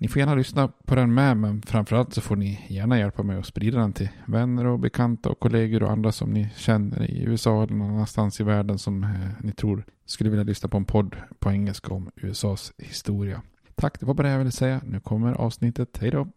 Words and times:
Ni 0.00 0.08
får 0.08 0.20
gärna 0.20 0.34
lyssna 0.34 0.68
på 0.68 0.94
den 0.94 1.14
med, 1.14 1.36
men 1.36 1.62
framförallt 1.62 2.14
så 2.14 2.20
får 2.20 2.36
ni 2.36 2.66
gärna 2.68 2.98
hjälpa 2.98 3.22
mig 3.22 3.38
att 3.38 3.46
sprida 3.46 3.78
den 3.78 3.92
till 3.92 4.08
vänner 4.26 4.66
och 4.66 4.78
bekanta 4.78 5.28
och 5.28 5.40
kollegor 5.40 5.82
och 5.82 5.90
andra 5.90 6.12
som 6.12 6.30
ni 6.30 6.50
känner 6.56 7.10
i 7.10 7.22
USA 7.22 7.62
eller 7.62 7.74
någon 7.74 7.90
annanstans 7.90 8.40
i 8.40 8.44
världen 8.44 8.78
som 8.78 9.04
eh, 9.04 9.10
ni 9.40 9.52
tror 9.52 9.84
skulle 10.06 10.30
vilja 10.30 10.44
lyssna 10.44 10.68
på 10.68 10.76
en 10.76 10.84
podd 10.84 11.16
på 11.38 11.50
engelska 11.50 11.94
om 11.94 12.10
USAs 12.16 12.72
historia. 12.78 13.42
Tack, 13.74 14.00
det 14.00 14.06
var 14.06 14.14
bara 14.14 14.26
det 14.26 14.32
jag 14.32 14.38
ville 14.38 14.52
säga. 14.52 14.80
Nu 14.84 15.00
kommer 15.00 15.32
avsnittet. 15.32 15.98
Hej 16.00 16.10
då! 16.10 16.28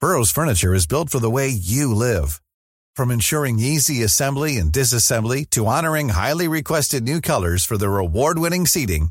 Burrows 0.00 0.32
furniture 0.34 0.76
is 0.76 0.88
built 0.88 1.10
for 1.10 1.20
the 1.20 1.30
way 1.30 1.48
you 1.48 1.94
live. 1.94 2.28
From 2.96 3.10
ensuring 3.10 3.58
easy 3.58 4.04
assembly 4.04 4.58
and 4.58 4.72
disassembly 4.72 5.44
to 5.50 5.66
honoring 5.66 6.08
highly 6.08 6.48
requested 6.48 7.02
new 7.02 7.20
colors 7.20 7.66
for 7.66 7.76
their 7.76 7.98
award-winning 7.98 8.66
seating, 8.66 9.10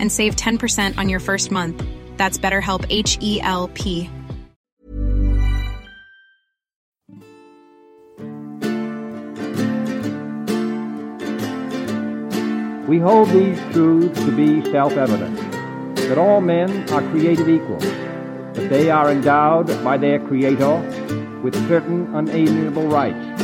and 0.00 0.10
save 0.10 0.34
10% 0.34 0.98
on 0.98 1.08
your 1.08 1.20
first 1.20 1.52
month. 1.52 1.84
That's 2.16 2.38
BetterHelp 2.38 2.86
H 2.90 3.16
E 3.20 3.40
L 3.42 3.68
P. 3.68 4.10
We 12.88 12.98
hold 12.98 13.28
these 13.28 13.56
truths 13.72 14.18
to 14.24 14.32
be 14.32 14.68
self 14.72 14.94
evident 14.94 15.36
that 15.94 16.18
all 16.18 16.40
men 16.40 16.90
are 16.90 17.08
created 17.12 17.48
equal, 17.48 17.78
that 17.78 18.68
they 18.68 18.90
are 18.90 19.12
endowed 19.12 19.68
by 19.84 19.96
their 19.96 20.18
Creator 20.18 20.78
with 21.40 21.54
certain 21.68 22.12
unalienable 22.16 22.88
rights, 22.88 23.42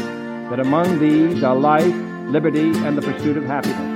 that 0.51 0.59
among 0.59 0.99
these 0.99 1.45
are 1.45 1.55
life, 1.55 1.95
liberty, 2.27 2.73
and 2.79 2.99
the 2.99 3.03
pursuit 3.03 3.37
of 3.37 3.45
happiness. 3.45 3.96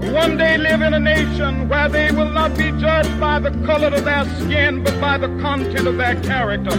one 0.00 0.36
day 0.36 0.58
live 0.58 0.82
in 0.82 0.94
a 0.94 1.00
nation 1.00 1.68
where 1.68 1.88
they 1.88 2.10
will 2.12 2.30
not 2.30 2.56
be 2.56 2.70
judged 2.80 3.18
by 3.20 3.38
the 3.38 3.50
color 3.66 3.88
of 3.88 4.04
their 4.04 4.24
skin, 4.40 4.82
but 4.84 5.00
by 5.00 5.18
the 5.18 5.28
content 5.42 5.86
of 5.86 5.96
their 5.96 6.16
character. 6.22 6.76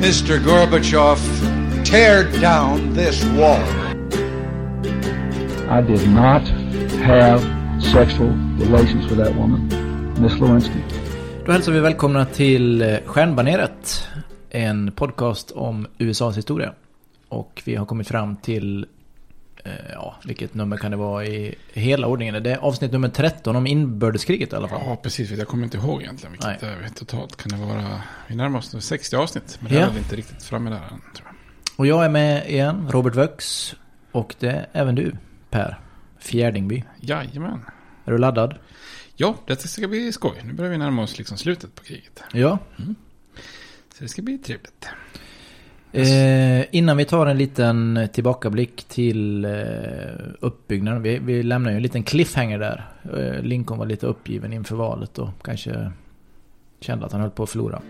Mr. 0.00 0.38
Gorbachev, 0.38 1.18
tear 1.84 2.24
down 2.40 2.94
this 2.94 3.24
wall. 3.24 3.62
I 5.68 5.82
did 5.82 6.08
not 6.08 6.42
have 7.02 7.40
sexual 7.82 8.30
relations 8.58 9.06
with 9.10 9.18
that 9.18 9.34
woman, 9.34 9.68
Miss 10.20 10.32
Lewinsky. 10.40 10.82
Då 11.46 11.52
hälsar 11.52 11.72
vi 11.72 11.80
välkomna 11.80 12.24
till 12.24 12.82
eh, 12.82 12.96
Stjärnbaneret. 13.04 14.08
En 14.50 14.92
podcast 14.92 15.50
om 15.50 15.86
USAs 15.98 16.36
historia. 16.36 16.72
Och 17.28 17.62
vi 17.64 17.74
har 17.74 17.86
kommit 17.86 18.08
fram 18.08 18.36
till, 18.36 18.86
ja, 19.92 20.16
vilket 20.24 20.54
nummer 20.54 20.76
kan 20.76 20.90
det 20.90 20.96
vara 20.96 21.24
i 21.26 21.54
hela 21.72 22.06
ordningen? 22.06 22.42
Det 22.42 22.50
är 22.52 22.56
avsnitt 22.58 22.92
nummer 22.92 23.08
13 23.08 23.56
om 23.56 23.66
inbördeskriget 23.66 24.52
i 24.52 24.56
alla 24.56 24.68
fall. 24.68 24.80
Ja, 24.86 24.96
precis. 24.96 25.30
Jag 25.30 25.48
kommer 25.48 25.64
inte 25.64 25.76
ihåg 25.76 26.02
egentligen 26.02 26.32
vilket 26.32 26.46
Nej. 26.46 26.56
det 26.60 26.66
är 26.66 26.88
totalt. 26.88 27.36
Kan 27.36 27.60
det 27.60 27.66
vara, 27.66 28.02
vi 28.28 28.34
närmar 28.34 28.58
oss 28.58 28.74
nu 28.74 28.80
60 28.80 29.16
avsnitt. 29.16 29.58
Men 29.60 29.72
det 29.72 29.78
Ja. 29.78 29.86
är 29.86 29.98
inte 29.98 30.16
riktigt 30.16 30.42
framme 30.42 30.70
där 30.70 30.76
än, 30.76 30.82
tror 31.16 31.26
jag. 31.26 31.34
Och 31.76 31.86
jag 31.86 32.04
är 32.04 32.08
med 32.08 32.50
igen, 32.50 32.88
Robert 32.90 33.14
Vöx. 33.14 33.74
Och 34.12 34.34
det 34.38 34.48
är 34.48 34.66
även 34.72 34.94
du, 34.94 35.12
Per 35.50 35.80
Fjärdingby. 36.18 36.84
Jajamän. 37.00 37.64
Är 38.04 38.12
du 38.12 38.18
laddad? 38.18 38.58
Ja, 39.16 39.34
det 39.46 39.56
ska 39.56 39.88
bli 39.88 40.12
skoj. 40.12 40.40
Nu 40.44 40.52
börjar 40.52 40.70
vi 40.70 40.78
närma 40.78 41.02
oss 41.02 41.18
liksom 41.18 41.36
slutet 41.38 41.74
på 41.74 41.84
kriget. 41.84 42.22
Ja. 42.32 42.58
Så 43.94 44.02
det 44.02 44.08
ska 44.08 44.22
bli 44.22 44.38
trevligt. 44.38 44.88
Eh, 45.92 46.64
innan 46.70 46.96
vi 46.96 47.04
tar 47.04 47.26
en 47.26 47.38
liten 47.38 48.08
tillbakablick 48.12 48.84
till 48.84 49.44
eh, 49.44 49.52
uppbyggnaden. 50.40 51.02
Vi, 51.02 51.18
vi 51.18 51.42
lämnar 51.42 51.70
ju 51.70 51.76
en 51.76 51.82
liten 51.82 52.02
cliffhanger 52.02 52.58
där. 52.58 52.90
Eh, 53.16 53.42
Lincoln 53.42 53.78
var 53.78 53.86
lite 53.86 54.06
uppgiven 54.06 54.52
inför 54.52 54.76
valet 54.76 55.18
och 55.18 55.28
kanske 55.42 55.90
kände 56.80 57.06
att 57.06 57.12
han 57.12 57.20
höll 57.20 57.30
på 57.30 57.42
att 57.42 57.50
förlora. 57.50 57.82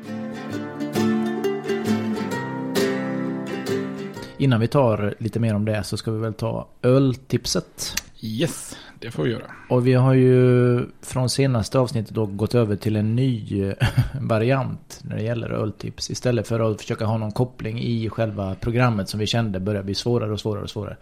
Innan 4.39 4.61
vi 4.61 4.69
tar 4.69 5.15
lite 5.19 5.41
mer 5.41 5.55
om 5.55 5.65
det 5.65 5.85
så 5.85 5.97
ska 5.97 6.11
vi 6.11 6.19
väl 6.19 6.35
ta 6.35 6.69
öltipset. 6.83 7.95
Yes, 8.21 8.77
det 8.99 9.11
får 9.11 9.23
vi 9.25 9.31
göra. 9.31 9.45
Och 9.71 9.87
vi 9.87 9.95
har 9.95 10.15
ju 10.15 10.87
från 11.03 11.31
senaste 11.31 11.79
avsnittet 11.79 12.15
då 12.15 12.27
gått 12.27 12.55
över 12.55 12.77
till 12.77 12.97
en 12.97 13.17
ny 13.17 13.63
eh, 13.69 13.75
variant 14.21 15.01
när 15.05 15.17
det 15.17 15.23
gäller 15.23 15.51
öltips. 15.51 16.11
Istället 16.11 16.49
för 16.49 16.71
att 16.71 16.81
försöka 16.81 17.05
ha 17.05 17.19
någon 17.19 17.33
koppling 17.33 17.81
i 17.81 18.09
själva 18.11 18.55
programmet 18.55 19.09
som 19.09 19.21
vi 19.21 19.27
kände 19.27 19.61
börjar 19.61 19.83
bli 19.83 19.95
svårare 19.95 20.33
och 20.33 20.41
svårare 20.41 20.63
och 20.63 20.71
svårare. 20.71 20.97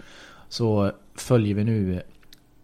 Så 0.49 0.93
följer 1.17 1.55
vi 1.55 1.65
nu 1.65 2.03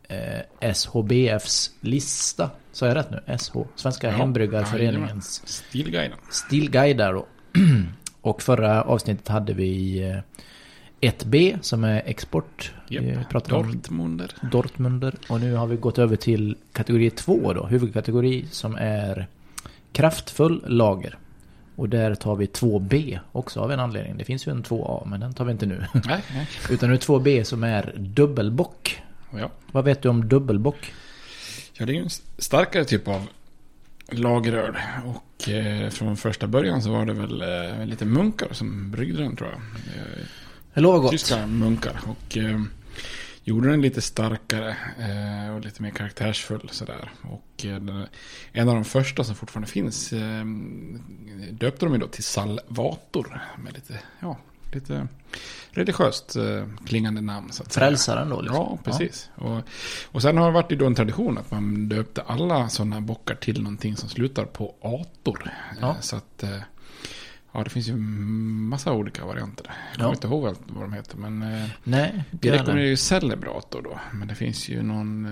eh, 0.09 0.73
SHBFs 0.75 1.71
lista. 1.81 2.51
Så 2.73 2.85
är 2.85 2.89
jag 2.89 2.97
rätt 2.97 3.11
nu? 3.11 3.39
SH? 3.39 3.57
Svenska 3.77 4.07
Ja, 4.07 4.13
Hembryggarföreningens 4.13 5.43
Stilguiden. 5.47 6.19
stilguidar 6.31 7.13
då. 7.13 7.27
Och 8.21 8.43
förra 8.43 8.83
avsnittet 8.83 9.29
hade 9.29 9.53
vi 9.53 10.03
eh, 10.11 10.19
1B 11.01 11.59
som 11.63 11.85
är 11.85 12.03
export. 12.07 12.73
Japp. 12.89 13.05
Vi 13.05 13.19
pratade 13.31 13.57
om 13.57 13.73
Dortmunder. 13.73 14.35
Dortmunder. 14.53 15.15
Och 15.29 15.41
nu 15.41 15.55
har 15.55 15.67
vi 15.67 15.77
gått 15.77 15.99
över 15.99 16.17
till 16.17 16.57
kategori 16.73 17.11
2 17.11 17.53
då, 17.53 17.67
huvudkategori 17.67 18.47
som 18.51 18.77
är 18.77 19.27
kraftfull 19.93 20.65
lager. 20.67 21.19
Och 21.77 21.89
där 21.89 22.15
tar 22.15 22.37
vi 22.37 22.47
2B 22.47 23.19
också 23.33 23.61
av 23.61 23.73
en 23.73 23.81
anledning. 23.81 24.17
Det 24.17 24.25
finns 24.25 24.47
ju 24.47 24.53
en 24.53 24.63
2A 24.63 25.07
men 25.07 25.21
den 25.21 25.35
tar 25.35 25.45
vi 25.45 25.53
inte 25.53 25.67
nu. 25.67 25.85
Nej, 25.93 26.23
nej. 26.35 26.49
Utan 26.71 26.89
nu 26.89 26.95
är 26.95 26.99
2B 26.99 27.43
som 27.43 27.65
är 27.65 27.95
dubbelbock. 27.97 29.03
Ja. 29.39 29.51
Vad 29.73 29.85
vet 29.85 30.03
du 30.03 30.09
om 30.09 30.29
dubbelbock? 30.29 30.93
ja, 31.81 31.87
det 31.87 31.93
är 31.93 31.95
ju 31.95 32.03
en 32.03 32.11
starkare 32.39 32.85
typ 32.85 33.09
av 33.09 33.27
lageröl. 34.09 34.77
Och 35.07 35.49
eh, 35.49 35.91
från 35.91 36.17
första 36.17 36.47
början 36.47 36.83
så 36.83 36.91
var 36.91 37.07
det 37.07 37.13
väl 37.13 37.43
eh, 37.43 37.87
lite 37.87 38.05
munkar 38.05 38.49
som 38.53 38.91
bryggde 38.91 39.23
den 39.23 39.37
tror 39.37 39.51
jag. 39.51 39.61
Det 40.75 40.81
lovar 40.81 40.99
gott. 40.99 41.11
tyska 41.11 41.47
munkar. 41.47 42.01
Och 42.07 42.37
eh, 42.37 42.61
gjorde 43.45 43.71
den 43.71 43.83
lite 43.83 44.01
starkare 44.03 44.77
eh, 44.99 45.55
och 45.55 45.61
lite 45.61 45.83
mer 45.83 45.91
karaktärsfull 45.91 46.69
sådär. 46.73 47.11
Och 47.23 47.65
eh, 47.67 47.77
den, 47.81 48.07
en 48.53 48.69
av 48.69 48.75
de 48.75 48.85
första 48.85 49.25
som 49.25 49.35
fortfarande 49.35 49.69
finns 49.71 50.13
eh, 50.13 50.45
döpte 51.53 51.87
de 51.87 51.93
ju 51.95 52.01
då 52.01 52.07
till 52.07 52.25
Salvator. 52.25 53.41
Med 53.59 53.75
lite, 53.75 53.99
ja, 54.21 54.37
lite 54.73 55.07
religiöst 55.71 56.37
eh, 56.37 56.67
klingande 56.87 57.21
namn. 57.21 57.53
Så 57.53 57.63
att 57.63 57.73
säga. 57.73 57.87
Frälsaren 57.87 58.29
då 58.29 58.41
liksom. 58.41 58.57
Ja, 58.57 58.79
precis. 58.85 59.31
Och, 59.35 59.61
och 60.05 60.23
sen 60.23 60.37
har 60.37 60.47
det 60.47 60.53
varit 60.53 60.79
då 60.79 60.87
en 60.87 60.95
tradition 60.95 61.39
att 61.39 61.51
man 61.51 61.89
döpte 61.89 62.23
alla 62.23 62.69
sådana 62.69 63.01
bockar 63.01 63.35
till 63.35 63.63
någonting 63.63 63.97
som 63.97 64.09
slutar 64.09 64.45
på 64.45 64.75
ator. 64.83 65.51
Ja. 65.81 65.89
Eh, 65.91 66.01
Så 66.01 66.17
att, 66.17 66.45
ja 67.53 67.65
det 67.65 67.71
finns 67.71 67.89
ju 67.89 67.97
massa 67.97 68.93
olika 68.93 69.25
varianter. 69.25 69.67
Jag 69.69 69.95
kommer 69.97 70.09
Ja. 70.09 70.15
inte 70.15 70.27
ihåg 70.27 70.47
allt 70.47 70.61
vad 70.67 70.85
de 70.85 70.93
heter, 70.93 71.17
men 71.17 71.43
eh, 71.43 71.69
Nej, 71.85 72.25
vi 72.31 72.51
rekommenderar 72.51 72.87
ju 72.87 72.97
Celebrator 72.97 73.83
då. 73.83 73.99
Men 74.13 74.29
det 74.29 74.35
finns 74.35 74.69
ju 74.69 74.83
någon, 74.83 75.25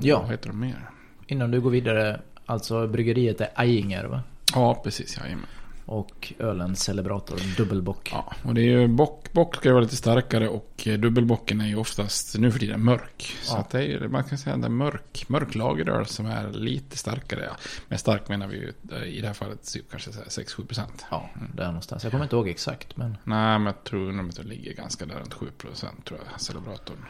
eh, 0.00 0.06
Ja. 0.08 0.20
vad 0.20 0.30
heter 0.30 0.48
de 0.48 0.60
mer? 0.60 0.90
Innan 1.26 1.50
du 1.50 1.60
går 1.60 1.70
vidare. 1.70 2.20
Alltså 2.46 2.86
bryggeriet 2.88 3.40
är 3.40 3.48
Ajinger 3.54 4.04
va? 4.04 4.22
Ja, 4.54 4.80
precis, 4.84 5.18
jajamän. 5.18 5.46
Och 5.88 6.32
ölen 6.38 6.76
Celebrator 6.76 7.40
dubbelbock. 7.56 8.10
Ja, 8.12 8.34
och 8.42 8.54
det 8.54 8.60
är 8.60 8.64
ju 8.80 8.88
bock, 8.88 9.32
bock 9.32 9.56
ska 9.56 9.68
ju 9.68 9.72
vara 9.72 9.82
lite 9.82 9.96
starkare 9.96 10.48
och 10.48 10.82
eh, 10.86 10.98
dubbelbocken 10.98 11.60
är 11.60 11.66
ju 11.66 11.76
oftast 11.76 12.38
nu 12.38 12.52
för 12.52 12.58
tiden 12.58 12.84
mörk. 12.84 13.36
Så 13.42 13.54
Ja. 13.54 13.58
att 13.60 13.70
det 13.70 13.78
är 13.78 13.82
ju, 13.82 14.08
man 14.08 14.24
kan 14.24 14.38
säga 14.38 14.54
en 14.54 14.74
mörk, 14.74 15.24
mörk 15.28 15.54
lageröl 15.54 16.06
som 16.06 16.26
är 16.26 16.50
lite 16.52 16.96
starkare. 16.96 17.44
Ja. 17.50 17.56
Med 17.88 18.00
stark 18.00 18.28
menar 18.28 18.46
vi 18.46 18.56
ju 18.56 18.72
eh, 18.92 19.02
i 19.04 19.20
det 19.20 19.26
här 19.26 19.34
fallet 19.34 19.72
typ 19.72 19.90
kanske 19.90 20.12
så 20.12 20.18
här 20.18 20.26
6-7 20.26 20.66
procent. 20.66 21.04
Ja, 21.10 21.30
där 21.54 21.66
någonstans. 21.66 22.02
Jag 22.02 22.10
kommer 22.12 22.24
inte 22.24 22.36
ihåg 22.36 22.48
exakt 22.48 22.96
men. 22.96 23.10
Nej, 23.10 23.58
men 23.58 23.66
jag 23.66 23.84
tror 23.84 24.20
att 24.28 24.36
det 24.36 24.42
ligger 24.42 24.72
ganska 24.72 25.06
där 25.06 25.14
runt 25.14 25.34
7 25.34 25.46
procent 25.58 26.04
tror 26.04 26.20
jag, 26.32 26.40
celebratorn. 26.40 27.04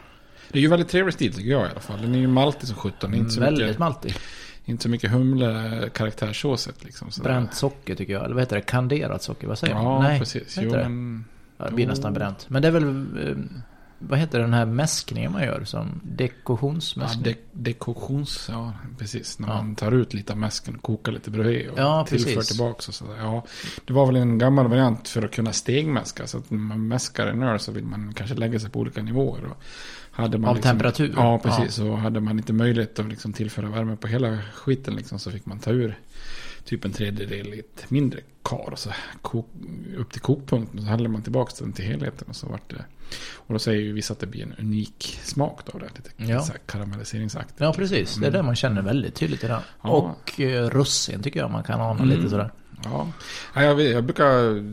Det 0.51 0.57
är 0.59 0.61
ju 0.61 0.67
väldigt 0.67 0.89
trevlig 0.89 1.13
stil 1.13 1.33
tycker 1.33 1.49
jag 1.51 1.67
i 1.67 1.71
alla 1.71 1.79
fall. 1.79 2.01
Den 2.01 2.15
är 2.15 2.19
ju 2.19 2.27
maltig 2.27 2.67
som 2.67 2.77
17. 2.77 3.13
Inte 3.13 3.29
så 3.31 3.39
Väldigt 3.39 3.65
mycket, 3.67 3.79
maltig. 3.79 4.13
Inte 4.67 4.83
så 4.83 4.89
mycket 4.89 5.11
humle 5.11 5.89
karaktärssåset 5.93 6.83
liksom. 6.83 7.11
sådär. 7.11 7.29
Bränt 7.29 7.53
socker 7.53 7.95
tycker 7.95 8.13
jag. 8.13 8.23
Eller 8.23 8.33
vad 8.35 8.41
heter 8.41 8.55
det? 8.55 8.61
Kanderat 8.61 9.23
socker? 9.23 9.47
Vad 9.47 9.59
säger 9.59 9.73
man? 9.73 9.83
Ja, 9.83 9.99
Nej, 10.01 10.19
precis. 10.19 10.57
Jo, 10.61 10.71
men... 10.71 11.25
Ja, 11.57 11.65
det 11.65 11.71
blir 11.71 11.85
Jo. 11.85 11.89
nästan 11.89 12.13
bränt. 12.13 12.45
Men 12.49 12.61
det 12.61 12.67
är 12.67 12.71
väl... 12.71 12.83
eh, 13.29 13.35
Vad 13.99 14.19
heter 14.19 14.39
den 14.39 14.53
här 14.53 14.65
mäskningen 14.65 15.31
man 15.31 15.43
gör? 15.43 15.63
Som 15.63 15.87
Ja, 15.87 15.93
dekosionsmäskning? 16.03 17.23
de, 17.23 17.35
dekoktions, 17.51 18.47
ja 18.51 18.73
precis. 18.97 19.39
När 19.39 19.47
Ja. 19.47 19.53
man 19.55 19.75
tar 19.75 19.91
ut 19.91 20.13
lite 20.13 20.33
av 20.33 20.39
mäsken 20.39 20.75
och 20.75 20.81
kokar 20.81 21.11
lite 21.11 21.31
bredvid 21.31 21.69
och 21.69 21.79
Ja, 21.79 22.05
tillför 22.09 22.33
precis. 22.33 22.47
tillbaka. 22.49 22.83
Och 22.87 22.93
sådär. 22.93 23.15
Ja, 23.21 23.43
det 23.85 23.93
var 23.93 24.05
väl 24.05 24.15
en 24.15 24.37
gammal 24.37 24.67
variant 24.67 25.07
för 25.09 25.25
att 25.25 25.31
kunna 25.31 25.53
stegmäska. 25.53 26.27
Så 26.27 26.37
att 26.37 26.49
när 26.51 26.57
man 26.59 26.87
mäskar 26.87 27.27
en 27.27 27.43
öl 27.43 27.59
så 27.59 27.71
vill 27.71 27.85
man 27.85 28.13
kanske 28.13 28.35
lägga 28.35 28.59
sig 28.59 28.69
på 28.69 28.79
olika 28.79 29.01
nivåer. 29.01 29.45
Och 29.45 29.57
hade 30.21 30.37
man 30.37 30.49
Av 30.49 30.55
liksom, 30.55 30.69
temperatur? 30.71 31.13
Ja, 31.15 31.39
precis. 31.39 31.75
Så 31.75 31.95
hade 31.95 32.19
man 32.19 32.37
inte 32.37 32.53
möjlighet 32.53 32.99
att 32.99 33.09
liksom 33.09 33.33
tillföra 33.33 33.69
värme 33.69 33.95
på 33.95 34.07
hela 34.07 34.37
skiten 34.53 34.95
liksom, 34.95 35.19
så 35.19 35.31
fick 35.31 35.45
man 35.45 35.59
ta 35.59 35.71
ur 35.71 35.99
typ 36.63 36.85
en 36.85 36.91
tredjedel 36.91 37.53
i 37.53 37.59
ett 37.59 37.89
mindre 37.89 38.19
kar. 38.43 38.69
Och 38.71 38.79
så 38.79 38.89
kok, 39.21 39.47
upp 39.97 40.11
till 40.11 40.21
kokpunkten. 40.21 40.81
Så 40.81 40.87
häller 40.87 41.09
man 41.09 41.21
tillbaka 41.21 41.53
den 41.59 41.73
till 41.73 41.85
helheten. 41.85 42.27
Och 42.29 42.35
så 42.35 42.47
vart 42.47 42.69
det... 42.69 42.85
Och 43.33 43.53
då 43.53 43.59
säger 43.59 43.81
ju 43.81 43.93
vissa 43.93 44.13
att 44.13 44.19
det 44.19 44.27
blir 44.27 44.43
en 44.43 44.53
unik 44.59 45.19
smak 45.23 45.59
då 45.65 45.71
av 45.71 45.79
det. 45.79 45.89
Lite 45.95 46.31
Ja. 46.33 46.45
karamelliseringsaktigt. 46.65 47.59
Ja, 47.59 47.73
precis. 47.73 48.15
Det 48.15 48.27
är 48.27 48.31
det 48.31 48.43
man 48.43 48.55
känner 48.55 48.81
väldigt 48.81 49.15
tydligt 49.15 49.43
i 49.43 49.47
den. 49.47 49.61
Ja. 49.81 49.89
Och 49.89 50.39
eh, 50.41 50.69
russin 50.69 51.23
tycker 51.23 51.39
jag 51.39 51.51
man 51.51 51.63
kan 51.63 51.81
ana 51.81 52.03
Mm. 52.03 52.09
lite 52.09 52.29
sådär. 52.29 52.51
Ja, 52.83 53.11
Ja, 53.53 53.63
jag, 53.63 53.75
vet- 53.75 53.91
jag 53.91 54.03
brukar, 54.03 54.63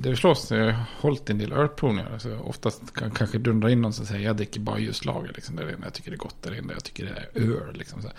det 0.00 0.16
slås, 0.16 0.50
jag 0.50 0.64
har 0.72 0.84
hållit 1.00 1.30
en 1.30 1.38
del 1.38 1.52
ölprovningar. 1.52 2.10
Alltså 2.12 2.38
oftast 2.38 2.94
kan 2.94 3.10
kanske 3.10 3.38
dundra 3.38 3.70
in 3.70 3.82
någon 3.82 3.92
som 3.92 4.06
säger 4.06 4.26
jag 4.26 4.36
dricker 4.36 4.60
bara 4.60 4.78
just 4.78 5.04
lager. 5.04 5.32
Liksom. 5.34 5.56
Det 5.56 5.62
är 5.62 5.66
det 5.66 5.72
enda 5.72 5.86
jag 5.86 5.94
tycker 5.94 6.12
är 6.12 6.16
gott, 6.16 6.36
det 6.42 6.48
är 6.48 6.52
det 6.52 6.58
enda 6.58 6.74
jag 6.74 6.84
tycker 6.84 7.06
är 7.34 7.40
öl. 7.42 7.74
Liksom, 7.78 8.02
så 8.02 8.08
här. 8.08 8.16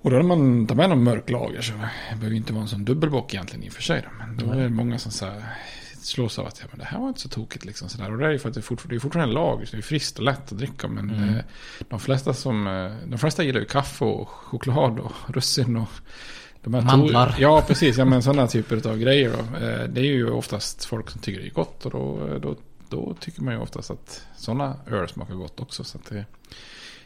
Och 0.00 0.10
då 0.10 0.16
när 0.16 0.22
man 0.22 0.66
tar 0.66 0.74
med 0.74 0.88
någon 0.90 1.02
mörk 1.04 1.30
lager 1.30 1.60
så 1.62 1.72
det 1.72 2.16
behöver 2.16 2.36
inte 2.36 2.52
vara 2.52 2.62
en 2.62 2.68
sån 2.68 2.84
dubbelbock 2.84 3.34
egentligen 3.34 3.64
i 3.64 3.68
och 3.68 3.72
för 3.72 3.82
sig. 3.82 4.02
Då. 4.04 4.24
Men 4.26 4.36
då 4.36 4.52
är 4.52 4.56
det 4.62 4.68
många 4.68 4.98
som 4.98 5.12
så 5.12 5.24
här, 5.26 5.44
slås 6.02 6.38
av 6.38 6.46
att 6.46 6.58
ja, 6.60 6.66
men 6.70 6.78
det 6.78 6.84
här 6.84 6.98
var 6.98 7.08
inte 7.08 7.20
så 7.20 7.28
tokigt. 7.28 7.64
Liksom, 7.64 7.88
så 7.88 7.98
där. 7.98 8.12
Och 8.12 8.18
det 8.18 8.26
är 8.26 8.30
ju 8.30 8.38
för 8.38 8.48
att 8.48 8.54
det 8.54 8.60
är 8.60 8.62
fortfarande, 8.62 8.94
det 8.94 8.98
är 8.98 9.00
fortfarande 9.00 9.34
lager, 9.34 9.66
så 9.66 9.76
det 9.76 9.80
är 9.80 9.82
friskt 9.82 10.18
och 10.18 10.24
lätt 10.24 10.52
att 10.52 10.58
dricka. 10.58 10.88
Men 10.88 11.10
Mm. 11.10 11.28
eh, 11.34 11.44
de, 11.88 12.00
flesta 12.00 12.34
som, 12.34 12.66
eh, 12.66 12.92
de 13.06 13.18
flesta 13.18 13.42
gillar 13.44 13.60
ju 13.60 13.66
kaffe 13.66 14.04
och 14.04 14.28
choklad 14.28 14.98
och 14.98 15.12
russin 15.28 15.76
och 15.76 15.88
de 16.62 16.74
här 16.74 16.80
to- 16.80 16.84
Mandlar. 16.86 17.34
Ja, 17.38 17.64
precis. 17.66 17.98
Ja, 17.98 18.04
men 18.04 18.22
sådana 18.22 18.46
typer 18.46 18.88
av 18.88 18.98
grejer. 18.98 19.30
Då. 19.30 19.56
Eh, 19.66 19.88
Det 19.88 20.00
är 20.00 20.04
ju 20.04 20.30
oftast 20.30 20.84
folk 20.84 21.10
som 21.10 21.20
tycker 21.20 21.40
det 21.40 21.46
är 21.46 21.50
gott. 21.50 21.84
Och 21.86 21.90
då, 21.92 22.38
då, 22.42 22.56
då 22.88 23.14
tycker 23.20 23.42
man 23.42 23.54
ju 23.54 23.60
oftast 23.60 23.90
att 23.90 24.26
sådana 24.36 24.76
öl 24.86 25.08
smakar 25.08 25.34
gott 25.34 25.60
också. 25.60 25.84
Så 25.84 25.98
att 25.98 26.04
det 26.10 26.18
är 26.18 26.26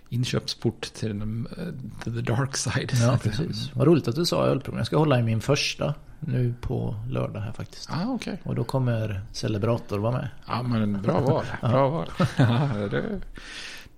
inköpsport 0.08 0.80
till, 0.94 1.18
den, 1.18 1.48
eh, 1.58 2.02
till 2.04 2.14
the 2.24 2.32
dark 2.32 2.56
side. 2.56 2.90
Ja, 3.00 3.18
precis. 3.22 3.70
Vad 3.74 3.86
roligt 3.86 4.08
att 4.08 4.14
du 4.14 4.26
sa 4.26 4.46
ölprovning. 4.46 4.78
Jag 4.78 4.86
ska 4.86 4.96
hålla 4.96 5.18
i 5.20 5.22
min 5.22 5.40
första 5.40 5.94
nu 6.20 6.54
på 6.60 6.96
lördag 7.10 7.40
här 7.40 7.52
faktiskt. 7.52 7.90
Ah, 7.90 8.06
okej. 8.08 8.40
Och 8.44 8.54
då 8.54 8.64
kommer 8.64 9.22
Celebrator 9.32 9.98
vara 9.98 10.12
med. 10.12 10.28
Ja, 10.46 10.62
men 10.62 11.02
bra 11.02 11.20
val. 11.20 11.44
Bra 11.60 11.88
val. 11.88 12.10
Det, 12.90 13.20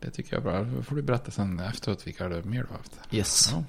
det 0.01 0.11
tycker 0.11 0.37
jag 0.37 0.47
är 0.47 0.51
bra. 0.65 0.77
Då 0.77 0.83
får 0.83 0.97
du 0.97 1.03
berätta 1.03 1.31
sen 1.31 1.61
efteråt 1.61 2.07
vilka 2.07 2.29
du 2.29 2.43
mer 2.43 2.63
du 2.63 2.67
har 2.69 2.77
haft. 2.77 3.01
Yes. 3.11 3.51
Ja. 3.53 3.65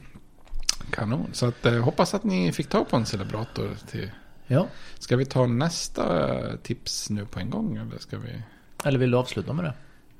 Kanon. 0.91 1.29
Så 1.33 1.45
att, 1.45 1.65
eh, 1.65 1.73
hoppas 1.83 2.13
att 2.13 2.23
ni 2.23 2.51
fick 2.51 2.69
ta 2.69 2.83
på 2.85 2.95
en 2.95 3.05
celebrator 3.05 3.69
till... 3.91 4.11
Ja. 4.47 4.67
Ska 4.99 5.17
vi 5.17 5.25
ta 5.25 5.47
nästa 5.47 6.33
eh, 6.49 6.55
tips 6.63 7.09
nu 7.09 7.25
på 7.25 7.39
en 7.39 7.49
gång? 7.49 7.77
Eller 7.77 7.97
ska 7.99 8.17
vi... 8.17 8.29
Eller 8.83 8.99
vill 8.99 9.11
du 9.11 9.17
avsluta 9.17 9.53
med 9.53 9.65
det? 9.65 9.73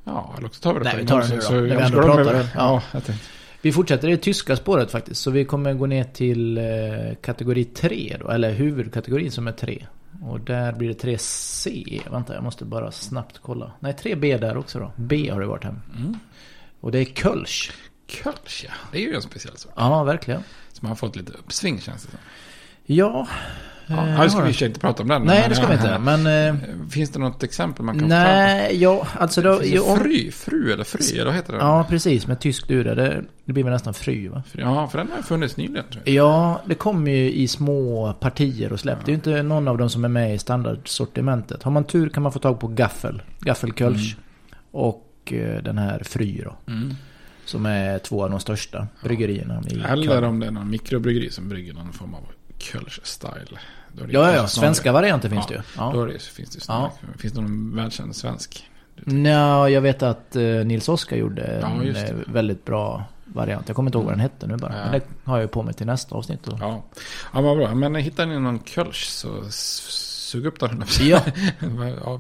Ja, 0.04 0.34
eller 0.38 0.48
också 0.48 0.62
tar 0.62 0.74
vi 0.74 0.80
det 0.80 0.84
Nej, 0.84 0.92
på 0.94 0.98
vi 0.98 1.02
en 1.02 1.08
tar 1.08 1.20
gång. 1.20 1.30
det 1.30 1.36
nu 1.36 1.42
så- 1.42 1.54
då, 1.54 1.60
så 1.60 1.66
när 1.66 1.76
vi 1.78 1.84
ändå 1.84 2.02
pratar 2.02 2.34
med-. 2.34 2.50
Ja. 2.56 2.84
Ja. 2.94 3.00
Vi 3.62 3.72
fortsätter 3.72 4.08
i 4.08 4.12
det 4.12 4.18
tyska 4.18 4.56
spåret 4.56 4.92
faktiskt. 4.92 5.22
Så 5.22 5.32
vi 5.32 5.46
kommer 5.46 5.74
gå 5.74 5.86
ner 5.86 6.04
till 6.04 6.58
eh, 6.58 6.64
kategori 7.22 7.66
3 7.66 8.18
då. 8.20 8.30
Eller 8.30 8.52
huvudkategorin 8.54 9.32
som 9.32 9.48
är 9.48 9.52
3. 9.52 9.86
Och 10.22 10.40
där 10.40 10.72
blir 10.74 10.88
det 10.88 11.04
3C. 11.04 12.02
Vänta, 12.12 12.34
jag 12.34 12.44
måste 12.44 12.66
bara 12.66 12.92
snabbt 12.92 13.40
kolla. 13.42 13.72
Nej, 13.80 13.94
3B 14.04 14.38
där 14.40 14.58
också 14.58 14.80
då. 14.80 14.92
B 14.96 15.30
har 15.34 15.40
det 15.42 15.48
varit 15.48 15.64
hem. 15.64 15.82
Mm. 15.98 16.20
Och 16.82 16.92
det 16.92 17.00
är 17.00 17.06
Kölsch. 17.06 17.72
Kölsch, 18.10 18.66
ja. 18.68 18.74
Det 18.92 18.98
är 18.98 19.02
ju 19.02 19.16
en 19.16 19.22
speciell 19.22 19.58
sak. 19.58 19.74
Ja, 19.76 20.04
verkligen. 20.04 20.44
Som 20.74 20.88
har 20.88 20.96
fått 20.96 21.16
lite 21.16 21.32
uppsving 21.34 21.82
känns 21.82 22.04
det 22.04 22.12
som. 22.12 22.20
Ja. 22.86 23.28
Ja, 23.86 23.96
eh, 23.96 24.04
här 24.04 24.30
ska 24.30 24.42
vi 24.42 24.52
och 24.52 24.62
inte 24.62 24.80
prata 24.80 25.04
om 25.04 25.10
den. 25.10 25.22
Nej, 25.24 25.40
men- 25.42 25.50
det 25.50 25.56
ska 25.56 25.68
vi 25.68 25.74
inte. 25.74 26.00
Men... 26.00 26.28
Eh, 26.28 26.62
Finns 26.90 27.10
det 27.10 27.20
något 27.20 27.44
exempel 27.44 27.86
man 27.86 28.00
kan 28.00 28.08
nej, 28.08 28.82
ja, 28.82 29.08
alltså 29.18 29.42
då... 29.42 29.60
Finns 29.60 29.86
det 29.86 30.00
fry, 30.04 30.32
fru 30.32 30.74
eller 30.74 30.84
fry, 30.84 31.14
eller 31.16 31.26
vad 31.26 31.34
heter 31.36 31.54
det? 31.54 31.60
ja, 31.60 31.86
precis. 31.90 32.28
Med 32.28 32.40
tyskt 32.40 32.72
ur 32.72 32.84
det. 32.84 32.96
det. 32.96 33.24
Blir 33.46 33.64
väl 33.64 33.74
nästan 33.74 33.94
fry 33.94 34.28
va? 34.28 34.44
Ja, 34.52 34.88
för 34.88 34.98
den 34.98 35.12
har 35.16 35.22
funnits 35.22 35.58
nyligen. 35.58 35.86
Ja, 36.04 36.62
det 36.66 36.76
kommer 36.76 37.12
ju 37.12 37.32
i 37.32 37.48
små 37.48 38.14
partier 38.14 38.74
och 38.74 38.80
släpp. 38.80 38.98
Det 39.06 39.10
är 39.10 39.14
ju 39.14 39.16
inte 39.16 39.44
någon 39.44 39.68
av 39.68 39.78
dem 39.78 39.90
som 39.90 40.06
är 40.06 40.10
med 40.10 40.36
i 40.36 40.38
standardsortimentet. 40.40 41.64
Har 41.64 41.72
man 41.72 41.84
tur 41.84 42.10
kan 42.10 42.24
man 42.24 42.32
få 42.32 42.40
tag 42.40 42.60
på 42.60 42.68
gaffel. 42.68 43.22
Gaffelkölsch. 43.40 44.18
Och 44.72 45.34
eh, 45.34 45.64
den 45.64 45.78
här 45.78 46.04
Fry 46.04 46.42
då. 46.44 46.56
Mm. 46.72 46.96
Som 47.50 47.66
är 47.66 48.00
två 48.00 48.24
av 48.24 48.30
de 48.30 48.40
största 48.40 48.88
bryggerierna 49.04 49.64
i 49.68 49.80
Eller 49.80 50.04
Köln. 50.04 50.24
om 50.24 50.40
det 50.40 50.48
är 50.48 50.52
någon 50.52 50.70
mikrobryggeri 50.70 51.30
som 51.30 51.50
brygger 51.50 51.74
någon 51.74 51.94
form 51.94 52.14
av 52.14 52.24
Kölsch-style. 52.60 53.58
Ja, 53.98 54.06
ja, 54.10 54.34
kanske 54.34 54.60
svenska 54.60 54.92
varianter 54.92 55.30
finns 55.30 55.46
ja, 55.50 55.56
det 55.56 55.56
ju. 55.56 55.62
Ja. 55.78 55.92
Då 55.94 56.06
det, 56.06 56.22
finns 56.22 56.50
det 56.50 56.62
snarare. 56.62 56.92
Finns 57.18 57.34
det 57.34 57.42
någon 57.42 57.76
välkänd 57.76 58.16
svensk? 58.16 58.70
Nja, 58.96 59.70
jag 59.70 59.82
vet 59.82 60.04
att 60.04 60.36
eh, 60.36 60.44
Nils 60.44 60.90
Oskar 60.90 61.18
gjorde 61.18 61.60
Ja, 61.62 61.68
en 61.68 61.96
eh, 61.96 62.16
väldigt 62.28 62.66
bra 62.66 63.04
variant. 63.26 63.68
Jag 63.68 63.76
kommer 63.76 63.90
inte 63.90 63.98
ihåg 63.98 64.06
vad 64.06 64.14
den 64.14 64.20
hette 64.20 64.48
nu 64.48 64.58
bara. 64.58 64.78
Ja. 64.78 64.84
Men 64.84 64.92
det 64.92 65.06
har 65.24 65.38
jag 65.38 65.44
ju 65.44 65.48
på 65.48 65.64
mig 65.64 65.74
till 65.74 65.86
nästa 65.86 66.16
avsnitt. 66.16 66.44
Då. 66.44 66.58
Ja, 66.62 66.84
ja 67.34 67.42
vad 67.42 67.58
bra. 67.58 67.76
Men 67.76 67.96
hittar 67.96 68.26
ni 68.26 68.40
någon 68.40 68.60
Kölsch 68.64 69.10
så 69.10 69.44
sug 69.50 70.46
upp 70.46 70.60
den. 70.60 70.84
Ja. 71.02 71.22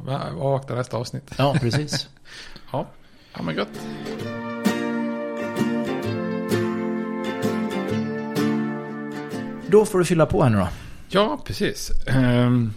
Ja, 0.08 0.20
Avvakta 0.40 0.76
nästa 0.76 0.98
avsnitt. 0.98 1.32
Ja, 1.38 1.56
precis. 1.62 2.08
Ja, 2.72 2.88
ja 3.34 3.42
men 3.42 3.56
gött. 3.56 3.80
Då 9.72 9.86
får 9.86 10.00
du 10.00 10.06
fylla 10.06 10.26
på 10.26 10.44
här 10.44 10.50
nu 10.50 10.58
då. 10.58 10.68
Ja, 11.10 11.42
precis. 11.46 11.92
Ehm, 12.08 12.74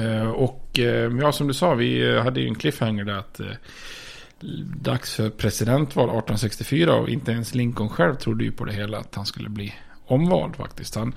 eh, 0.00 0.30
och 0.30 0.78
eh, 0.78 1.12
ja, 1.20 1.32
som 1.32 1.48
du 1.48 1.54
sa, 1.54 1.74
vi 1.74 2.14
eh, 2.14 2.22
hade 2.22 2.40
ju 2.40 2.48
en 2.48 2.54
cliffhanger 2.54 3.04
där 3.04 3.18
att 3.18 3.40
dags 4.80 5.14
för 5.14 5.30
presidentval 5.30 6.04
1864 6.04 6.94
och 6.94 7.08
inte 7.08 7.32
ens 7.32 7.54
Lincoln 7.54 7.88
själv 7.88 8.14
trodde 8.14 8.44
ju 8.44 8.52
på 8.52 8.64
det 8.64 8.72
hela 8.72 8.98
att 8.98 9.14
han 9.14 9.26
skulle 9.26 9.48
bli 9.48 9.74
omvald 10.06 10.56
faktiskt. 10.56 10.94
Han, 10.94 11.14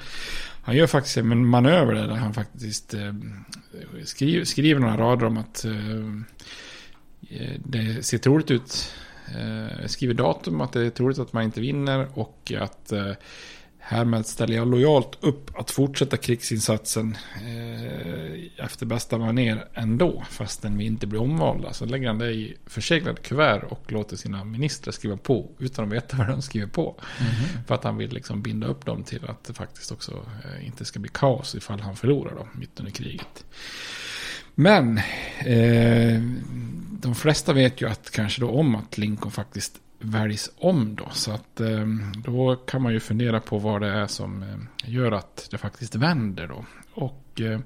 han 0.64 0.76
gör 0.76 0.88
faktiskt 0.88 1.18
en 1.18 1.46
manöver 1.46 1.94
där 1.94 2.08
han 2.08 2.34
faktiskt 2.34 2.94
eh, 2.94 3.14
skriver, 4.04 4.46
skriver 4.46 4.82
några 4.82 4.98
rader 4.98 5.26
om 5.26 5.38
att 5.38 5.66
eh, 5.66 7.52
det 7.58 8.06
ser 8.06 8.18
troligt 8.18 8.52
ut. 8.52 8.94
Eh, 9.28 9.88
skriver 9.88 10.14
datum 10.14 10.62
att 10.62 10.74
det 10.74 10.86
är 10.86 10.90
troligt 10.90 11.20
att 11.20 11.34
man 11.34 11.44
inte 11.44 11.62
vinner 11.62 12.08
och 12.14 12.54
att 12.60 12.92
eh, 12.92 13.12
Härmed 13.88 14.26
ställer 14.26 14.56
jag 14.56 14.68
lojalt 14.68 15.18
upp 15.22 15.60
att 15.60 15.72
fortsätta 15.72 16.18
krigsinsatsen 16.18 17.18
eh, 17.36 18.66
efter 18.66 18.86
bästa 18.86 19.18
manér 19.18 19.68
ändå, 19.74 20.24
fastän 20.30 20.78
vi 20.78 20.86
inte 20.86 21.08
blir 21.08 21.22
omvalda. 21.22 21.74
Så 21.74 21.86
lägger 21.86 22.08
han 22.08 22.18
det 22.18 22.32
i 22.32 22.58
förseglade 22.66 23.22
kuvert 23.22 23.64
och 23.70 23.92
låter 23.92 24.16
sina 24.18 24.44
ministrar 24.44 24.92
skriva 24.92 25.18
på 25.18 25.50
utan 25.60 25.86
att 25.86 25.92
veta 25.92 26.18
vad 26.18 26.28
de 26.28 26.42
skriver 26.42 26.68
på. 26.68 27.02
Mm 27.20 27.32
-hmm. 27.32 27.68
För 27.68 27.76
att 27.76 27.84
han 27.84 27.98
vill 27.98 28.14
liksom 28.14 28.42
binda 28.42 28.68
upp 28.68 28.86
dem 28.86 29.04
till 29.04 29.26
att 29.26 29.44
det 29.44 29.54
faktiskt 29.54 29.92
också 29.92 30.26
eh, 30.44 30.68
inte 30.68 30.86
ska 30.86 31.00
bli 31.00 31.12
kaos 31.14 31.56
ifall 31.56 31.80
han 31.80 31.96
förlorar 31.96 32.36
då, 32.36 32.48
mitt 32.54 32.80
under 32.80 32.92
kriget. 32.92 33.46
Men 34.56 34.98
eh, 35.40 36.22
de 37.02 37.16
flesta 37.16 37.54
vet 37.54 37.82
ju 37.82 37.90
att 37.90 38.12
kanske 38.12 38.42
då 38.42 38.50
om 38.50 38.76
att 38.76 38.98
Lincoln 38.98 39.32
faktiskt 39.32 39.80
väljs 40.06 40.52
om 40.58 40.96
då. 40.96 41.10
Så 41.12 41.32
att 41.32 41.62
eh, 41.62 41.86
då 42.16 42.56
kan 42.56 42.82
man 42.82 42.94
ju 42.94 43.00
fundera 43.00 43.40
på 43.40 43.58
vad 43.58 43.82
det 43.82 43.88
är 43.88 44.08
som 44.08 44.44
eh, 44.44 44.58
gör 44.92 45.12
att 45.12 45.48
det 45.52 45.58
faktiskt 45.58 45.96
vänder 45.96 46.48
då. 46.48 46.66
Och 46.94 47.42
eh, 47.42 47.60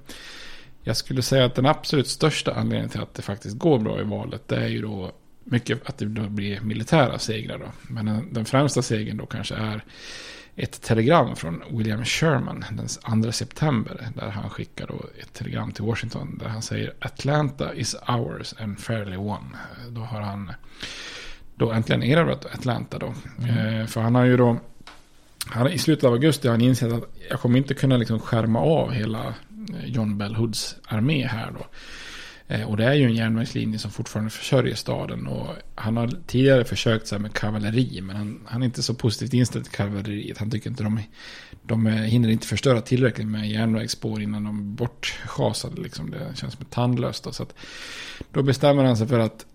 jag 0.83 0.97
skulle 0.97 1.21
säga 1.21 1.45
att 1.45 1.55
den 1.55 1.65
absolut 1.65 2.07
största 2.07 2.53
anledningen 2.53 2.89
till 2.89 3.01
att 3.01 3.13
det 3.13 3.21
faktiskt 3.21 3.57
går 3.57 3.79
bra 3.79 4.01
i 4.01 4.03
valet 4.03 4.47
det 4.47 4.55
är 4.55 4.67
ju 4.67 4.81
då 4.81 5.11
mycket 5.43 5.89
att 5.89 5.97
det 5.97 6.05
då 6.05 6.29
blir 6.29 6.61
militära 6.61 7.19
segrar 7.19 7.57
då. 7.57 7.71
Men 7.81 8.05
den, 8.05 8.33
den 8.33 8.45
främsta 8.45 8.81
segern 8.81 9.17
då 9.17 9.25
kanske 9.25 9.55
är 9.55 9.83
ett 10.55 10.81
telegram 10.81 11.35
från 11.35 11.63
William 11.71 12.05
Sherman 12.05 12.65
den 12.71 13.23
2 13.23 13.31
september. 13.31 14.07
Där 14.15 14.29
han 14.29 14.49
skickar 14.49 14.87
då 14.87 15.05
ett 15.21 15.33
telegram 15.33 15.71
till 15.71 15.83
Washington 15.83 16.37
där 16.37 16.47
han 16.47 16.61
säger 16.61 16.93
Atlanta 16.99 17.73
is 17.73 17.95
ours 18.07 18.53
and 18.59 18.79
fairly 18.79 19.17
won. 19.17 19.57
Då 19.89 20.01
har 20.01 20.21
han 20.21 20.51
då 21.59 21.71
äntligen 21.71 22.03
erövrat 22.03 22.45
Atlanta 22.45 22.99
då. 22.99 23.13
Mm. 23.39 23.81
Eh, 23.81 23.87
för 23.87 24.01
han 24.01 24.15
har 24.15 24.25
ju 24.25 24.37
då, 24.37 24.57
han, 25.45 25.67
i 25.67 25.77
slutet 25.77 26.03
av 26.03 26.13
augusti 26.13 26.47
har 26.47 26.53
han 26.53 26.61
insett 26.61 26.93
att 26.93 27.03
jag 27.29 27.39
kommer 27.39 27.57
inte 27.57 27.73
kunna 27.73 27.97
liksom 27.97 28.19
skärma 28.19 28.59
av 28.59 28.91
hela 28.91 29.25
eh, 29.73 29.85
John 29.85 30.17
Bell 30.17 30.35
Hoods 30.35 30.75
armé 30.87 31.27
här 31.27 31.51
då. 31.51 31.65
Eh, 32.51 32.69
och 32.69 32.77
det 32.77 32.85
är 32.85 32.93
ju 32.93 33.05
en 33.05 33.15
järnvägslinje 33.15 33.79
som 33.79 33.91
fortfarande 33.91 34.29
försörjer 34.31 34.75
staden. 34.75 35.27
Och 35.27 35.47
han 35.75 35.97
har 35.97 36.11
tidigare 36.27 36.65
försökt 36.65 37.07
sig 37.07 37.19
med 37.19 37.33
kavalleri. 37.33 38.01
Men 38.01 38.15
han, 38.15 38.39
han 38.45 38.61
är 38.61 38.65
inte 38.65 38.83
så 38.83 38.93
positivt 38.93 39.33
inställd 39.33 39.65
till 39.65 39.73
kavalleriet. 39.73 40.37
Han 40.37 40.51
tycker 40.51 40.69
inte 40.69 40.83
de, 40.83 40.99
de 41.63 41.87
hinner 41.87 42.29
inte 42.29 42.47
förstöra 42.47 42.81
tillräckligt 42.81 43.27
med 43.27 43.49
järnvägsspår 43.49 44.21
innan 44.21 44.43
de 44.43 44.59
är 44.59 44.63
bortschasade. 44.63 45.81
Liksom. 45.81 46.11
Det 46.11 46.35
känns 46.35 46.53
som 46.53 46.65
tandlöst. 46.65 47.23
Då. 47.23 47.31
Så 47.31 47.43
att, 47.43 47.55
då 48.31 48.43
bestämmer 48.43 48.83
han 48.83 48.97
sig 48.97 49.07
för 49.07 49.19
att 49.19 49.45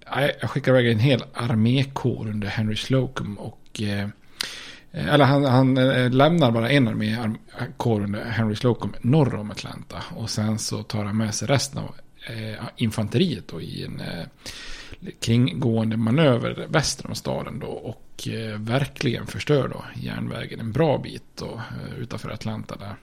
jag 0.41 0.51
skickar 0.51 0.73
iväg 0.73 0.93
en 0.93 0.99
hel 0.99 1.25
armékår 1.35 2.29
under 2.29 2.49
Henry 2.49 2.77
Slocum. 2.77 3.39
Och, 3.39 3.83
eh, 3.83 4.09
eller 4.93 5.25
han, 5.25 5.45
han 5.45 5.77
eh, 5.77 6.11
lämnar 6.11 6.51
bara 6.51 6.71
en 6.71 6.89
armékår 6.89 8.01
under 8.01 8.25
Henry 8.25 8.57
Slocum 8.57 8.95
norr 9.01 9.35
om 9.35 9.51
Atlanta. 9.51 9.97
Och 10.17 10.31
sen 10.31 10.59
så 10.59 10.83
tar 10.83 11.05
han 11.05 11.17
med 11.17 11.35
sig 11.35 11.49
resten 11.49 11.79
av 11.79 11.95
Eh, 12.27 12.65
infanteriet 12.77 13.49
då 13.49 13.61
i 13.61 13.85
en 13.85 14.01
eh, 14.01 14.27
kringgående 15.21 15.97
manöver 15.97 16.67
väster 16.69 17.07
om 17.07 17.15
staden 17.15 17.59
då 17.59 17.67
och 17.67 18.29
eh, 18.29 18.59
verkligen 18.59 19.27
förstör 19.27 19.69
då 19.69 19.85
järnvägen 19.95 20.61
en 20.61 20.73
bra 20.73 20.99
bit 20.99 21.23
då, 21.35 21.47
eh, 21.55 21.99
utanför 21.99 22.31
Atlanta 22.31 22.77
där. 22.77 22.97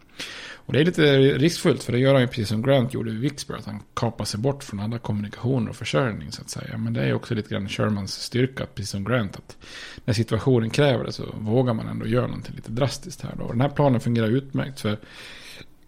Och 0.66 0.74
det 0.74 0.80
är 0.80 0.86
lite 0.86 1.18
riskfullt 1.38 1.84
för 1.84 1.92
det 1.92 2.00
gör 2.00 2.14
han 2.14 2.22
ju 2.22 2.28
precis 2.28 2.48
som 2.48 2.62
Grant 2.62 2.94
gjorde 2.94 3.12
vid 3.12 3.20
Vicksburg 3.20 3.60
att 3.60 3.66
han 3.66 3.80
kapar 3.94 4.26
sig 4.26 4.40
bort 4.40 4.64
från 4.64 4.80
alla 4.80 5.00
kommunikationer 5.00 5.70
och 5.70 5.76
försörjning 5.76 6.32
så 6.32 6.42
att 6.42 6.50
säga. 6.50 6.78
Men 6.78 6.94
det 6.94 7.04
är 7.04 7.14
också 7.14 7.36
lite 7.36 7.50
grann 7.50 7.70
Shermans 7.70 8.14
styrka, 8.14 8.66
precis 8.66 8.90
som 8.90 9.04
Grant, 9.04 9.36
att 9.36 9.58
när 10.06 10.14
situationen 10.14 10.70
kräver 10.70 11.06
det 11.06 11.12
så 11.12 11.36
vågar 11.40 11.74
man 11.74 11.88
ändå 11.88 12.08
göra 12.08 12.28
någonting 12.28 12.56
lite 12.56 12.72
drastiskt 12.72 13.22
här 13.22 13.36
då. 13.38 13.44
Och 13.44 13.52
den 13.52 13.62
här 13.62 13.70
planen 13.70 14.00
fungerar 14.00 14.28
utmärkt 14.28 14.80
för 14.80 14.98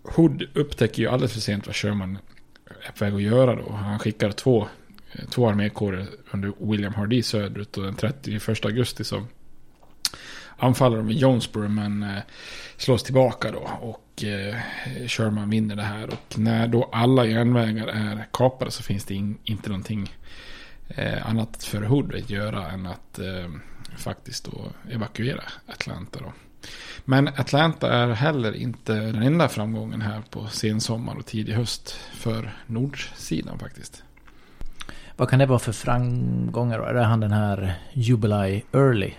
Hood 0.04 0.44
upptäcker 0.54 1.02
ju 1.02 1.10
alldeles 1.10 1.34
för 1.34 1.42
sent 1.42 1.68
vad 1.68 1.76
Sherman 1.76 2.18
är 2.88 2.92
på 2.92 3.06
väg 3.06 3.14
att 3.14 3.22
göra 3.22 3.56
då. 3.56 3.72
Han 3.72 4.00
skickar 4.00 4.32
två, 4.32 4.68
två 5.30 5.50
armékårer 5.50 6.08
under 6.32 6.54
William 6.60 6.94
Hardy 6.94 7.24
söderut 7.24 7.78
och 7.78 7.84
den 7.84 7.96
31 7.96 8.66
augusti 8.66 9.04
så 9.04 9.24
anfaller 10.58 10.98
de 10.98 11.10
i 11.10 11.14
Jonesboro 11.14 11.68
men 11.68 12.04
eh, 12.04 12.22
slås 12.78 13.04
tillbaka 13.04 13.52
då. 13.52 13.70
Och 13.82 14.24
eh, 14.24 14.56
Sherman 15.08 15.50
vinner 15.50 15.76
det 15.76 15.84
här. 15.84 16.08
Och 16.08 16.40
när 16.40 16.68
då 16.68 16.90
alla 16.92 17.26
järnvägar 17.26 17.88
är 17.88 18.28
kapade 18.34 18.72
så 18.72 18.84
finns 18.84 19.06
det 19.06 19.14
in, 19.14 19.38
inte 19.44 19.70
någonting 19.70 20.16
eh, 20.88 21.30
annat 21.30 21.64
för 21.64 21.82
Hood 21.82 22.16
att 22.16 22.30
göra 22.30 22.72
än 22.72 22.86
att 22.86 23.20
faktiskt 23.98 24.46
då 24.46 24.72
evakuera 24.92 25.44
Atlanta 25.68 26.20
då. 26.20 26.34
Men 27.06 27.28
Atlanta 27.28 27.94
är 27.94 28.08
heller 28.08 28.54
inte 28.56 28.94
den 28.94 29.24
enda 29.24 29.50
framgången 29.50 30.02
här 30.02 30.22
på 30.30 30.48
sensommar 30.48 31.16
och 31.16 31.26
tidig 31.26 31.54
höst 31.54 32.00
för 32.14 32.54
nordsidan 32.68 33.60
faktiskt. 33.60 34.04
Vad 35.18 35.30
kan 35.30 35.40
det 35.40 35.46
vara 35.46 35.60
för 35.60 35.72
framgångar 35.72 36.80
då? 36.80 36.86
Är 36.86 36.94
det 36.94 37.04
han 37.04 37.20
den 37.20 37.32
här 37.32 37.76
Jubilee 37.94 38.62
Early? 38.72 39.14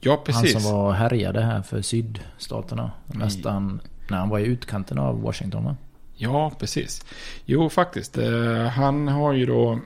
Ja, 0.00 0.22
precis. 0.24 0.54
Han 0.54 0.62
som 0.62 0.72
var 0.72 0.92
härjade 0.92 1.42
här 1.42 1.62
för 1.62 1.82
sydstaterna. 1.82 2.90
Nästan 3.06 3.80
när 4.10 4.18
han 4.18 4.28
var 4.28 4.38
i 4.38 4.44
utkanten 4.44 4.98
av 4.98 5.22
Washington 5.22 5.64
va? 5.64 5.76
Ja, 6.14 6.52
precis. 6.58 7.04
Jo, 7.44 7.70
faktiskt. 7.70 8.18
Eh, 8.18 8.66
han 8.66 9.08
har 9.08 9.32
ju 9.32 9.46
då 9.46 9.80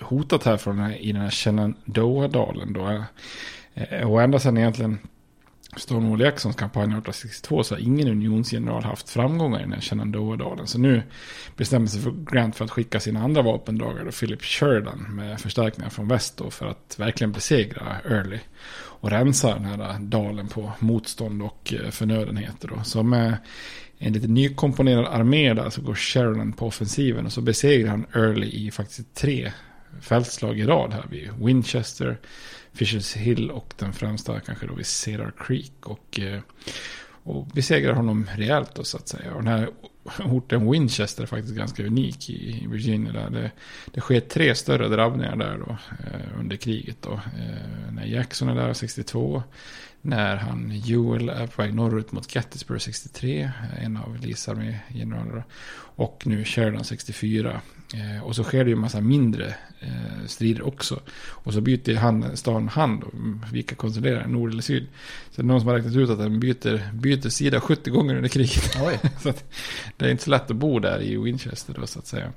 hotat 0.00 0.44
här 0.44 0.56
från 0.56 0.92
i 0.92 1.12
den 1.12 1.22
här 1.22 1.30
Shenandoah-dalen 1.30 2.72
då. 2.72 3.04
Eh, 3.74 4.10
och 4.10 4.22
ända 4.22 4.38
sedan 4.38 4.58
egentligen 4.58 4.98
Stonewall 5.76 6.20
Jacksons 6.20 6.56
kampanj 6.56 6.84
1862 6.84 7.62
så 7.62 7.74
har 7.74 7.80
ingen 7.80 8.08
unionsgeneral 8.08 8.84
haft 8.84 9.10
framgångar 9.10 9.58
i 9.58 9.62
den 9.62 9.72
här 9.72 9.80
Shenandoah-dalen. 9.80 10.66
Så 10.66 10.78
nu 10.78 11.02
bestämmer 11.56 11.86
sig 11.86 12.00
för 12.00 12.14
Grant 12.32 12.56
för 12.56 12.64
att 12.64 12.70
skicka 12.70 13.00
sina 13.00 13.22
andra 13.22 13.42
vapendragare, 13.42 14.12
Philip 14.12 14.42
Sheridan, 14.42 15.06
med 15.10 15.40
förstärkningar 15.40 15.90
från 15.90 16.08
väst 16.08 16.36
då, 16.36 16.50
för 16.50 16.66
att 16.66 16.94
verkligen 16.98 17.32
besegra 17.32 17.96
Early. 18.04 18.38
Och 18.76 19.10
rensa 19.10 19.54
den 19.54 19.64
här 19.64 19.98
dalen 20.00 20.48
på 20.48 20.72
motstånd 20.78 21.42
och 21.42 21.74
eh, 21.74 21.90
förnödenheter. 21.90 22.68
Då. 22.68 22.82
Så 22.84 23.02
med 23.02 23.28
eh, 23.28 23.34
en 23.98 24.12
lite 24.12 24.28
nykomponerad 24.28 25.06
armé 25.06 25.54
där 25.54 25.70
så 25.70 25.82
går 25.82 25.94
Sheridan 25.94 26.52
på 26.52 26.66
offensiven 26.66 27.26
och 27.26 27.32
så 27.32 27.40
besegrar 27.40 27.90
han 27.90 28.06
Early 28.14 28.46
i 28.46 28.70
faktiskt 28.70 29.14
tre 29.14 29.52
fältslag 30.00 30.58
i 30.58 30.64
rad 30.64 30.92
här 30.92 31.06
vid 31.10 31.30
Winchester, 31.38 32.18
Fishers 32.74 33.16
Hill 33.16 33.50
och 33.50 33.74
den 33.78 33.92
främsta 33.92 34.40
kanske 34.40 34.66
då 34.66 34.74
vid 34.74 34.86
Cedar 34.86 35.32
Creek. 35.38 35.72
Och, 35.86 36.20
eh, 36.20 36.40
och 37.22 37.46
besegrar 37.46 37.92
honom 37.92 38.26
rejält 38.34 38.74
då 38.74 38.84
så 38.84 38.96
att 38.96 39.08
säga. 39.08 39.34
Och 39.34 39.42
den 39.42 39.52
här 39.52 39.70
orten 40.24 40.70
Winchester 40.70 41.22
är 41.22 41.26
faktiskt 41.26 41.54
ganska 41.54 41.86
unik 41.86 42.30
i 42.30 42.66
Virginia. 42.70 43.12
Där. 43.12 43.30
Det, 43.30 43.50
det 43.86 44.00
sker 44.00 44.20
tre 44.20 44.54
större 44.54 44.88
drabbningar 44.88 45.36
där 45.36 45.58
då 45.58 45.76
eh, 45.90 46.40
under 46.40 46.56
kriget. 46.56 46.96
Då. 47.00 47.12
Eh, 47.12 47.92
när 47.92 48.04
Jackson 48.06 48.48
är 48.48 48.54
där 48.54 48.72
62. 48.72 49.42
När 50.00 50.36
han 50.36 50.82
Ewell 50.86 51.28
är 51.28 51.46
på 51.46 51.62
väg 51.62 51.74
norrut 51.74 52.12
mot 52.12 52.34
Gettysburg 52.34 52.82
63. 52.82 53.50
En 53.78 53.96
av 53.96 54.16
Lees 54.16 54.48
armégeneraler. 54.48 55.44
Och 55.96 56.22
nu 56.26 56.44
Sheridan 56.44 56.84
64. 56.84 57.60
Eh, 57.94 58.24
och 58.24 58.36
så 58.36 58.44
sker 58.44 58.64
det 58.64 58.70
ju 58.70 58.74
en 58.74 58.80
massa 58.80 59.00
mindre 59.00 59.54
eh, 59.80 60.26
strider 60.26 60.66
också. 60.66 61.00
Och 61.28 61.52
så 61.52 61.60
byter 61.60 61.94
han, 61.96 62.36
stan 62.36 62.68
hand, 62.68 63.04
vilka 63.52 63.74
kontrollerar 63.74 64.26
nord 64.26 64.50
eller 64.50 64.62
syd. 64.62 64.86
Så 65.30 65.42
det 65.42 65.42
är 65.42 65.46
någon 65.46 65.60
som 65.60 65.68
har 65.68 65.76
räknat 65.76 65.96
ut 65.96 66.10
att 66.10 66.18
den 66.18 66.40
byter, 66.40 66.92
byter 66.92 67.28
sida 67.28 67.60
70 67.60 67.90
gånger 67.90 68.16
under 68.16 68.28
kriget. 68.28 68.72
så 69.22 69.32
det 69.96 70.06
är 70.06 70.10
inte 70.10 70.24
så 70.24 70.30
lätt 70.30 70.50
att 70.50 70.56
bo 70.56 70.78
där 70.78 71.02
i 71.02 71.16
Winchester 71.16 71.74
då 71.80 71.86
så 71.86 71.98
att 71.98 72.06
säga. 72.06 72.32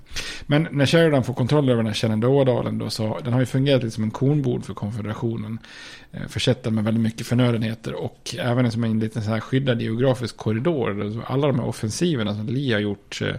Men 0.45 0.67
när 0.71 0.85
Sheridan 0.85 1.23
får 1.23 1.33
kontroll 1.33 1.69
över 1.69 1.77
den 1.77 1.87
här 1.87 1.93
Shenandoah-dalen 1.93 2.77
då 2.77 2.89
så 2.89 3.19
den 3.23 3.33
har 3.33 3.39
ju 3.39 3.45
fungerat 3.45 3.83
lite 3.83 3.95
som 3.95 4.03
en 4.03 4.11
kornbord 4.11 4.65
för 4.65 4.73
konfederationen. 4.73 5.59
Eh, 6.11 6.27
försett 6.27 6.63
den 6.63 6.75
med 6.75 6.83
väldigt 6.83 7.03
mycket 7.03 7.27
förnödenheter 7.27 7.93
och 7.93 8.35
även 8.39 8.71
som 8.71 8.83
en 8.83 8.99
liten 8.99 9.23
så 9.23 9.29
här 9.29 9.39
skyddad 9.39 9.81
geografisk 9.81 10.37
korridor. 10.37 11.23
Alla 11.27 11.47
de 11.47 11.59
här 11.59 11.67
offensiverna 11.67 12.35
som 12.35 12.47
Lee 12.47 12.73
har 12.73 12.79
gjort 12.79 13.21
Eh, 13.21 13.35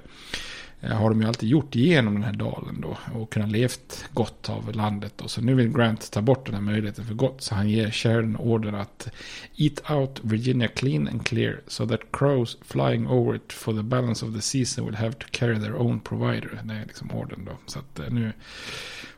Eh, 0.81 0.91
har 0.91 1.11
de 1.11 1.21
ju 1.21 1.29
alltid 1.29 1.49
gjort 1.49 1.77
igenom 1.77 2.15
den 2.15 2.23
här 2.23 2.33
dalen 2.33 2.81
då. 2.81 2.99
Och 3.15 3.33
kunnat 3.33 3.50
levt 3.50 4.05
gott 4.12 4.50
av 4.50 4.73
landet 4.75 5.12
då. 5.17 5.29
Så 5.29 5.41
nu 5.41 5.55
vill 5.55 5.73
Grant 5.73 6.11
ta 6.11 6.21
bort 6.23 6.47
den 6.47 6.55
här 6.55 6.62
möjligheten 6.62 7.05
för 7.05 7.15
gott. 7.15 7.43
Så 7.43 7.55
han 7.55 7.69
ger 7.69 7.91
Sheridan 7.91 8.37
order 8.37 8.73
att 8.73 9.09
eat 9.57 9.91
out 9.91 10.21
Virginia 10.23 10.69
clean 10.69 11.09
and 11.09 11.27
clear. 11.27 11.61
So 11.67 11.87
that 11.87 12.00
crows 12.12 12.59
flying 12.61 13.09
over 13.09 13.37
it 13.37 13.53
for 13.53 13.73
the 13.73 13.83
balance 13.83 14.27
of 14.27 14.35
the 14.35 14.41
season 14.41 14.87
will 14.87 14.97
have 14.97 15.12
to 15.12 15.27
carry 15.31 15.61
their 15.61 15.77
own 15.77 16.00
provider. 16.00 16.61
Det 16.65 16.75
är 16.75 16.85
liksom 16.87 17.11
orden 17.11 17.45
då. 17.45 17.53
Så 17.67 17.79
att 17.79 17.99
eh, 17.99 18.11
nu... 18.11 18.33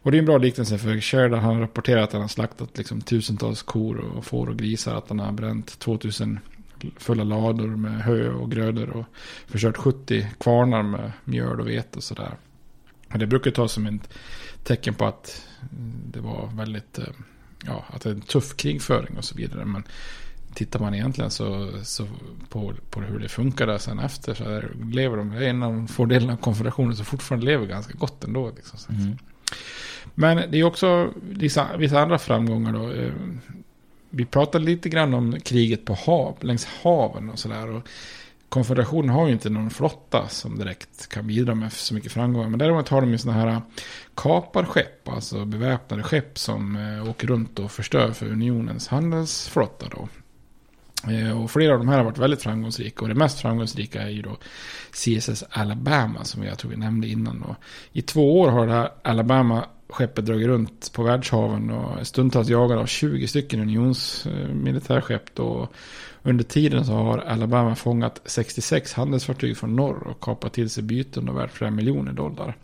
Och 0.03 0.11
det 0.11 0.17
är 0.17 0.19
en 0.19 0.27
bra 0.27 0.39
liknelse 0.39 0.79
för 0.79 1.01
Sheridan 1.01 1.41
Han 1.41 1.61
rapporterar 1.61 2.01
att 2.03 2.13
han 2.13 2.21
har 2.21 2.29
slaktat 2.29 2.79
liksom 2.79 3.01
tusentals 3.01 3.63
kor 3.63 3.99
och 3.99 4.25
får 4.25 4.49
och 4.49 4.57
grisar. 4.57 4.95
Att 4.95 5.09
han 5.09 5.19
har 5.19 5.33
bränt 5.33 5.79
2000 5.79 6.39
fulla 6.97 7.25
lador 7.25 7.69
med 7.69 8.03
hö 8.03 8.31
och 8.31 8.51
grödor 8.51 8.91
och 8.91 9.05
förstört 9.47 9.77
70 9.77 10.27
kvarnar 10.41 10.83
med 10.83 11.13
mjöl 11.25 11.61
och 11.61 11.69
vete 11.69 11.97
och 11.97 12.05
sådär. 12.05 12.37
Det 13.15 13.27
brukar 13.27 13.51
tas 13.51 13.73
som 13.73 13.87
ett 13.87 14.09
tecken 14.65 14.95
på 14.95 15.05
att 15.05 15.47
det 16.13 16.21
var 16.21 16.51
väldigt, 16.55 16.99
eh, 16.99 17.05
ja, 17.67 17.85
att 17.89 18.03
det 18.03 18.11
är 18.11 18.15
en 18.15 18.21
tuff 18.21 18.57
krigföring 18.57 19.19
och 19.19 19.25
så 19.25 19.35
vidare. 19.35 19.65
Men 19.65 19.83
tittar 20.55 20.81
man 20.81 20.95
egentligen 20.95 21.31
så, 21.31 21.71
så 21.83 22.07
på, 22.49 22.75
på 22.91 23.01
hur 23.01 23.19
det 23.19 23.29
funkar 23.29 23.67
där 23.67 23.79
sen 23.79 23.99
efter 23.99 24.35
så 24.35 24.45
är, 24.45 24.73
lever 24.93 25.17
de, 25.17 25.31
det 25.31 25.47
är 25.47 25.51
en 25.51 25.63
av 25.63 25.87
fördelarna 25.87 26.33
av 26.33 26.37
konfederationen 26.37 26.97
som 26.97 27.05
fortfarande 27.05 27.47
lever 27.47 27.67
ganska 27.67 27.95
gott 27.99 28.25
ändå. 28.25 28.53
Liksom. 28.57 28.95
Mm. 28.95 29.17
Men 30.15 30.51
det 30.51 30.59
är 30.59 30.65
också 30.65 31.13
vissa, 31.23 31.77
vissa 31.77 32.01
andra 32.01 32.19
framgångar 32.19 32.73
då. 32.73 32.93
Vi 34.11 34.25
pratade 34.25 34.65
lite 34.65 34.89
grann 34.89 35.15
om 35.15 35.41
kriget 35.41 35.85
på 35.85 35.95
hav, 35.95 36.37
längs 36.41 36.65
haven 36.65 37.31
och 37.31 37.39
sådär. 37.39 37.83
Konfederationen 38.49 39.11
har 39.11 39.27
ju 39.27 39.33
inte 39.33 39.51
någon 39.51 39.71
flotta 39.71 40.29
som 40.29 40.59
direkt 40.59 41.09
kan 41.09 41.27
bidra 41.27 41.55
med 41.55 41.73
så 41.73 41.95
mycket 41.95 42.13
framgångar. 42.13 42.49
Men 42.49 42.59
däremot 42.59 42.89
har 42.89 43.01
de 43.01 43.11
ju 43.11 43.19
sådana 43.19 43.41
här 43.41 43.63
kaparskepp, 44.15 45.09
alltså 45.09 45.45
beväpnade 45.45 46.03
skepp 46.03 46.39
som 46.39 46.77
eh, 46.77 47.11
åker 47.11 47.27
runt 47.27 47.59
och 47.59 47.73
förstör 47.73 48.13
för 48.13 48.27
unionens 48.27 48.89
handelsflotta 48.89 49.87
då. 49.89 50.09
Eh, 51.13 51.43
och 51.43 51.51
flera 51.51 51.73
av 51.73 51.79
de 51.79 51.89
här 51.89 51.97
har 51.97 52.05
varit 52.05 52.19
väldigt 52.19 52.43
framgångsrika. 52.43 53.03
Och 53.03 53.09
det 53.09 53.15
mest 53.15 53.41
framgångsrika 53.41 54.03
är 54.03 54.09
ju 54.09 54.23
då 54.23 54.37
CSS 54.91 55.45
Alabama 55.51 56.25
som 56.25 56.43
jag 56.43 56.59
tror 56.59 56.71
vi 56.71 56.77
nämnde 56.77 57.09
innan. 57.09 57.41
Då. 57.41 57.57
I 57.93 58.03
två 58.03 58.41
år 58.41 58.49
har 58.49 58.67
det 58.67 58.73
här 58.73 58.91
Alabama 59.03 59.67
Alabama-skeppet 59.91 60.27
dragit 60.27 60.47
runt 60.47 60.93
på 60.93 61.03
världshaven 61.03 61.71
och 61.71 62.07
stundtals 62.07 62.49
jagat 62.49 62.79
av 62.79 62.87
20 62.87 63.29
stycken 63.29 63.61
unionsmilitärskepp. 63.61 65.35
Då. 65.35 65.69
Under 66.23 66.45
tiden 66.45 66.85
så 66.85 66.93
har 66.93 67.19
Alabama 67.19 67.75
fångat 67.75 68.21
66 68.25 68.93
handelsfartyg 68.93 69.57
från 69.57 69.77
norr 69.77 70.07
och 70.07 70.21
kapat 70.21 70.53
till 70.53 70.71
sig 70.71 70.83
byten 70.83 71.29
och 71.29 71.37
värt 71.39 71.53
flera 71.53 71.71
miljoner 71.71 72.13
dollar. 72.13 72.57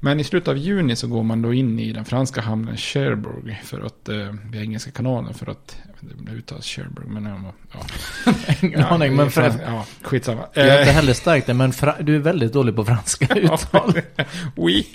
Men 0.00 0.20
i 0.20 0.24
slutet 0.24 0.48
av 0.48 0.56
juni 0.56 0.96
så 0.96 1.06
går 1.08 1.22
man 1.22 1.42
då 1.42 1.54
in 1.54 1.78
i 1.78 1.92
den 1.92 2.04
franska 2.04 2.40
hamnen 2.40 2.76
Cherbourg 2.76 3.60
för 3.64 3.80
att, 3.80 4.08
eh, 4.08 4.34
vid 4.52 4.62
Engelska 4.62 4.90
kanalen 4.90 5.34
för 5.34 5.50
att, 5.50 5.76
jag 5.86 5.92
vet 5.94 6.02
inte 6.02 6.14
om 6.18 6.24
det 6.24 6.32
uttalas 6.32 6.64
Cherbourg, 6.66 7.08
men 7.08 7.24
ja. 7.24 7.52
ja. 7.72 8.34
Ingen 8.62 8.84
aning, 8.84 9.16
men 9.16 9.30
för 9.30 9.42
att... 9.42 9.56
Ja, 9.66 9.86
skitsamma. 10.02 10.40
Jag 10.54 10.66
är 10.66 10.78
inte 10.78 10.90
Eh, 10.90 10.94
heller 10.96 11.12
stark 11.12 11.46
där, 11.46 11.54
men 11.54 11.72
fra- 11.72 12.02
du 12.02 12.14
är 12.16 12.20
väldigt 12.20 12.52
dålig 12.52 12.76
på 12.76 12.84
franska 12.84 13.34
uttal. 13.34 14.00
Oui. 14.56 14.86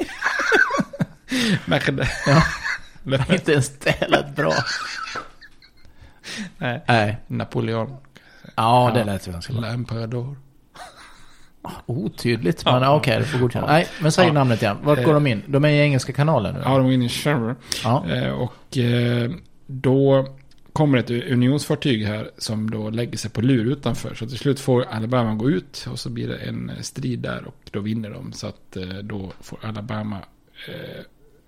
Merde. 1.65 2.09
Ja. 2.27 2.43
Le- 3.03 3.25
inte 3.29 3.51
ens 3.51 3.69
det 3.79 4.07
lät 4.09 4.35
bra. 4.35 4.53
Nej. 6.57 6.83
Nej. 6.87 7.17
Napoleon. 7.27 7.95
Ja, 8.55 8.91
det 8.93 9.03
lät 9.03 9.27
ju 9.27 9.31
ganska 9.31 9.53
bra. 9.53 9.61
L'Emperador. 9.61 10.35
Otydligt, 11.85 12.65
men 12.65 12.81
ja, 12.81 12.95
okej, 12.95 13.19
det 13.19 13.25
får 13.25 13.39
godkänna. 13.39 13.67
Nej, 13.67 13.87
men 14.01 14.11
säg 14.11 14.27
Ja. 14.27 14.33
namnet 14.33 14.61
igen. 14.61 14.77
Vart 14.83 15.03
går 15.03 15.13
de 15.13 15.27
in? 15.27 15.43
De 15.47 15.65
är 15.65 15.69
i 15.69 15.79
Engelska 15.79 16.13
kanalen 16.13 16.53
nu? 16.53 16.61
Ja, 16.63 16.69
de 16.77 16.83
går 16.83 16.93
in 16.93 17.01
i 17.03 17.09
Cherbourg. 17.09 17.55
Ja. 17.83 18.05
Eh, 18.09 18.29
och 18.31 18.77
eh, 18.77 19.31
då 19.67 20.27
kommer 20.73 20.97
ett 20.97 21.09
unionsfartyg 21.09 22.05
här 22.05 22.31
som 22.37 22.69
då 22.71 22.89
lägger 22.89 23.17
sig 23.17 23.31
på 23.31 23.41
lur 23.41 23.65
utanför. 23.71 24.15
Så 24.15 24.27
till 24.27 24.37
slut 24.37 24.59
får 24.59 24.85
Alabama 24.85 25.33
gå 25.35 25.49
ut 25.49 25.85
och 25.91 25.99
så 25.99 26.09
blir 26.09 26.27
det 26.27 26.37
en 26.37 26.71
strid 26.81 27.19
där 27.19 27.43
och 27.47 27.55
då 27.71 27.79
vinner 27.79 28.09
de. 28.09 28.33
Så 28.33 28.47
att 28.47 28.75
eh, 28.77 28.83
då 28.87 29.31
får 29.41 29.59
Alabama 29.65 30.17
eh, 30.67 31.01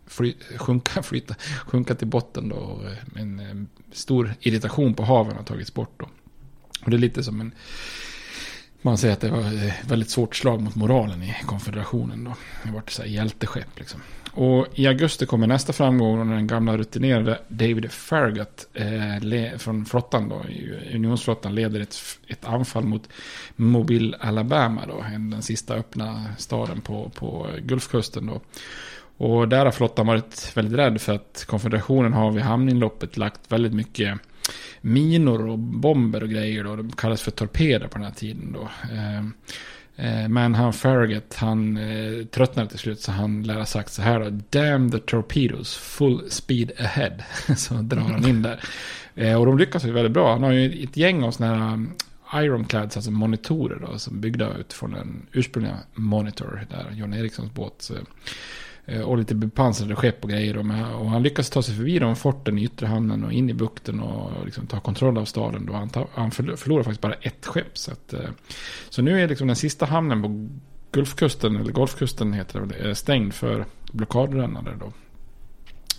fly, 0.07 0.33
sjunka, 0.57 1.03
flyta, 1.03 1.35
sjunka 1.65 1.95
till 1.95 2.07
botten 2.07 2.50
då. 2.50 2.55
Och 2.55 2.85
eh, 2.85 2.97
en 3.15 3.39
eh, 3.39 3.55
stor 3.91 4.33
irritation 4.39 4.93
på 4.93 5.03
haven 5.03 5.35
har 5.35 5.43
tagits 5.43 5.74
bort 5.74 5.93
då. 5.97 6.09
Och 6.83 6.89
det 6.89 6.97
är 6.97 7.00
lite 7.00 7.24
som 7.24 7.41
en... 7.41 7.51
Man 8.81 8.97
säger 8.97 9.13
att 9.13 9.21
det 9.21 9.31
var 9.31 9.67
ett 9.67 9.91
väldigt 9.91 10.09
svårt 10.09 10.35
slag 10.35 10.62
mot 10.62 10.75
moralen 10.75 11.24
i 11.24 11.35
konfederationen 11.45 12.24
då. 12.24 12.35
Det 12.63 12.71
var 12.71 12.79
ett 12.79 12.89
så 12.89 13.01
här 13.01 13.09
hjälteskepp 13.09 13.79
liksom. 13.79 14.01
Och 14.35 14.67
i 14.75 14.88
augusti 14.88 15.25
kommer 15.25 15.47
nästa 15.47 15.74
framgång 15.74 16.29
när 16.29 16.35
den 16.35 16.47
gamla 16.47 16.77
rutinerade 16.77 17.39
David 17.47 17.91
Farragut 17.91 18.67
eh, 18.73 19.19
le, 19.21 19.58
från 19.58 19.86
flottan 19.86 20.30
då, 20.30 20.41
unionsflottan 20.93 21.56
leder 21.56 21.80
ett, 21.80 21.95
ett 22.27 22.45
anfall 22.45 22.84
mot 22.84 23.10
Mobile, 23.56 24.17
Alabama 24.19 24.86
då, 24.86 25.06
den 25.12 25.41
sista 25.41 25.75
öppna 25.75 26.25
staden 26.38 26.82
på, 26.82 27.10
på 27.10 27.47
Gulfkusten 27.62 28.25
då. 28.25 28.41
Och 29.17 29.47
där 29.47 29.65
har 29.65 29.71
flottan 29.71 30.08
varit 30.08 30.51
väldigt 30.58 30.80
rädd 30.80 31.01
för 31.01 31.13
att 31.13 31.45
konfederationen 31.47 32.13
har 32.13 32.32
vid 32.32 32.43
hamninloppet 32.43 33.17
lagt 33.17 33.51
väldigt 33.51 33.73
mycket 33.73 34.19
minor 34.82 35.47
och 35.47 35.60
bomber 35.60 36.23
och 36.23 36.30
grejer 36.30 36.63
då. 36.63 36.75
De 36.75 36.91
kallas 36.91 37.21
för 37.21 37.32
torpeder 37.32 37.88
på 37.88 37.97
den 37.97 38.08
här 38.08 38.13
tiden 38.13 38.51
då. 38.54 38.69
Ehm, 38.93 39.34
eh, 39.95 40.28
men 40.28 40.56
han 40.56 40.73
Farragut, 40.73 41.34
han 41.36 41.78
eh, 41.78 42.25
tröttnade 42.25 42.69
till 42.69 42.80
slut 42.80 43.01
så 43.01 43.12
han 43.12 43.43
lär 43.43 43.56
ha 43.56 43.65
sagt 43.65 43.93
så 43.93 44.01
här 44.01 44.19
då. 44.19 44.39
Damn 44.49 44.91
the 44.91 44.99
torpedoes, 44.99 45.75
full 45.75 46.32
speed 46.32 46.71
ahead. 46.80 47.17
så 47.58 47.73
drar 47.73 48.01
han 48.01 48.28
in 48.28 48.41
där. 48.41 48.60
Eh, 49.15 49.39
Och 49.39 49.45
de 49.45 49.58
lyckas 49.58 49.86
ju 49.86 49.91
väldigt 49.91 50.12
bra. 50.13 50.32
Han 50.32 50.43
har 50.43 50.51
ju 50.51 50.84
ett 50.84 50.97
gäng 50.97 51.23
av 51.23 51.32
sådana 51.32 51.56
här 51.65 51.73
um, 51.73 51.93
Ironclads, 52.34 52.95
alltså 52.95 53.12
monitorer 53.12 53.80
då, 53.80 53.99
som 53.99 54.21
byggda 54.21 54.58
utifrån 54.58 54.91
den 54.91 55.25
ursprungliga 55.32 55.78
Monitor, 55.93 56.65
där 56.69 56.91
John 56.93 57.13
Ericssons 57.13 57.54
båt. 57.54 57.73
Så 57.78 57.93
Eh, 58.88 59.02
och 59.02 59.17
lite 59.17 59.36
bepansrade 59.36 59.95
skepp 59.95 60.24
och 60.24 60.30
grejer. 60.30 60.58
Och, 60.58 60.65
med, 60.65 60.95
och 60.95 61.10
han 61.10 61.24
lyckas 61.24 61.50
ta 61.50 61.62
sig 61.62 61.76
förbi 61.76 62.00
de 62.00 62.15
forten 62.15 62.58
i 62.58 62.63
yttre 62.63 62.88
hamnen 62.88 63.24
och 63.24 63.34
in 63.34 63.50
i 63.50 63.54
bukten 63.54 64.00
och 64.00 64.45
liksom 64.45 64.67
ta 64.67 64.80
kontroll 64.80 65.17
av 65.17 65.26
staden. 65.26 65.65
Då 65.65 65.74
han, 65.74 65.89
ta, 65.89 66.08
han 66.13 66.32
förlorar 66.32 66.84
faktiskt 66.84 67.02
bara 67.02 67.13
ett 67.13 67.45
skepp. 67.45 67.78
Så, 67.78 67.91
att, 67.91 68.13
eh, 68.13 68.30
så 68.89 69.02
nu 69.02 69.21
är 69.21 69.28
liksom 69.28 69.48
den 69.48 69.56
sista 69.56 69.86
hamnen 69.86 70.21
på 70.21 70.50
Gulfkusten, 70.91 71.56
eller 71.56 71.71
Golfkusten 71.71 72.34
heter 72.34 72.60
det 72.60 72.65
väl, 72.65 72.88
eh, 72.88 72.93
stängd 72.93 73.34
för 73.34 73.65
blockadrännare 73.91 74.76
då. 74.80 74.93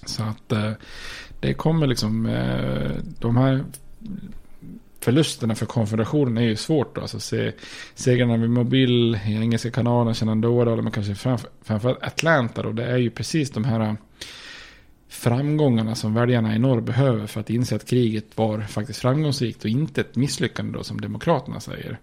Så 0.05 0.23
att 0.23 0.79
det 1.41 1.55
kommer 1.55 1.87
liksom, 1.87 2.23
de 3.19 3.37
här 3.37 3.65
förlusterna 5.01 5.55
för 5.55 5.67
konfederationen 5.67 6.39
är 6.39 6.43
ju 6.43 6.57
svårt 6.57 6.95
då. 6.95 7.01
Alltså 7.01 7.21
se, 7.21 7.53
segrarna 7.95 8.37
vid 8.37 8.51
Mobil 8.51 9.19
i 9.27 9.35
Engelska 9.35 9.71
kanalen, 9.71 10.15
Shenandoah 10.15 10.73
eller 10.73 10.91
kanske 10.91 11.15
framför, 11.15 11.51
framförallt 11.63 12.03
Atlanta 12.03 12.63
då. 12.63 12.73
Det 12.73 12.85
är 12.85 12.97
ju 12.97 13.11
precis 13.11 13.51
de 13.51 13.65
här 13.65 13.81
äh, 13.81 13.95
framgångarna 15.09 15.95
som 15.95 16.15
väljarna 16.15 16.57
i 16.57 16.59
norr 16.59 16.81
behöver 16.81 17.27
för 17.27 17.41
att 17.41 17.51
inse 17.51 17.77
att 17.77 17.89
kriget 17.89 18.25
var 18.35 18.61
faktiskt 18.61 18.99
framgångsrikt 18.99 19.65
och 19.65 19.71
inte 19.71 20.01
ett 20.01 20.17
misslyckande 20.17 20.79
då 20.79 20.85
som 20.85 21.01
demokraterna 21.01 21.61
säger. 21.61 21.99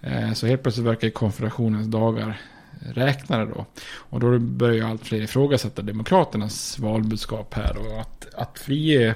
Äh, 0.00 0.32
så 0.32 0.46
helt 0.46 0.62
plötsligt 0.62 0.86
verkar 0.86 1.10
konfederationens 1.10 1.86
dagar 1.86 2.40
räknade 2.80 3.46
då. 3.46 3.66
Och 3.86 4.20
då 4.20 4.38
börjar 4.38 4.74
ju 4.74 4.82
allt 4.82 5.06
fler 5.06 5.22
ifrågasätta 5.22 5.82
demokraternas 5.82 6.78
valbudskap 6.78 7.54
här. 7.54 7.76
Och 7.76 8.00
att, 8.00 8.34
att 8.34 8.58
frige 8.58 9.14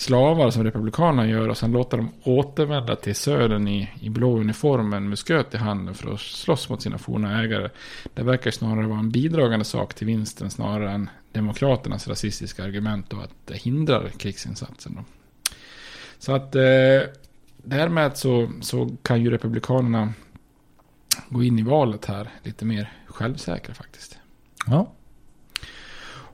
slavar 0.00 0.50
som 0.50 0.64
republikanerna 0.64 1.26
gör 1.26 1.48
och 1.48 1.58
sen 1.58 1.72
låta 1.72 1.96
dem 1.96 2.10
återvända 2.22 2.96
till 2.96 3.14
södern 3.14 3.68
i, 3.68 3.90
i 4.00 4.10
blå 4.10 4.38
uniform 4.38 4.88
med 4.88 4.96
en 4.96 5.08
musköt 5.08 5.54
i 5.54 5.56
handen 5.56 5.94
för 5.94 6.12
att 6.14 6.20
slåss 6.20 6.68
mot 6.68 6.82
sina 6.82 6.98
forna 6.98 7.42
ägare. 7.42 7.70
Det 8.14 8.22
verkar 8.22 8.50
snarare 8.50 8.86
vara 8.86 8.98
en 8.98 9.10
bidragande 9.10 9.64
sak 9.64 9.94
till 9.94 10.06
vinsten 10.06 10.50
snarare 10.50 10.90
än 10.90 11.10
demokraternas 11.32 12.08
rasistiska 12.08 12.64
argument 12.64 13.12
och 13.12 13.22
att 13.22 13.30
det 13.44 13.56
hindrar 13.56 14.08
krigsinsatsen. 14.08 14.94
Då. 14.94 15.04
Så 16.18 16.32
att 16.34 16.54
eh, 16.54 17.00
därmed 17.56 18.16
så, 18.16 18.50
så 18.60 18.90
kan 19.02 19.22
ju 19.22 19.30
republikanerna 19.30 20.12
gå 21.28 21.42
in 21.42 21.58
i 21.58 21.62
valet 21.62 22.04
här 22.04 22.28
lite 22.42 22.64
mer 22.64 22.92
självsäkra 23.06 23.74
faktiskt. 23.74 24.18
Ja. 24.66 24.92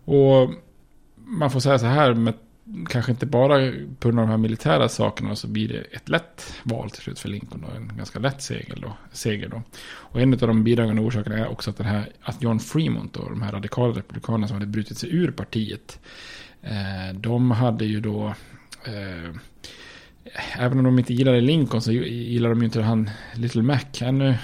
Och 0.05 0.51
man 1.17 1.51
får 1.51 1.61
säga 1.61 1.79
så 1.79 1.87
här, 1.87 2.15
med, 2.15 2.35
kanske 2.89 3.13
inte 3.13 3.27
bara 3.27 3.73
på 3.99 4.09
grund 4.09 4.21
av 4.21 4.27
de 4.27 4.31
här 4.31 4.37
militära 4.39 4.89
sakerna 4.89 5.37
så 5.37 5.49
blir 5.49 5.69
det 5.69 5.81
ett 5.81 6.09
lätt 6.09 6.55
val 6.63 6.91
till 6.91 7.03
slut 7.03 7.19
för 7.19 7.29
Lincoln 7.29 7.65
och 7.65 7.77
en 7.77 7.93
ganska 7.97 8.19
lätt 8.19 8.43
seger 8.43 8.77
då. 8.83 8.97
Seger 9.13 9.49
då. 9.49 9.63
Och 9.89 10.21
en 10.21 10.33
av 10.33 10.39
de 10.39 10.65
bidragande 10.65 11.03
orsakerna 11.03 11.39
är 11.39 11.49
också 11.49 11.71
att, 11.71 11.77
den 11.77 11.87
här, 11.87 12.09
att 12.23 12.43
John 12.43 12.61
Fremont 12.61 13.17
och 13.17 13.31
de 13.31 13.43
här 13.43 13.53
radikala 13.53 13.99
republikanerna 13.99 14.49
som 14.49 14.55
hade 14.55 14.67
brutit 14.67 14.99
sig 14.99 15.15
ur 15.15 15.31
partiet, 15.31 16.01
eh, 16.63 17.15
de 17.15 17.51
hade 17.51 17.85
ju 17.85 18.01
då 18.01 18.35
eh, 18.85 19.37
Även 20.59 20.79
om 20.79 20.85
de 20.85 20.99
inte 20.99 21.15
gillade 21.15 21.41
Lincoln 21.41 21.83
så 21.83 21.93
gillade 21.93 22.55
de 22.55 22.61
ju 22.61 22.65
inte 22.65 22.83
han 22.83 23.11
Little 23.35 23.63
Mac 23.63 23.81
ännu. 24.01 24.35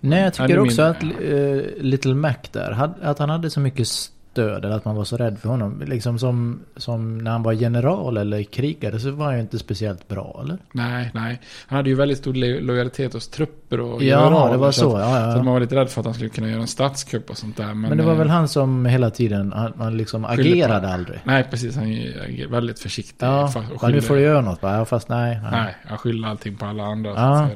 Nej, 0.00 0.22
jag 0.22 0.34
tycker 0.34 0.58
också 0.58 0.82
mindre. 0.82 1.64
att 1.64 1.76
eh, 1.76 1.82
Little 1.82 2.14
Mac 2.14 2.34
där, 2.52 2.90
att 3.02 3.18
han 3.18 3.30
hade 3.30 3.50
så 3.50 3.60
mycket 3.60 3.88
död 4.34 4.64
eller 4.64 4.76
att 4.76 4.84
man 4.84 4.96
var 4.96 5.04
så 5.04 5.16
rädd 5.16 5.38
för 5.38 5.48
honom. 5.48 5.82
Liksom 5.86 6.18
som, 6.18 6.60
som 6.76 7.18
när 7.18 7.30
han 7.30 7.42
var 7.42 7.52
general 7.52 8.16
eller 8.16 8.42
krigare 8.42 8.98
så 8.98 9.10
var 9.10 9.24
han 9.26 9.34
ju 9.34 9.40
inte 9.40 9.58
speciellt 9.58 10.08
bra 10.08 10.40
eller? 10.44 10.58
Nej, 10.72 11.10
nej. 11.14 11.40
Han 11.66 11.76
hade 11.76 11.88
ju 11.88 11.94
väldigt 11.94 12.18
stor 12.18 12.34
lo 12.34 12.60
lojalitet 12.60 13.12
hos 13.12 13.28
trupper 13.28 13.80
och 13.80 14.02
Ja, 14.02 14.18
generaler, 14.24 14.52
det 14.52 14.58
var 14.58 14.70
så. 14.70 14.96
att, 14.96 15.00
ja, 15.02 15.20
ja. 15.26 15.32
så 15.36 15.42
man 15.42 15.52
var 15.52 15.60
lite 15.60 15.76
rädd 15.76 15.88
för 15.90 16.00
att 16.00 16.04
han 16.04 16.14
skulle 16.14 16.30
kunna 16.30 16.48
göra 16.48 16.60
en 16.60 16.66
statskupp 16.66 17.30
och 17.30 17.36
sånt 17.38 17.56
där. 17.56 17.66
Men, 17.66 17.80
Men 17.80 17.98
det 17.98 18.04
var 18.04 18.12
eh, 18.12 18.18
väl 18.18 18.28
han 18.28 18.48
som 18.48 18.86
hela 18.86 19.10
tiden, 19.10 19.52
han, 19.52 19.72
han 19.78 19.96
liksom 19.96 20.24
Skyllde 20.24 20.42
på- 20.42 20.48
agerade 20.50 20.88
aldrig. 20.88 21.18
Nej, 21.24 21.44
precis. 21.50 21.76
Han 21.76 21.92
är 21.92 22.48
väldigt 22.50 22.78
försiktig. 22.78 23.26
Ja, 23.26 23.52
och 23.72 23.78
bara, 23.80 23.90
nu 23.90 24.00
får 24.00 24.14
du 24.14 24.20
göra 24.20 24.40
något 24.40 24.62
va? 24.62 24.76
Ja, 24.76 24.84
fast 24.84 25.08
nej. 25.08 25.38
nej. 25.42 25.50
Nej, 25.52 25.74
han 25.86 25.98
skyller 25.98 26.28
allting 26.28 26.56
på 26.56 26.66
alla 26.66 26.84
andra. 26.84 27.14
Så 27.14 27.20
Ja. 27.20 27.48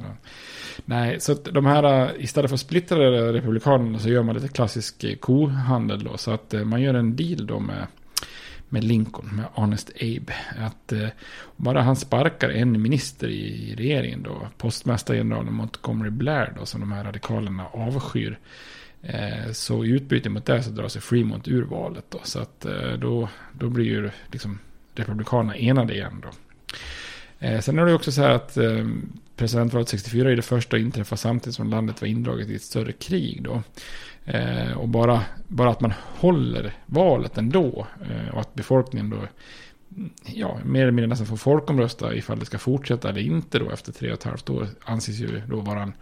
Nej, 0.85 1.21
så 1.21 1.33
att 1.33 1.45
de 1.45 1.67
här, 1.67 2.03
eh, 2.03 2.25
istället 2.25 2.51
för 2.51 2.55
att 2.55 2.61
splittra 2.61 3.33
republikanerna 3.33 3.99
så 3.99 4.09
gör 4.09 4.23
man 4.23 4.35
lite 4.35 4.49
klassisk 4.49 5.05
eh, 5.05 5.17
kohandel 5.17 6.05
då. 6.05 6.17
Så 6.17 6.31
att 6.31 6.55
eh, 6.55 6.65
man 6.65 6.83
gör 6.83 6.95
en 6.95 7.17
deal 7.17 7.47
då 7.47 7.61
med, 7.61 7.87
med 8.69 8.85
Lincoln, 8.85 9.29
med 9.33 9.45
Honest 9.53 9.91
Abe. 10.01 10.35
Att 10.59 10.93
eh, 10.93 11.09
bara 11.57 11.83
han 11.83 11.97
sparkar 11.97 12.51
en 12.51 12.83
minister 12.83 13.29
i, 13.29 13.71
i 13.71 13.75
regeringen 13.75 14.23
då, 14.23 14.49
postmästargeneralen 14.57 15.55
Montgomery 15.55 16.11
Blair 16.11 16.53
då, 16.59 16.67
som 16.67 16.81
de 16.81 16.93
här 16.93 17.05
radikalerna 17.05 17.67
avskyr. 17.67 18.39
Eh, 19.03 19.53
så 19.53 19.85
i 19.85 19.89
utbyte 19.89 20.31
mot 20.31 20.47
det 20.47 20.63
så 20.63 20.71
drar 20.71 20.89
sig 20.89 21.03
Fremont 21.03 21.49
ur 21.49 21.63
valet 21.63 22.05
då. 22.09 22.21
Så 22.23 22.39
att 22.39 22.65
eh, 22.65 22.93
då, 22.93 23.29
då 23.53 23.69
blir 23.69 23.85
ju 23.85 24.11
liksom 24.33 24.59
republikanerna 24.95 25.57
enade 25.57 25.95
igen 25.95 26.23
då. 26.23 26.29
Eh, 27.39 27.61
sen 27.61 27.79
är 27.79 27.87
det 27.87 27.95
också 27.95 28.13
så 28.13 28.23
här 28.23 28.31
att 28.31 28.57
eh, 28.57 28.87
presidentvalet 29.37 29.89
64 29.89 30.31
är 30.31 30.37
det 30.37 30.43
första 30.43 30.77
att 30.77 30.83
inträffa 30.83 31.17
samtidigt 31.17 31.55
som 31.55 31.71
landet 31.71 32.01
var 32.01 32.09
indraget 32.09 32.49
i 32.49 32.55
ett 32.55 32.63
större 32.63 32.93
krig 32.93 33.43
då. 33.43 33.63
Eh, 34.25 34.73
och 34.73 34.89
bara, 34.89 35.23
bara 35.49 35.71
att 35.71 35.81
man 35.81 35.93
håller 36.01 36.75
valet 36.87 37.39
ändå 37.39 37.87
eh, 38.11 38.35
och 38.35 38.41
att 38.41 38.55
befolkningen 38.55 39.11
då 39.11 39.19
ja, 40.25 40.59
mer 40.65 40.83
eller 40.83 40.93
mindre 40.93 41.09
nästan 41.09 41.27
får 41.27 41.37
folkomrösta 41.37 42.15
ifall 42.15 42.39
det 42.39 42.47
ska 42.47 42.59
fortsätta 42.59 43.09
eller 43.09 43.21
inte 43.21 43.59
då 43.59 43.71
efter 43.71 43.93
tre 43.93 44.09
och 44.09 44.19
ett 44.19 44.25
halvt 44.25 44.51
år 44.51 44.69
anses 44.85 45.19
ju 45.21 45.43
då 45.49 45.61
vara 45.61 45.83
en 45.83 45.93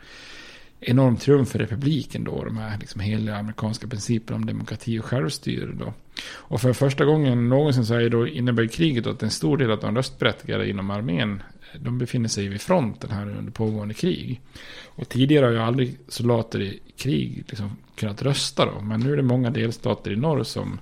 enorm 0.80 1.16
triumf 1.16 1.48
för 1.48 1.58
republiken 1.58 2.24
då. 2.24 2.44
De 2.44 2.56
här 2.56 2.78
liksom 2.78 3.00
heliga 3.00 3.36
amerikanska 3.36 3.86
principerna 3.86 4.36
om 4.36 4.46
demokrati 4.46 4.98
och 4.98 5.04
självstyre 5.04 5.72
då. 5.78 5.94
Och 6.28 6.60
för 6.60 6.72
första 6.72 7.04
gången 7.04 7.48
någonsin 7.48 7.86
så 7.86 7.94
är 7.94 8.10
då 8.10 8.26
innebär 8.26 8.66
kriget 8.66 9.06
att 9.06 9.22
en 9.22 9.30
stor 9.30 9.56
del 9.56 9.70
av 9.70 9.80
de 9.80 9.96
röstberättigade 9.96 10.70
inom 10.70 10.90
armén 10.90 11.42
de 11.74 11.98
befinner 11.98 12.28
sig 12.28 12.48
vid 12.48 12.60
fronten 12.60 13.10
här 13.10 13.36
under 13.38 13.52
pågående 13.52 13.94
krig. 13.94 14.40
Och 14.84 15.08
tidigare 15.08 15.44
har 15.46 15.52
ju 15.52 15.58
aldrig 15.58 15.96
soldater 16.08 16.62
i 16.62 16.80
krig 16.96 17.44
liksom 17.48 17.76
kunnat 17.94 18.22
rösta 18.22 18.66
då. 18.66 18.80
Men 18.80 19.00
nu 19.00 19.12
är 19.12 19.16
det 19.16 19.22
många 19.22 19.50
delstater 19.50 20.10
i 20.10 20.16
norr 20.16 20.42
som 20.42 20.78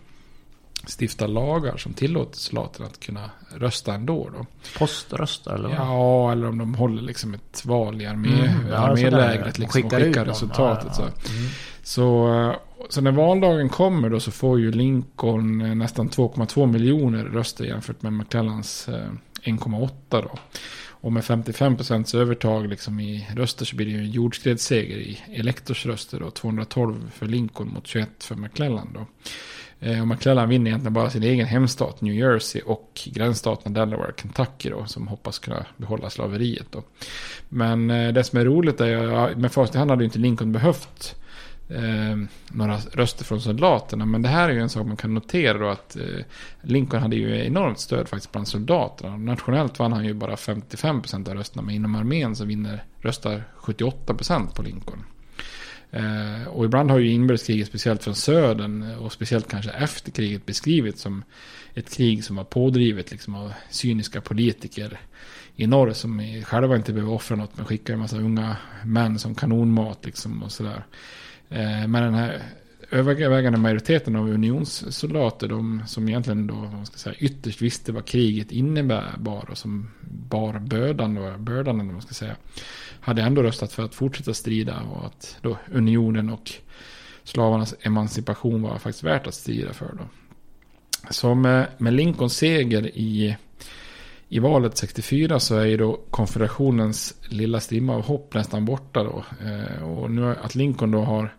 stiftar 0.88 1.28
lagar 1.28 1.76
som 1.76 1.92
tillåter 1.92 2.38
soldaterna 2.38 2.86
att 2.86 3.00
kunna 3.00 3.30
rösta 3.54 3.94
ändå 3.94 4.30
då. 4.38 4.46
Poströsta 4.78 5.54
eller 5.54 5.68
vad? 5.68 5.78
Ja, 5.78 6.32
eller 6.32 6.48
om 6.48 6.58
de 6.58 6.74
håller 6.74 7.02
liksom 7.02 7.34
ett 7.34 7.64
val 7.64 8.02
i 8.02 8.06
armé, 8.06 8.28
Mm, 8.28 8.70
ja, 8.70 8.76
armélägret 8.76 9.58
liksom, 9.58 9.64
och 9.64 9.72
Skickar 9.72 10.00
ut 10.00 10.06
skickar 10.06 10.24
resultatet. 10.24 10.92
Ja, 10.98 11.04
ja. 11.04 11.22
Så. 11.22 11.32
Mm. 11.32 11.50
Så, 11.82 12.34
eh, 12.34 12.56
så 12.88 13.00
när 13.00 13.12
valdagen 13.12 13.68
kommer 13.68 14.10
då 14.10 14.20
så 14.20 14.30
får 14.30 14.60
ju 14.60 14.72
Lincoln 14.72 15.60
eh, 15.60 15.74
nästan 15.74 16.08
2,2 16.08 16.66
miljoner 16.66 17.24
röster 17.24 17.64
jämfört 17.64 18.02
med 18.02 18.12
McClellans 18.12 18.88
eh, 18.88 19.10
1,8 19.44 19.90
då. 20.10 20.38
Och 21.04 21.12
med 21.12 21.22
55% 21.22 22.16
övertag 22.16 22.68
liksom 22.68 23.00
i 23.00 23.28
röster 23.36 23.64
så 23.64 23.76
blir 23.76 23.86
det 23.86 23.92
ju 23.92 23.98
en 23.98 24.10
jordskredsseger 24.10 24.96
i 24.96 25.22
elektorsröster 25.34 26.20
då. 26.20 26.30
212 26.30 27.10
för 27.14 27.26
Lincoln 27.26 27.68
mot 27.68 27.86
21 27.86 28.08
för 28.18 28.34
McClellan 28.34 28.88
då. 28.94 29.06
Eh, 29.80 30.00
och 30.00 30.08
McClellan 30.08 30.48
vinner 30.48 30.70
egentligen 30.70 30.92
bara 30.92 31.10
sin 31.10 31.22
egen 31.22 31.46
hemstat 31.46 32.00
New 32.00 32.14
Jersey 32.14 32.62
och 32.62 33.00
gränsstaterna 33.04 33.80
Delaware 33.80 34.08
och 34.08 34.20
Kentucky 34.20 34.70
då, 34.70 34.84
som 34.86 35.08
hoppas 35.08 35.38
kunna 35.38 35.66
behålla 35.76 36.10
slaveriet 36.10 36.66
då. 36.70 36.82
Men 37.48 37.90
eh, 37.90 38.12
det 38.12 38.24
som 38.24 38.38
är 38.38 38.44
roligt 38.44 38.80
är 38.80 39.12
att 39.12 39.38
med 39.38 39.52
facit 39.52 39.74
i 39.74 39.78
hand 39.78 39.90
hade 39.90 40.02
ju 40.02 40.06
inte 40.06 40.18
Lincoln 40.18 40.52
behövt 40.52 41.14
eh, 41.68 42.16
några 42.52 42.78
röster 42.92 43.24
från 43.24 43.40
soldaterna. 43.40 44.06
Men 44.06 44.22
det 44.22 44.28
här 44.28 44.48
är 44.48 44.52
ju 44.52 44.60
en 44.60 44.68
sak 44.68 44.86
man 44.86 44.96
kan 44.96 45.14
notera 45.14 45.58
då 45.58 45.68
att 45.68 45.96
eh, 45.96 46.24
Lincoln 46.62 47.02
hade 47.02 47.16
ju 47.16 47.46
enormt 47.46 47.80
stöd 47.80 48.08
faktiskt 48.08 48.32
bland 48.32 48.48
soldaterna. 48.48 49.16
Nationellt 49.16 49.78
vann 49.78 49.92
han 49.92 50.04
ju 50.04 50.14
bara 50.14 50.34
55% 50.34 51.28
av 51.28 51.34
rösterna, 51.34 51.62
men 51.62 51.74
inom 51.74 51.94
armén 51.94 52.36
så 52.36 52.44
vinner, 52.44 52.84
röstar 53.00 53.44
78% 53.60 54.54
på 54.54 54.62
Lincoln. 54.62 55.04
Eh, 55.94 56.48
och 56.48 56.64
ibland 56.64 56.90
har 56.90 56.98
ju 56.98 57.10
inbördeskriget, 57.10 57.68
speciellt 57.68 58.04
från 58.04 58.14
södern 58.14 58.96
och 58.98 59.12
speciellt 59.12 59.48
kanske 59.48 59.70
efter 59.70 60.10
kriget 60.10 60.46
beskrivits 60.46 61.02
som 61.02 61.24
ett 61.74 61.96
krig 61.96 62.24
som 62.24 62.36
var 62.36 62.44
pådrivet 62.44 63.10
liksom, 63.10 63.34
av 63.34 63.52
cyniska 63.70 64.20
politiker 64.20 65.00
i 65.56 65.66
norr 65.66 65.92
som 65.92 66.42
själva 66.44 66.76
inte 66.76 66.92
behöver 66.92 67.12
offra 67.12 67.36
något 67.36 67.56
men 67.56 67.66
skickar 67.66 67.94
en 67.94 68.00
massa 68.00 68.16
unga 68.16 68.56
män 68.84 69.18
som 69.18 69.34
kanonmat 69.34 70.04
liksom 70.04 70.42
och 70.42 70.52
sådär. 70.52 70.84
Eh, 71.48 71.86
men 71.86 72.02
den 72.02 72.14
här 72.14 72.42
övervägande 72.90 73.58
majoriteten 73.58 74.16
av 74.16 74.28
unionssoldater, 74.28 75.48
de 75.48 75.82
som 75.86 76.08
egentligen 76.08 76.46
då, 76.46 76.54
man 76.54 76.86
ska 76.86 76.96
säga, 76.96 77.16
ytterst 77.18 77.62
visste 77.62 77.92
vad 77.92 78.04
kriget 78.04 78.52
innebar 78.52 79.50
och 79.50 79.58
som 79.58 79.90
bar 80.00 80.58
bördan, 80.58 81.14
då, 81.14 81.38
bördan 81.38 81.74
eller 81.74 81.84
vad 81.84 81.92
man 81.92 82.02
ska 82.02 82.14
säga, 82.14 82.36
hade 83.00 83.22
ändå 83.22 83.42
röstat 83.42 83.72
för 83.72 83.84
att 83.84 83.94
fortsätta 83.94 84.34
strida 84.34 84.80
och 84.80 85.06
att 85.06 85.36
då 85.40 85.58
unionen 85.72 86.30
och 86.30 86.52
slavarnas 87.24 87.74
emancipation 87.80 88.62
var 88.62 88.78
faktiskt 88.78 89.04
värt 89.04 89.26
att 89.26 89.34
strida 89.34 89.72
för 89.72 89.92
då. 89.98 90.04
Så 91.10 91.34
med, 91.34 91.60
eh, 91.60 91.66
med 91.78 91.92
Lincolns 91.92 92.36
seger 92.36 92.86
i, 92.86 93.36
i 94.28 94.38
valet 94.38 94.76
64 94.76 95.40
så 95.40 95.56
är 95.56 95.64
ju 95.64 95.76
då 95.76 96.00
konfederationens 96.10 97.14
lilla 97.28 97.60
strimma 97.60 97.94
av 97.94 98.02
hopp 98.02 98.34
nästan 98.34 98.64
borta 98.64 99.02
då. 99.02 99.24
Eh, 99.46 99.82
och 99.82 100.10
nu 100.10 100.36
att 100.42 100.54
Lincoln 100.54 100.90
då 100.90 101.00
har 101.00 101.34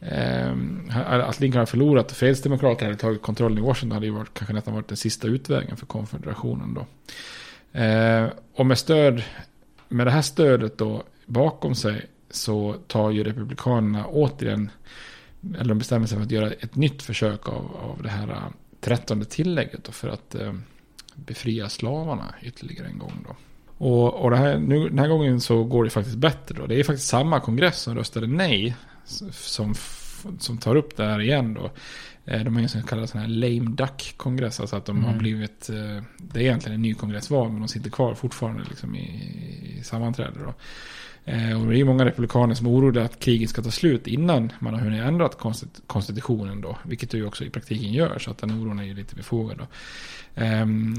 Ehm, 0.00 0.90
att 0.90 1.40
Lincoln 1.40 1.58
har 1.58 1.66
förlorat 1.66 2.10
och 2.10 2.16
fredsdemokraterna 2.16 2.88
hade 2.88 3.00
tagit 3.00 3.22
kontrollen 3.22 3.58
i 3.58 3.60
Washington 3.60 3.94
hade 3.94 4.06
ju 4.06 4.12
varit, 4.12 4.34
kanske 4.34 4.54
nästan 4.54 4.74
varit 4.74 4.88
den 4.88 4.96
sista 4.96 5.26
utvägen 5.26 5.76
för 5.76 5.86
konfederationen 5.86 6.74
då. 6.74 6.86
Eh, 7.80 8.28
och 8.54 8.66
med 8.66 8.78
stöd, 8.78 9.22
med 9.88 10.06
det 10.06 10.10
här 10.10 10.22
stödet 10.22 10.78
då 10.78 11.02
bakom 11.26 11.74
sig 11.74 12.06
så 12.30 12.74
tar 12.86 13.10
ju 13.10 13.24
republikanerna 13.24 14.06
återigen, 14.06 14.70
eller 15.54 15.68
de 15.68 15.78
bestämmer 15.78 16.06
sig 16.06 16.18
för 16.18 16.24
att 16.24 16.30
göra 16.30 16.50
ett 16.50 16.76
nytt 16.76 17.02
försök 17.02 17.48
av, 17.48 17.76
av 17.76 18.02
det 18.02 18.08
här 18.08 18.28
äh, 18.28 18.42
trettonde 18.80 19.24
tillägget 19.24 19.84
då 19.84 19.92
för 19.92 20.08
att 20.08 20.34
eh, 20.34 20.52
befria 21.14 21.68
slavarna 21.68 22.34
ytterligare 22.42 22.88
en 22.88 22.98
gång 22.98 23.26
då. 23.28 23.36
Och, 23.86 24.14
och 24.14 24.30
det 24.30 24.36
här, 24.36 24.58
nu, 24.58 24.88
den 24.88 24.98
här 24.98 25.08
gången 25.08 25.40
så 25.40 25.64
går 25.64 25.84
det 25.84 25.90
faktiskt 25.90 26.16
bättre 26.16 26.54
då. 26.58 26.66
Det 26.66 26.80
är 26.80 26.84
faktiskt 26.84 27.08
samma 27.08 27.40
kongress 27.40 27.78
som 27.78 27.94
röstade 27.94 28.26
nej 28.26 28.76
som, 29.32 29.74
som 30.38 30.58
tar 30.58 30.76
upp 30.76 30.96
det 30.96 31.04
här 31.04 31.20
igen 31.20 31.54
då. 31.54 31.70
Eh, 32.24 32.44
De 32.44 32.54
har 32.54 32.62
en 32.62 32.68
sån 32.68 32.82
kallad 32.82 33.08
sån 33.08 33.20
här 33.20 33.28
lame 33.28 33.70
duck 33.76 34.14
kongress. 34.16 34.60
Alltså 34.60 34.76
att 34.76 34.86
de 34.86 34.98
har 35.04 35.08
Mm. 35.10 35.18
blivit, 35.18 35.70
eh, 35.70 36.02
det 36.18 36.40
är 36.40 36.44
egentligen 36.44 36.74
en 36.74 36.82
ny 36.82 36.94
kongressval 36.94 37.50
men 37.50 37.58
de 37.60 37.68
sitter 37.68 37.90
kvar 37.90 38.14
fortfarande 38.14 38.64
liksom 38.68 38.94
i, 38.94 39.06
i 39.78 39.82
sammanträde 39.84 40.38
då. 40.44 40.54
Eh, 41.24 41.60
Och 41.62 41.66
det 41.70 41.80
är 41.80 41.84
många 41.84 42.04
republikaner 42.04 42.54
som 42.54 42.66
är 42.66 42.70
oroliga 42.70 43.04
att 43.04 43.20
kriget 43.20 43.50
ska 43.50 43.62
ta 43.62 43.70
slut 43.70 44.06
innan 44.06 44.52
man 44.58 44.74
har 44.74 44.80
hunnit 44.80 45.02
ändra 45.02 45.28
konstit- 45.28 45.82
konstitutionen 45.86 46.60
då. 46.60 46.78
Vilket 46.84 47.10
det 47.10 47.16
ju 47.18 47.26
också 47.26 47.44
i 47.44 47.50
praktiken 47.50 47.92
gör 47.92 48.18
så 48.18 48.30
att 48.30 48.38
den 48.38 48.50
oron 48.50 48.78
är 48.78 48.84
ju 48.84 48.94
lite 48.94 49.14
befogad 49.14 49.58
då. 49.58 49.66
Ehm, 50.34 50.94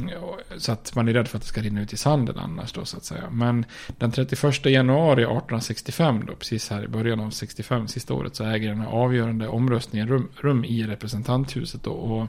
så 0.57 0.71
att 0.71 0.95
man 0.95 1.07
är 1.07 1.13
rädd 1.13 1.27
för 1.27 1.37
att 1.37 1.41
det 1.43 1.47
ska 1.49 1.61
rinna 1.61 1.81
ut 1.81 1.93
i 1.93 1.97
sanden 1.97 2.37
annars 2.39 2.73
då 2.73 2.85
så 2.85 2.97
att 2.97 3.05
säga. 3.05 3.29
Men 3.31 3.65
den 3.97 4.11
31 4.11 4.65
januari 4.65 5.21
1865 5.23 6.23
då, 6.27 6.35
precis 6.35 6.69
här 6.69 6.83
i 6.83 6.87
början 6.87 7.19
av 7.19 7.29
65, 7.29 7.87
sista 7.87 8.13
året, 8.13 8.35
så 8.35 8.43
äger 8.43 8.69
den 8.69 8.79
här 8.79 8.87
avgörande 8.87 9.47
omröstningen 9.47 10.07
rum, 10.07 10.27
rum 10.41 10.65
i 10.65 10.83
representanthuset 10.83 11.83
då. 11.83 11.91
Och 11.91 12.27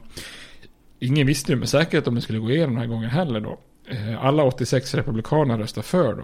ingen 0.99 1.27
visste 1.27 1.51
ju 1.51 1.57
med 1.57 1.69
säkerhet 1.69 2.07
om 2.07 2.15
det 2.15 2.21
skulle 2.21 2.39
gå 2.39 2.51
igenom 2.51 2.69
den 2.75 2.81
här 2.81 2.87
gången 2.87 3.09
heller 3.09 3.39
då. 3.39 3.59
Eh, 3.85 4.25
alla 4.25 4.43
86 4.43 4.93
republikaner 4.93 5.57
röstar 5.57 5.81
för 5.81 6.13
då. 6.13 6.23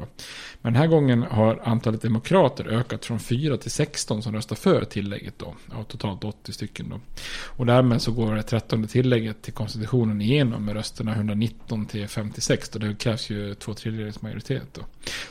Men 0.62 0.74
den 0.74 0.82
här 0.82 0.88
gången 0.88 1.24
har 1.24 1.62
antalet 1.64 2.02
demokrater 2.02 2.68
ökat 2.68 3.06
från 3.06 3.20
4 3.20 3.58
till 3.58 3.72
16 3.72 4.24
som 4.24 4.36
röstar 4.36 4.56
för 4.56 4.84
tillägget 4.84 5.34
då. 5.40 5.56
Av 5.72 5.84
totalt 5.84 6.24
80 6.24 6.54
stycken 6.54 6.90
då. 6.90 7.00
Och 7.46 7.66
därmed 7.66 8.02
så 8.02 8.12
går 8.12 8.36
det 8.36 8.44
13 8.44 8.88
tillägget 8.88 9.42
till 9.42 9.54
konstitutionen 9.54 10.22
igenom 10.22 10.66
med 10.66 10.76
rösterna 10.76 11.16
119 11.16 11.86
till 11.86 12.08
56. 12.08 12.70
Och 12.70 12.80
det 12.80 12.96
krävs 13.00 13.30
ju 13.30 13.54
två 13.54 13.74
tredjedels 13.74 14.22
majoritet 14.22 14.74
då. 14.74 14.82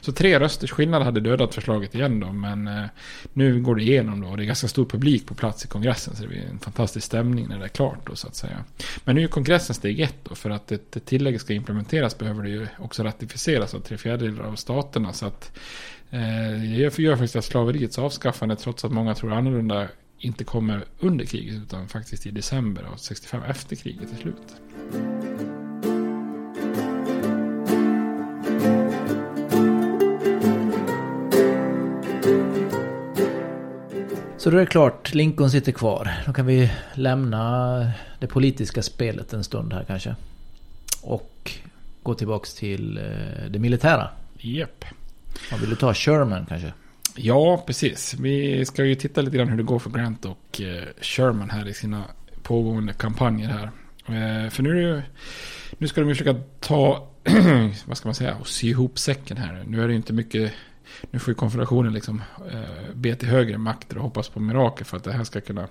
Så 0.01 0.13
tre 0.13 0.41
rösters 0.41 0.71
skillnad 0.71 1.03
hade 1.03 1.21
dödat 1.21 1.55
förslaget 1.55 1.95
igen 1.95 2.21
då. 2.21 2.33
Men 2.33 2.69
eh, 2.69 2.85
nu 3.33 3.61
går 3.61 3.75
det 3.75 3.83
igenom 3.83 4.21
då. 4.21 4.29
Och 4.29 4.37
det 4.37 4.43
är 4.43 4.47
ganska 4.47 4.69
stor 4.69 4.85
publik 4.85 5.27
på 5.27 5.35
plats 5.35 5.65
i 5.65 5.69
kongressen. 5.69 6.17
Så 6.17 6.23
det 6.23 6.29
blir 6.29 6.47
en 6.51 6.59
fantastisk 6.59 7.07
stämning 7.07 7.49
när 7.49 7.59
det 7.59 7.65
är 7.65 7.69
klart 7.69 8.07
då 8.07 8.17
så 8.17 8.29
att 8.29 8.37
säga. 8.37 8.65
Men 9.05 9.17
nu 9.17 9.23
är 9.23 9.29
kongressen 9.29 9.75
steg 9.75 10.01
ett 10.01 10.25
då. 10.25 10.35
För 10.35 10.51
att 10.51 10.73
ett 10.73 11.05
tillägg 11.05 11.41
ska 11.41 11.53
implementeras 11.53 12.16
behöver 12.19 12.43
det 12.43 12.49
ju 12.49 12.67
också 12.79 13.03
ratificeras 13.03 13.75
av 13.75 13.81
tre 13.81 13.97
fjärdedelar 13.99 14.45
av 14.45 14.55
staterna. 14.55 15.13
Så 15.13 15.27
att 15.27 15.59
eh, 16.11 16.21
det 16.61 16.67
gör, 16.67 17.01
gör 17.01 17.17
faktiskt 17.17 17.37
att 17.37 17.45
slaveriets 17.45 17.99
avskaffande, 17.99 18.57
trots 18.57 18.85
att 18.85 18.93
många 18.93 19.15
tror 19.15 19.33
annorlunda, 19.33 19.89
inte 20.19 20.45
kommer 20.45 20.85
under 20.99 21.25
kriget 21.25 21.55
utan 21.55 21.89
faktiskt 21.89 22.27
i 22.27 22.31
december 22.31 22.83
av 22.93 22.97
65 22.97 23.43
efter 23.43 23.77
kriget 23.77 24.13
är 24.13 24.17
slut. 24.17 24.57
Så 34.47 34.51
då 34.51 34.57
är 34.57 34.61
det 34.61 34.67
klart, 34.67 35.15
Lincoln 35.15 35.51
sitter 35.51 35.73
kvar. 35.73 36.13
Då 36.27 36.33
kan 36.33 36.47
vi 36.47 36.73
lämna 36.95 37.93
det 38.21 38.27
politiska 38.27 38.83
spelet 38.83 39.33
en 39.33 39.45
stund 39.45 39.73
här 39.73 39.85
kanske. 39.85 40.17
Och 41.03 41.53
gå 42.07 42.15
tillbaks 42.15 42.55
till 42.55 42.99
eh, 42.99 43.51
det 43.51 43.59
militära. 43.59 44.09
Japp. 44.39 44.85
Vad 45.51 45.61
vill 45.61 45.71
du 45.71 45.77
ta? 45.77 45.95
Sherman 45.95 46.47
kanske? 46.47 46.73
Ja, 47.17 47.65
precis. 47.67 48.15
Vi 48.15 48.65
ska 48.67 48.85
ju 48.85 48.95
titta 48.95 49.21
lite 49.21 49.37
grann 49.37 49.49
hur 49.49 49.57
det 49.57 49.63
går 49.63 49.79
för 49.79 49.91
Grant 49.91 50.25
och 50.25 50.61
eh, 50.61 50.83
Sherman 51.01 51.51
här 51.51 51.69
i 51.69 51.75
sina 51.75 52.05
pågående 52.43 52.93
kampanjer 52.93 53.49
här. 53.49 53.71
Eh, 54.07 54.51
för 54.51 54.63
nu, 54.63 55.03
nu 55.79 55.89
ska 55.89 56.01
de 56.01 56.09
ju 56.09 56.15
försöka 56.15 56.41
ta, 56.61 57.09
vad 57.87 57.97
ska 57.97 58.09
man 58.09 58.15
säga, 58.15 58.37
och 58.37 58.49
sy 58.49 58.69
ihop 58.69 58.99
säcken 58.99 59.37
här. 59.37 59.65
Nu 59.67 59.83
är 59.83 59.87
det 59.87 59.93
ju 59.93 59.97
inte 59.97 60.13
mycket, 60.13 60.53
nu 61.11 61.19
får 61.19 61.31
ju 61.31 61.35
konfederationen 61.35 61.93
liksom 61.93 62.23
be 62.95 63.15
till 63.15 63.29
högre 63.29 63.59
makter 63.59 63.97
och 63.97 64.03
hoppas 64.03 64.29
på 64.29 64.41
mirakel 64.41 64.87
för 64.87 64.97
att 64.97 65.05
det 65.05 65.13
här 65.13 65.25
ska 65.25 65.41
kunna 65.41 65.69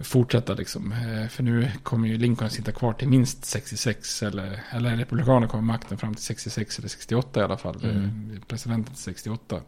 fortsätta 0.00 0.54
liksom. 0.54 0.92
Eh, 0.92 1.28
för 1.28 1.42
nu 1.42 1.70
kommer 1.82 2.08
ju 2.08 2.18
Lincoln 2.18 2.46
att 2.46 2.52
sitta 2.52 2.72
kvar 2.72 2.92
till 2.92 3.08
minst 3.08 3.44
66 3.44 4.22
eller, 4.22 4.62
eller 4.70 4.96
Republikanerna 4.96 5.48
kommer 5.48 5.64
makten 5.64 5.98
fram 5.98 6.14
till 6.14 6.24
66 6.24 6.78
eller 6.78 6.88
68 6.88 7.40
i 7.40 7.42
alla 7.42 7.56
fall. 7.56 7.84
Mm. 7.84 8.40
Presidenten 8.48 8.94
till 8.94 9.02
68. 9.02 9.60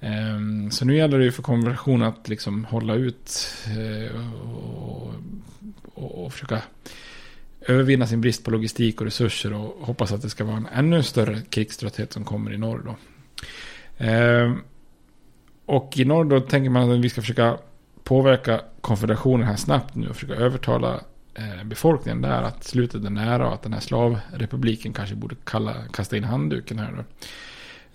Um, 0.00 0.70
så 0.70 0.84
nu 0.84 0.96
gäller 0.96 1.18
det 1.18 1.24
ju 1.24 1.32
för 1.32 1.42
konversationen 1.42 2.08
att 2.08 2.28
liksom 2.28 2.64
hålla 2.64 2.94
ut 2.94 3.56
uh, 3.78 4.32
och, 4.42 5.14
och, 5.94 6.24
och, 6.24 6.32
försöka 6.32 6.62
övervinna 7.60 8.06
sin 8.06 8.20
brist 8.20 8.44
på 8.44 8.50
logistik 8.50 9.00
och 9.00 9.06
resurser 9.06 9.52
och 9.52 9.86
hoppas 9.86 10.12
att 10.12 10.22
det 10.22 10.30
ska 10.30 10.44
vara 10.44 10.56
en 10.56 10.68
ännu 10.74 11.02
större 11.02 11.40
krigströtthet 11.40 12.12
som 12.12 12.24
kommer 12.24 12.52
i 12.52 12.58
norr 12.58 12.82
då. 12.84 12.96
Um, 14.06 14.62
och 15.66 15.98
i 15.98 16.04
norr 16.04 16.24
då 16.24 16.40
tänker 16.40 16.70
man 16.70 16.90
att 16.90 17.00
vi 17.00 17.10
ska 17.10 17.20
försöka 17.20 17.58
påverka 18.10 18.60
konfederationen 18.80 19.46
här 19.46 19.56
snabbt 19.56 19.94
nu 19.94 20.08
och 20.08 20.16
försöka 20.16 20.34
övertala 20.34 21.00
eh, 21.34 21.64
befolkningen 21.64 22.22
där 22.22 22.42
att 22.42 22.64
slutet 22.64 23.04
är 23.04 23.10
nära 23.10 23.48
och 23.48 23.54
att 23.54 23.62
den 23.62 23.72
här 23.72 23.80
slavrepubliken 23.80 24.92
kanske 24.92 25.14
borde 25.14 25.34
kalla, 25.44 25.74
kasta 25.92 26.16
in 26.16 26.24
handduken 26.24 26.78
här 26.78 26.92
då. 26.96 27.04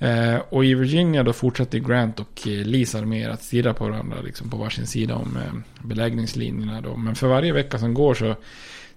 Eh, 0.05 0.41
och 0.49 0.65
i 0.65 0.73
Virginia 0.73 1.23
då 1.23 1.33
fortsätter 1.33 1.79
Grant 1.79 2.19
och 2.19 2.47
eh, 2.47 2.65
Lees 2.65 2.95
arméer 2.95 3.29
att 3.29 3.43
stirra 3.43 3.73
på 3.73 3.83
varandra 3.83 4.21
liksom 4.21 4.49
på 4.49 4.57
varsin 4.57 4.87
sida 4.87 5.15
om 5.15 5.37
eh, 5.37 5.85
beläggningslinjerna 5.87 6.81
då. 6.81 6.97
Men 6.97 7.15
för 7.15 7.27
varje 7.27 7.53
vecka 7.53 7.79
som 7.79 7.93
går 7.93 8.13
så 8.13 8.35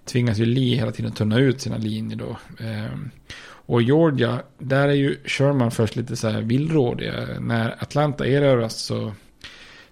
tvingas 0.05 0.39
ju 0.39 0.45
Lee 0.45 0.77
hela 0.77 0.93
tiden 0.93 1.13
tunna 1.13 1.39
ut 1.39 1.61
sina 1.61 1.77
linjer 1.77 2.17
då. 2.17 2.37
Eh, 2.65 2.99
och 3.49 3.83
Georgia, 3.83 4.43
där 4.59 4.89
är 4.89 4.93
ju 4.93 5.17
Sherman 5.25 5.71
först 5.71 5.97
lite 5.97 6.17
så 6.17 6.29
här 6.29 6.43
villrådig. 6.43 7.09
Eh, 7.09 7.41
när 7.41 7.83
Atlanta 7.83 8.27
erövras 8.27 8.77
så 8.77 9.13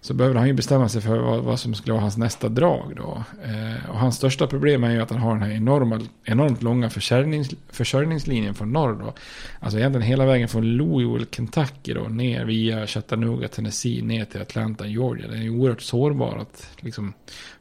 så 0.07 0.14
behöver 0.14 0.37
han 0.37 0.47
ju 0.47 0.53
bestämma 0.53 0.88
sig 0.88 1.03
för 1.03 1.19
vad, 1.19 1.45
vad 1.45 1.61
som 1.61 1.75
skulle 1.75 1.92
vara 1.92 2.01
hans 2.01 2.16
nästa 2.16 2.49
drag 2.49 2.92
då. 2.97 3.25
Eh, 3.45 3.90
och 3.90 3.99
hans 3.99 4.16
största 4.16 4.47
problem 4.47 4.85
är 4.85 4.90
ju 4.90 5.03
att 5.03 5.11
han 5.11 5.19
har 5.21 5.35
den 5.35 5.42
här 5.42 5.51
enorma, 5.51 6.01
enormt 6.25 6.62
långa 6.62 6.90
försörjnings, 6.90 7.51
försörjningslinjen 7.69 8.55
från 8.55 8.73
norr 8.73 8.92
då. 8.92 9.14
Alltså 9.61 9.79
egentligen 9.79 10.07
hela 10.07 10.27
vägen 10.27 10.49
från 10.49 10.77
Louisville, 10.77 11.27
Kentucky 11.31 11.95
då, 11.95 12.01
ner 12.01 12.45
via 12.45 12.87
Chattanooga, 12.87 13.49
Tennessee, 13.49 14.03
ner 14.03 14.25
till 14.25 14.42
Atlanta, 14.42 14.87
Georgia. 14.87 15.29
Den 15.29 15.38
är 15.38 15.42
ju 15.42 15.51
oerhört 15.51 15.83
sårbar 15.83 16.38
att 16.38 16.69
liksom 16.81 17.12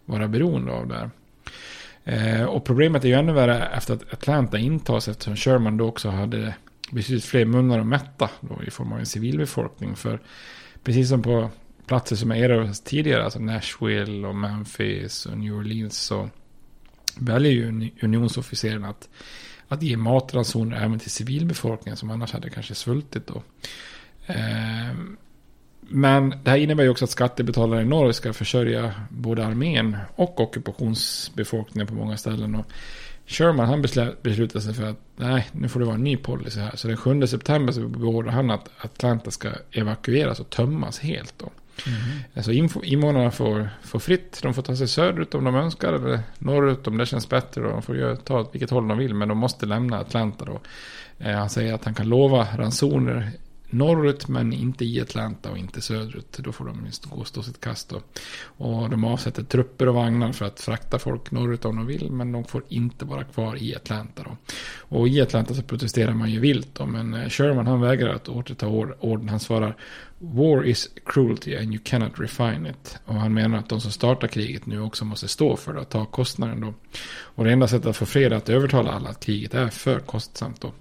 vara 0.06 0.28
beroende 0.28 0.72
av 0.72 0.88
där. 0.88 1.10
Eh, 2.04 2.44
och 2.44 2.66
problemet 2.66 3.04
är 3.04 3.08
ju 3.08 3.16
ännu 3.16 3.34
värre 3.34 3.66
efter 3.66 3.94
att 3.94 4.14
Atlanta 4.14 4.58
intas 4.58 5.08
eftersom 5.08 5.36
Sherman 5.36 5.78
då 5.78 5.88
också 5.88 6.10
hade 6.10 6.54
betydligt 6.92 7.26
fler 7.26 7.46
munnar 7.46 7.80
att 7.80 7.88
mätta 7.88 8.30
då 8.40 8.64
i 8.68 8.72
form 8.72 8.94
av 8.94 9.00
en 9.00 9.06
civilbefolkning. 9.06 9.96
För 9.96 10.20
precis 10.84 11.10
som 11.10 11.22
på 11.22 11.50
platser 11.88 12.16
som 12.16 12.32
är 12.32 12.36
erövrats 12.36 12.82
tidigare, 12.82 13.24
alltså 13.24 13.40
Nashville 13.40 14.28
och 14.28 14.36
Memphis 14.36 15.26
och 15.26 15.38
New 15.38 15.54
Orleans, 15.54 15.98
så 15.98 16.30
väljer 17.18 17.52
ju 17.52 17.90
unionsofficeren 18.02 18.86
att, 18.86 19.10
att 19.68 19.84
ge 19.84 19.98
matransoner 19.98 20.78
även 20.78 21.00
till 21.00 21.12
civilbefolkningen 21.12 21.98
som 21.98 22.10
annars 22.10 22.34
hade 22.34 22.50
kanske 22.50 22.76
svultit 22.76 23.28
då. 23.28 23.44
Eh, 24.26 24.96
men 25.80 26.30
det 26.44 26.50
här 26.50 26.58
innebär 26.58 26.84
ju 26.84 26.90
också 26.90 27.06
att 27.06 27.12
skattebetalare 27.12 27.82
i 27.82 27.86
norr 27.86 28.12
ska 28.12 28.34
försörja 28.34 28.94
både 29.10 29.46
armén 29.46 29.98
och 30.16 30.40
ockupationsbefolkningen 30.40 31.88
på 31.88 31.94
många 31.94 32.18
ställen. 32.18 32.56
Och 32.56 32.66
Sherman 33.28 33.68
han 33.68 33.82
beslutade 34.22 34.62
sig 34.62 34.74
för 34.74 34.84
att 34.84 35.00
nej, 35.16 35.48
nu 35.52 35.70
får 35.70 35.80
det 35.80 35.86
vara 35.86 35.96
en 35.96 36.04
ny 36.04 36.18
policy 36.18 36.60
här. 36.60 36.76
Så 36.76 36.88
den 36.88 36.98
7 36.98 37.28
september 37.28 37.74
så 37.74 37.88
beordrar 37.88 38.32
han 38.32 38.52
att 38.52 38.70
Atlanta 38.78 39.32
ska 39.32 39.50
evakueras 39.72 40.40
och 40.40 40.50
tömmas 40.50 41.00
helt. 41.00 41.34
Då. 41.38 41.50
Mm. 41.88 42.00
Alltså 42.36 42.52
invånarna 42.84 43.32
får, 43.32 43.70
får 43.84 44.00
fritt, 44.00 44.40
de 44.42 44.54
får 44.54 44.62
ta 44.62 44.76
sig 44.76 44.88
söderut 44.88 45.36
om 45.36 45.44
de 45.44 45.56
önskar 45.56 45.94
eller 45.94 46.20
norrut 46.40 46.88
om 46.88 46.98
det 46.98 47.06
känns 47.06 47.30
bättre. 47.30 47.62
och 47.62 47.72
De 47.72 47.82
får 47.82 47.96
ju 47.96 48.16
ta 48.16 48.50
vilket 48.52 48.70
håll 48.70 48.88
de 48.88 48.98
vill 48.98 49.14
men 49.14 49.28
de 49.28 49.38
måste 49.38 49.66
lämna 49.66 50.00
Atlanta 50.00 50.46
då. 50.46 50.60
Eh, 51.18 51.36
han 51.36 51.50
säger 51.50 51.74
att 51.74 51.86
han 51.86 51.94
kan 51.94 52.10
lova 52.10 52.48
ransoner 52.58 53.32
norrut 53.78 54.28
men 54.28 54.54
inte 54.54 54.86
i 54.86 55.02
Atlanta 55.02 55.52
och 55.52 55.58
inte 55.58 55.82
söderut. 55.82 56.38
Då 56.38 56.52
får 56.52 56.66
de 56.66 56.88
gå 57.04 57.16
och 57.16 57.28
stå 57.28 57.44
sitt 57.44 57.62
kast. 57.62 57.90
Då. 57.90 58.02
Och 58.48 58.90
de 58.90 59.04
avsätter 59.04 59.44
trupper 59.44 59.88
och 59.88 59.96
vagnar 59.96 60.32
för 60.32 60.46
att 60.46 60.60
frakta 60.60 61.00
folk 61.00 61.32
norrut 61.32 61.66
om 61.66 61.76
de 61.76 61.86
vill. 61.86 62.12
Men 62.12 62.32
de 62.32 62.44
får 62.44 62.64
inte 62.70 63.06
vara 63.06 63.24
kvar 63.24 63.64
i 63.64 63.76
Atlanta. 63.76 64.24
Då. 64.24 64.38
Och 64.78 65.08
i 65.08 65.22
Atlanta 65.22 65.54
så 65.54 65.62
protesterar 65.62 66.14
man 66.14 66.30
ju 66.30 66.40
vilt. 66.40 66.70
Då, 66.74 66.86
men 66.86 67.14
eh, 67.14 67.30
Sherman 67.30 67.68
han 67.68 67.82
vägrar 67.82 68.14
att 68.14 68.30
återta 68.30 68.68
orden. 68.68 69.30
Han 69.30 69.40
svarar 69.40 69.76
War 70.20 70.66
is 70.66 70.90
cruelty 71.06 71.56
and 71.56 71.74
you 71.74 71.80
cannot 71.84 72.20
refine 72.20 72.70
it. 72.70 72.98
Och 73.06 73.16
han 73.16 73.34
menar 73.34 73.58
att 73.58 73.70
de 73.70 73.82
som 73.82 73.92
startar 73.92 74.28
kriget 74.28 74.66
nu 74.66 74.82
också 74.82 75.06
måste 75.06 75.28
stå 75.28 75.56
för 75.56 75.74
det 75.74 75.80
och 75.80 75.90
ta 75.90 76.06
kostnaden 76.06 76.62
då. 76.62 76.74
Och 77.08 77.44
det 77.44 77.52
enda 77.52 77.68
sättet 77.68 77.86
att 77.86 77.98
få 77.98 78.06
fred 78.06 78.34
är 78.34 78.38
att 78.38 78.50
övertala 78.50 78.92
alla 78.92 79.10
att 79.10 79.26
kriget 79.26 79.54
är 79.54 79.70
för 79.70 80.00
kostsamt 80.00 80.62
då. 80.62 80.72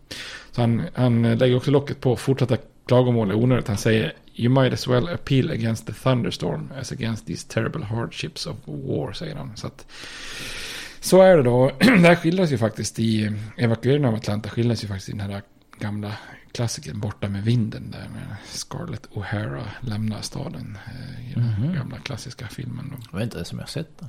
Så 0.54 0.60
han, 0.60 0.82
han 0.94 1.38
lägger 1.38 1.56
också 1.56 1.70
locket 1.70 2.00
på 2.00 2.16
fortsatta 2.16 2.56
klagomål 2.86 3.30
är 3.30 3.34
onödigt. 3.34 3.68
Han 3.68 3.76
säger 3.78 4.12
You 4.36 4.62
might 4.62 4.72
as 4.72 4.88
well 4.88 5.08
appeal 5.08 5.50
against 5.50 5.86
the 5.86 5.92
thunderstorm 5.92 6.72
as 6.80 6.92
against 6.92 7.26
these 7.26 7.48
terrible 7.48 7.84
hardships 7.84 8.46
of 8.46 8.56
war, 8.64 9.12
säger 9.12 9.36
han. 9.36 9.56
Så, 9.56 9.66
att, 9.66 9.86
så 11.00 11.22
är 11.22 11.36
det 11.36 11.42
då. 11.42 11.70
det 11.78 11.86
här 11.86 12.16
skildras 12.16 12.52
ju 12.52 12.58
faktiskt 12.58 12.98
i 12.98 13.32
evakueringen 13.56 14.08
av 14.08 14.14
Atlanta, 14.14 14.48
skildras 14.48 14.84
ju 14.84 14.88
faktiskt 14.88 15.08
i 15.08 15.12
den 15.12 15.20
här 15.20 15.42
gamla 15.78 16.12
klassikern 16.52 17.00
Borta 17.00 17.28
med 17.28 17.44
vinden. 17.44 17.90
Där 17.90 18.08
med 18.08 18.36
Scarlett 18.46 19.08
O'Hara 19.12 19.64
lämnar 19.80 20.20
staden 20.20 20.78
eh, 20.86 21.30
i 21.30 21.34
den 21.34 21.42
mm 21.42 21.54
-hmm. 21.54 21.76
gamla 21.76 21.98
klassiska 21.98 22.48
filmen. 22.48 22.88
Då. 22.90 22.96
Det 22.96 23.16
var 23.16 23.22
inte 23.22 23.38
det 23.38 23.44
som 23.44 23.58
jag 23.58 23.68
sett 23.68 23.98
då. 23.98 24.06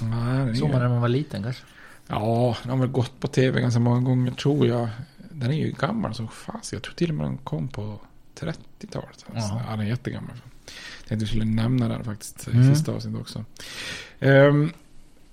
Nej, 0.00 0.56
Såg 0.56 0.70
man 0.70 0.80
när 0.80 0.88
man 0.88 1.00
var 1.00 1.08
liten 1.08 1.42
kanske? 1.42 1.62
Ja, 2.06 2.56
den 2.62 2.70
har 2.70 2.78
väl 2.78 2.88
gått 2.88 3.20
på 3.20 3.28
tv 3.28 3.60
ganska 3.60 3.80
många 3.80 4.00
gånger 4.00 4.32
tror 4.32 4.66
jag. 4.66 4.88
Den 5.34 5.50
är 5.50 5.56
ju 5.56 5.72
gammal 5.72 6.14
så 6.14 6.26
fast. 6.26 6.72
Jag 6.72 6.82
tror 6.82 6.94
till 6.94 7.10
och 7.10 7.16
med 7.16 7.26
den 7.26 7.36
kom 7.36 7.68
på 7.68 8.00
30-talet. 8.40 9.24
Alltså, 9.34 9.62
ja, 9.66 9.70
den 9.70 9.80
är 9.80 9.84
jättegammal. 9.84 10.36
Jag 11.00 11.08
tänkte 11.08 11.24
vi 11.24 11.26
skulle 11.26 11.44
nämna 11.44 11.88
den 11.88 12.04
faktiskt 12.04 12.48
i 12.48 12.50
mm. 12.50 12.74
sista 12.74 12.92
avsnittet 12.92 13.20
också. 13.20 13.44
Um, 14.20 14.72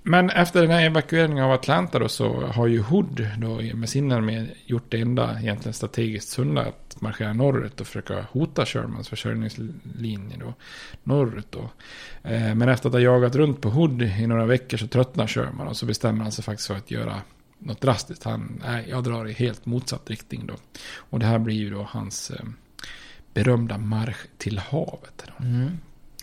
men 0.04 0.30
efter 0.30 0.62
den 0.62 0.72
här 0.72 0.86
evakueringen 0.86 1.44
av 1.44 1.52
Atlanta 1.52 2.00
då 2.00 2.10
så 2.10 2.42
har 2.48 2.68
ju 2.68 2.80
Hood 2.80 3.28
då 3.38 3.62
med 3.74 3.90
sin 3.90 4.12
armé 4.12 4.48
gjort 4.66 4.86
det 4.90 5.02
enda 5.02 5.40
egentligen 5.40 5.74
strategiskt 5.74 6.30
sunda 6.30 6.62
att 6.62 7.02
marschera 7.02 7.34
norrut 7.34 7.82
och 7.82 7.88
försöka 7.88 8.26
hota 8.32 8.66
Shermans 8.66 9.10
försörjningslinje 9.10 10.38
då 10.38 10.54
norrut 11.04 11.52
då. 11.52 11.70
Eh, 12.30 12.56
men 12.56 12.70
efter 12.70 12.90
att 12.90 12.94
ha 12.94 13.00
jagat 13.00 13.36
runt 13.36 13.62
på 13.62 13.70
Hood 13.70 14.02
i 14.02 14.28
några 14.28 14.46
veckor 14.46 14.78
så 14.78 14.88
tröttnar 14.88 15.28
Sherman 15.28 15.68
och 15.68 15.78
så 15.78 15.86
bestämmer 15.86 16.24
han 16.24 16.32
sig 16.32 16.44
faktiskt 16.44 16.68
för 16.68 16.76
att 16.76 16.92
göra 16.92 17.22
något 17.62 17.82
drastiskt. 17.82 18.24
Han, 18.24 18.62
nej, 18.66 18.86
jag 18.90 19.04
drar 19.04 19.28
i 19.28 19.34
helt 19.34 19.66
motsatt 19.66 20.10
riktning 20.10 20.48
då. 20.48 20.54
Och 20.96 21.20
det 21.20 21.26
här 21.26 21.40
blir 21.40 21.56
ju 21.56 21.70
då 21.70 21.88
hans 21.90 22.32
eh, 22.32 22.46
berömda 23.34 23.78
marsch 23.78 24.26
till 24.38 24.58
havet. 24.58 25.24
Då. 25.28 25.46
Mm. 25.46 25.80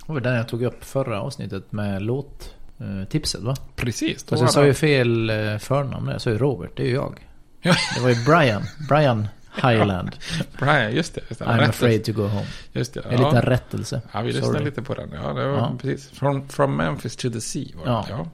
Det 0.06 0.12
var 0.12 0.20
den 0.20 0.34
jag 0.34 0.48
tog 0.48 0.62
upp 0.62 0.84
förra 0.84 1.20
avsnittet 1.20 1.72
med 1.72 2.02
låttipset 2.02 3.40
va? 3.40 3.56
Precis. 3.76 4.24
Fast 4.24 4.42
jag 4.42 4.52
sa 4.52 4.66
ju 4.66 4.74
fel 4.74 5.30
eh, 5.30 5.58
förnamn. 5.58 6.08
Jag 6.08 6.20
sa 6.20 6.30
ju 6.30 6.38
Robert, 6.38 6.70
det 6.76 6.82
är 6.82 6.86
ju 6.86 6.94
jag. 6.94 7.26
Ja. 7.60 7.74
Det 7.94 8.00
var 8.00 8.08
ju 8.08 8.24
Brian. 8.24 8.62
Brian 8.88 9.28
Highland. 9.62 10.16
Brian, 10.58 10.92
just 10.92 11.14
det. 11.14 11.20
Just 11.28 11.38
det. 11.38 11.44
I'm 11.44 11.58
rättelse. 11.58 11.70
afraid 11.70 12.04
to 12.04 12.12
go 12.12 12.22
home. 12.22 12.46
Just 12.72 12.94
det. 12.94 13.00
En 13.00 13.20
ja. 13.20 13.28
liten 13.28 13.42
rättelse. 13.42 14.02
Ja, 14.12 14.20
vi 14.20 14.32
lyssnade 14.32 14.64
lite 14.64 14.82
på 14.82 14.94
den. 14.94 15.10
Ja, 15.12 15.32
det 15.32 15.48
var 15.48 15.58
ja. 15.58 15.76
precis. 15.82 16.10
From, 16.10 16.48
from 16.48 16.76
Memphis 16.76 17.16
to 17.16 17.30
the 17.30 17.40
sea 17.40 17.66
var 17.76 17.84
det. 17.84 17.90
Ja. 17.90 18.06
ja. 18.10 18.28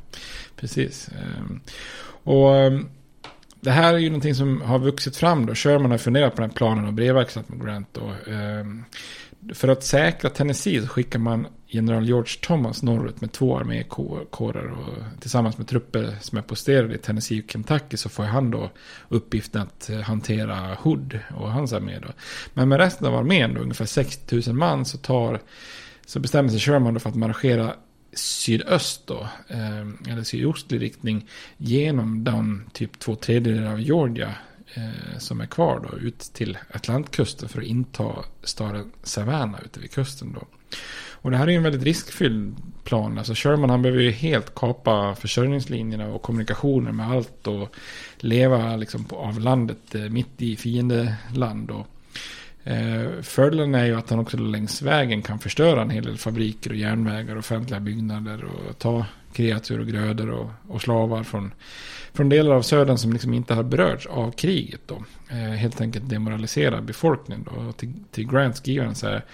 Precis. 0.56 1.10
Um, 1.38 1.60
och 2.24 2.50
um, 2.50 2.88
det 3.64 3.70
här 3.70 3.94
är 3.94 3.98
ju 3.98 4.09
någonting 4.09 4.35
som 4.35 4.61
har 4.61 4.79
vuxit 4.79 5.16
fram 5.16 5.46
då. 5.46 5.55
Sherman 5.55 5.90
har 5.90 5.98
funderat 5.98 6.35
på 6.35 6.40
den 6.40 6.50
planen 6.50 6.87
och 6.87 6.92
brevväxlat 6.92 7.48
med 7.48 7.64
Grant 7.64 7.88
då. 7.92 8.33
Eh, 8.33 8.64
för 9.55 9.68
att 9.68 9.85
säkra 9.85 10.31
Tennessee 10.31 10.83
så 10.83 10.88
skickar 10.88 11.18
man 11.18 11.46
general 11.66 12.07
George 12.07 12.33
Thomas 12.40 12.83
norrut 12.83 13.20
med 13.20 13.33
två 13.33 13.59
armékårer. 13.59 14.70
Och 14.70 15.20
tillsammans 15.20 15.59
med 15.59 15.68
trupper 15.68 16.16
som 16.20 16.38
är 16.38 16.42
posterade 16.42 16.94
i 16.94 16.98
Tennessee 16.98 17.42
och 17.42 17.50
Kentucky 17.50 17.96
så 17.96 18.09
får 18.09 18.24
han 18.24 18.50
då 18.50 18.70
uppgiften 19.09 19.62
att 19.62 19.90
eh, 19.90 20.00
hantera 20.00 20.74
Hood 20.74 21.18
och 21.37 21.53
hans 21.53 21.72
armé. 21.72 21.98
Då. 21.98 22.09
Men 22.55 22.68
med 22.68 22.79
resten 22.79 23.07
av 23.07 23.14
armén, 23.14 23.55
då, 23.55 23.61
ungefär 23.61 23.87
60 23.87 24.42
000 24.46 24.57
man, 24.57 24.85
så, 24.85 24.98
tar, 24.98 25.40
så 26.07 26.20
bestämmer 26.20 26.48
sig 26.48 26.61
Sherman 26.61 26.94
då 26.94 27.00
för 27.00 27.09
att 27.09 27.16
marschera 27.16 27.74
sydöst 28.16 29.07
då, 29.07 29.29
eh, 29.48 30.12
eller 30.12 30.22
sydostlig 30.22 30.81
riktning, 30.81 31.29
genom 31.57 32.24
den 32.24 32.70
typ 32.72 32.98
två 32.98 33.14
tredjedelar 33.14 33.72
av 33.72 33.81
Georgia 33.81 34.35
eh, 34.74 35.18
som 35.18 35.40
är 35.40 35.46
kvar 35.46 35.88
då, 35.90 35.98
ut 35.98 36.18
till 36.18 36.59
Atlantkusten 36.72 37.48
för 37.48 37.61
att 37.61 37.66
inta 37.66 38.14
staden 38.42 38.92
Savannah 39.03 39.61
ute 39.64 39.81
vid 39.81 39.90
kusten 39.90 40.33
då. 40.33 40.46
Och 41.24 41.31
det 41.31 41.37
här 41.37 41.46
är 41.46 41.50
ju 41.50 41.57
en 41.57 41.62
väldigt 41.62 41.83
riskfylld 41.83 42.57
plan. 42.85 43.18
Alltså 43.18 43.35
Sherman 43.35 43.70
han 43.70 43.83
behöver 43.83 44.03
ju 44.03 44.11
helt 44.11 44.55
kapa 44.55 45.14
försörjningslinjerna 45.14 46.07
och 46.09 46.22
kommunikationer 46.22 46.92
med 46.92 47.11
allt 47.11 47.46
och 47.46 47.77
leva 48.16 48.77
liksom 48.77 49.05
på, 49.05 49.16
av 49.16 49.40
landet 49.40 49.94
eh, 49.94 50.00
mitt 50.00 50.42
i 50.42 50.57
fiendeland. 50.57 51.70
Och, 51.70 51.87
eh, 52.64 53.22
fördelen 53.22 53.74
är 53.74 53.85
ju 53.85 53.94
att 53.94 54.11
han 54.11 54.18
också 54.18 54.37
längs 54.37 54.83
vägen 54.83 55.22
kan 55.22 55.38
förstöra 55.38 55.83
en 55.83 55.90
hel 55.90 56.05
del 56.05 56.18
fabriker 56.18 56.70
och 56.70 56.77
järnvägar 56.77 57.33
och 57.33 57.38
offentliga 57.38 57.81
byggnader 57.81 58.44
och 58.44 58.79
ta 58.79 59.07
kreatur 59.33 59.81
och 59.81 59.87
grödor 59.87 60.31
och, 60.31 60.50
och 60.68 60.83
slavar 60.83 61.22
från 61.22 61.53
från 62.14 62.29
delar 62.29 62.55
av 62.55 62.62
södern 62.62 62.98
som 62.98 63.12
liksom 63.12 63.35
inte 63.35 63.55
har 63.55 63.62
berörts 63.62 64.07
av 64.07 64.31
kriget 64.31 64.81
då. 64.87 65.05
Eh, 65.29 65.37
helt 65.37 65.81
enkelt 65.81 66.09
demoralisera 66.09 66.81
befolkningen 66.81 67.46
då. 67.50 67.68
Och 67.68 67.77
till, 67.77 67.92
till 68.11 68.31
Grant 68.31 68.57
skriver 68.57 68.87
han 68.87 68.94
så 68.94 69.07
här. 69.07 69.24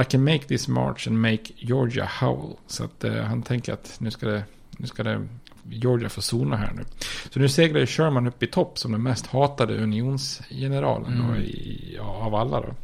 I 0.00 0.04
can 0.04 0.24
make 0.24 0.38
this 0.38 0.68
march 0.68 1.08
and 1.08 1.20
make 1.20 1.44
Georgia 1.56 2.08
howl. 2.20 2.56
Så 2.66 2.84
att 2.84 3.04
eh, 3.04 3.14
han 3.14 3.42
tänker 3.42 3.72
att 3.72 3.96
nu 3.98 4.10
ska 4.10 4.26
det, 4.26 4.42
nu 4.70 4.86
ska 4.86 5.02
det 5.02 5.26
Georgia 5.70 6.08
få 6.08 6.20
zona 6.20 6.56
här 6.56 6.72
nu. 6.72 6.84
Så 7.30 7.40
nu 7.40 7.48
seglar 7.48 7.80
ju 7.80 7.86
Sherman 7.86 8.26
upp 8.26 8.42
i 8.42 8.46
topp 8.46 8.78
som 8.78 8.92
den 8.92 9.02
mest 9.02 9.26
hatade 9.26 9.76
unionsgeneralen 9.76 11.12
mm. 11.12 11.28
då, 11.28 11.36
i, 11.36 11.94
ja, 11.96 12.02
av 12.02 12.34
alla 12.34 12.60
då. 12.60 12.74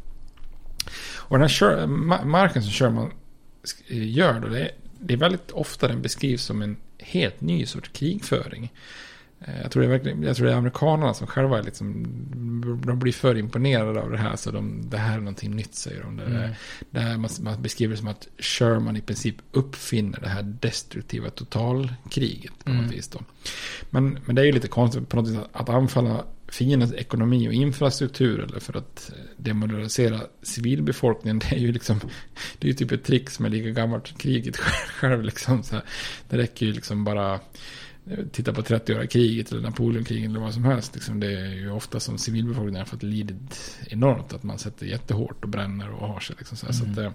Och 1.15 1.39
den 1.39 1.49
här 1.49 1.87
marken 2.25 2.63
som 2.63 2.71
Sherman 2.71 3.11
gör 3.87 4.39
då, 4.39 4.47
det 4.47 4.59
är, 4.59 4.71
det 4.99 5.13
är 5.13 5.17
väldigt 5.17 5.51
ofta 5.51 5.87
den 5.87 6.01
beskrivs 6.01 6.43
som 6.43 6.61
en 6.61 6.77
helt 6.99 7.41
ny 7.41 7.65
sorts 7.65 7.89
krigföring. 7.89 8.71
Eh, 9.47 9.61
jag 9.61 9.71
tror, 9.71 9.83
det 9.83 9.95
är 9.95 10.25
jag 10.25 10.35
tror 10.35 10.47
det 10.47 10.53
är 10.53 10.57
amerikanerna 10.57 11.13
som 11.13 11.27
själva 11.27 11.59
är 11.59 11.63
liksom, 11.63 12.05
de 12.85 12.99
blir 12.99 13.13
för 13.13 13.37
imponerade 13.37 14.01
av 14.01 14.11
det 14.11 14.17
här. 14.17 14.35
Så 14.35 14.51
de, 14.51 14.89
det 14.89 14.97
här 14.97 15.13
är 15.13 15.19
någonting 15.19 15.55
nytt 15.55 15.75
säger 15.75 16.01
de. 16.01 16.17
Det, 16.17 16.25
mm. 16.25 16.51
det 16.89 16.99
här, 16.99 17.17
man, 17.17 17.29
man 17.41 17.61
beskriver 17.61 17.91
det 17.91 17.97
som 17.97 18.07
att 18.07 18.27
Sherman 18.37 18.97
i 18.97 19.01
princip 19.01 19.35
uppfinner 19.51 20.19
det 20.19 20.29
här 20.29 20.43
destruktiva 20.43 21.29
totalkriget. 21.29 22.51
På 22.63 22.69
något 22.69 22.79
mm. 22.79 22.91
vis 22.91 23.07
då. 23.07 23.19
Men, 23.89 24.19
men 24.25 24.35
det 24.35 24.41
är 24.41 24.45
ju 24.45 24.51
lite 24.51 24.67
konstigt 24.67 25.09
på 25.09 25.15
något 25.15 25.29
vis 25.29 25.39
att 25.51 25.69
anfalla 25.69 26.25
fiendens 26.47 26.93
ekonomi 26.93 27.49
och 27.49 27.53
infrastruktur 27.53 28.39
eller 28.39 28.59
för 28.59 28.77
att 28.77 29.11
demoralisera 29.37 30.21
civilbefolkningen. 30.41 31.39
Det 31.39 31.55
är 31.55 31.59
ju 31.59 31.71
liksom, 31.71 31.99
det 32.59 32.67
är 32.67 32.69
ju 32.69 32.73
typ 32.73 32.91
ett 32.91 33.03
trick 33.03 33.29
som 33.29 33.45
är 33.45 33.49
lika 33.49 33.69
gammalt 33.69 34.17
kriget 34.17 34.57
själv. 34.87 35.23
Liksom, 35.23 35.63
så 35.63 35.75
här. 35.75 35.83
Det 36.29 36.37
räcker 36.37 36.65
ju 36.65 36.73
liksom 36.73 37.03
bara 37.03 37.39
titta 38.31 38.53
på 38.53 38.61
30-åriga 38.61 39.07
kriget 39.07 39.51
eller 39.51 39.61
Napoleonkriget 39.61 40.29
eller 40.29 40.39
vad 40.39 40.53
som 40.53 40.63
helst. 40.63 40.95
Liksom 40.95 41.19
det 41.19 41.33
är 41.33 41.53
ju 41.53 41.71
ofta 41.71 41.99
som 41.99 42.17
civilbefolkningen 42.17 42.79
har 42.79 42.85
fått 42.85 43.03
lidit 43.03 43.79
enormt. 43.87 44.33
Att 44.33 44.43
man 44.43 44.57
sätter 44.57 44.85
jättehårt 44.85 45.43
och 45.43 45.49
bränner 45.49 45.89
och 45.91 46.07
har 46.07 46.19
sig. 46.19 46.35
Liksom 46.39 46.57
så, 46.57 46.65
mm. 46.65 46.95
så 46.95 47.01
att, 47.01 47.07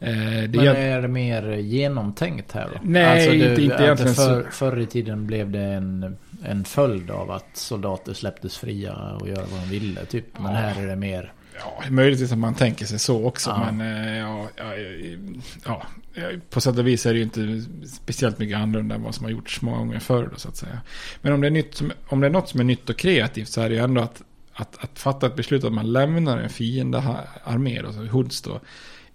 eh, 0.00 0.08
det 0.48 0.56
Men 0.56 0.76
är 0.76 1.02
det 1.02 1.08
mer 1.08 1.52
genomtänkt 1.52 2.52
här 2.52 2.68
då? 2.72 2.80
Nej, 2.82 3.04
alltså 3.04 3.30
du, 3.30 3.50
inte, 3.50 3.62
inte 3.62 3.82
egentligen. 3.84 4.14
För, 4.14 4.42
förr 4.50 4.80
i 4.80 4.86
tiden 4.86 5.26
blev 5.26 5.50
det 5.50 5.64
en, 5.64 6.16
en 6.44 6.64
följd 6.64 7.10
av 7.10 7.30
att 7.30 7.56
soldater 7.56 8.14
släpptes 8.14 8.58
fria 8.58 9.16
och 9.20 9.28
göra 9.28 9.44
vad 9.50 9.60
de 9.60 9.68
ville. 9.68 10.04
Typ. 10.04 10.38
Men 10.38 10.52
ja. 10.52 10.58
här 10.58 10.82
är 10.82 10.86
det 10.86 10.96
mer 10.96 11.32
Ja, 11.58 11.82
möjligtvis 11.90 12.32
att 12.32 12.38
man 12.38 12.54
tänker 12.54 12.86
sig 12.86 12.98
så 12.98 13.26
också. 13.26 13.50
Ja. 13.50 13.72
Men 13.72 14.04
eh, 14.04 14.18
ja, 14.18 14.48
ja, 14.56 15.82
ja, 16.14 16.28
på 16.50 16.60
sätt 16.60 16.78
och 16.78 16.86
vis 16.86 17.06
är 17.06 17.12
det 17.12 17.18
ju 17.18 17.24
inte 17.24 17.64
speciellt 17.88 18.38
mycket 18.38 18.58
annorlunda 18.58 18.94
än 18.94 19.02
vad 19.02 19.14
som 19.14 19.24
har 19.24 19.30
gjorts 19.30 19.62
många 19.62 19.78
gånger 19.78 19.98
förr. 19.98 20.28
Då, 20.32 20.38
så 20.38 20.48
att 20.48 20.56
säga. 20.56 20.80
Men 21.22 21.32
om 21.32 21.40
det, 21.40 21.46
är 21.46 21.50
nytt, 21.50 21.82
om 22.08 22.20
det 22.20 22.26
är 22.26 22.30
något 22.30 22.48
som 22.48 22.60
är 22.60 22.64
nytt 22.64 22.90
och 22.90 22.96
kreativt 22.96 23.48
så 23.48 23.60
är 23.60 23.68
det 23.68 23.74
ju 23.74 23.80
ändå 23.80 24.00
att, 24.00 24.22
att, 24.52 24.84
att 24.84 24.98
fatta 24.98 25.26
ett 25.26 25.36
beslut 25.36 25.64
att 25.64 25.72
man 25.72 25.92
lämnar 25.92 26.38
en 26.38 26.50
fiendearmé, 26.50 27.78
alltså 27.78 28.00
Hoods 28.06 28.42
då, 28.42 28.60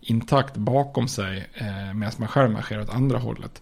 intakt 0.02 0.58
bakom 0.58 1.08
sig 1.08 1.50
eh, 1.54 1.94
medan 1.94 2.14
man 2.18 2.28
själv 2.28 2.52
marscherar 2.52 2.82
åt 2.82 2.90
andra 2.90 3.18
hållet. 3.18 3.62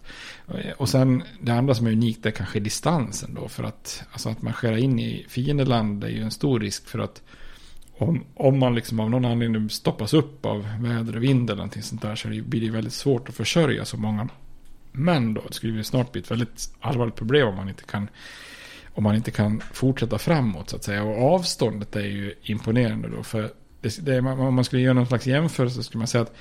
Och 0.76 0.88
sen 0.88 1.22
det 1.40 1.52
andra 1.52 1.74
som 1.74 1.86
är 1.86 1.92
unikt 1.92 2.26
är 2.26 2.30
kanske 2.30 2.60
distansen 2.60 3.34
då. 3.34 3.48
För 3.48 3.64
att, 3.64 4.04
alltså 4.12 4.28
att 4.28 4.42
marschera 4.42 4.78
in 4.78 4.98
i 4.98 5.26
fiendeland 5.28 6.04
är 6.04 6.08
ju 6.08 6.22
en 6.22 6.30
stor 6.30 6.60
risk 6.60 6.88
för 6.88 6.98
att 6.98 7.22
om, 7.98 8.24
om 8.34 8.58
man 8.58 8.74
liksom 8.74 9.00
av 9.00 9.10
någon 9.10 9.24
anledning 9.24 9.70
stoppas 9.70 10.14
upp 10.14 10.46
av 10.46 10.68
väder 10.80 11.16
och 11.16 11.22
vind 11.22 11.50
eller 11.50 11.56
någonting 11.56 11.82
sånt 11.82 12.02
där 12.02 12.16
så 12.16 12.28
blir 12.28 12.60
det 12.60 12.70
väldigt 12.70 12.92
svårt 12.92 13.28
att 13.28 13.34
försörja 13.34 13.84
så 13.84 13.96
många 13.96 14.28
Men 14.92 15.34
då. 15.34 15.42
Det 15.48 15.54
skulle 15.54 15.72
ju 15.72 15.84
snart 15.84 16.12
bli 16.12 16.20
ett 16.20 16.30
väldigt 16.30 16.74
allvarligt 16.80 17.14
problem 17.14 17.48
om 17.48 17.56
man 17.56 17.68
inte 17.68 17.84
kan 17.84 18.08
om 18.94 19.04
man 19.04 19.14
inte 19.14 19.30
kan 19.30 19.60
fortsätta 19.72 20.18
framåt 20.18 20.70
så 20.70 20.76
att 20.76 20.84
säga. 20.84 21.02
Och 21.02 21.34
avståndet 21.34 21.96
är 21.96 22.00
ju 22.00 22.34
imponerande 22.42 23.08
då. 23.08 23.22
För 23.22 23.50
det, 23.80 24.06
det, 24.06 24.18
om 24.18 24.54
man 24.54 24.64
skulle 24.64 24.82
göra 24.82 24.94
någon 24.94 25.06
slags 25.06 25.26
jämförelse 25.26 25.76
så 25.76 25.82
skulle 25.82 25.98
man 25.98 26.06
säga 26.06 26.22
att 26.22 26.36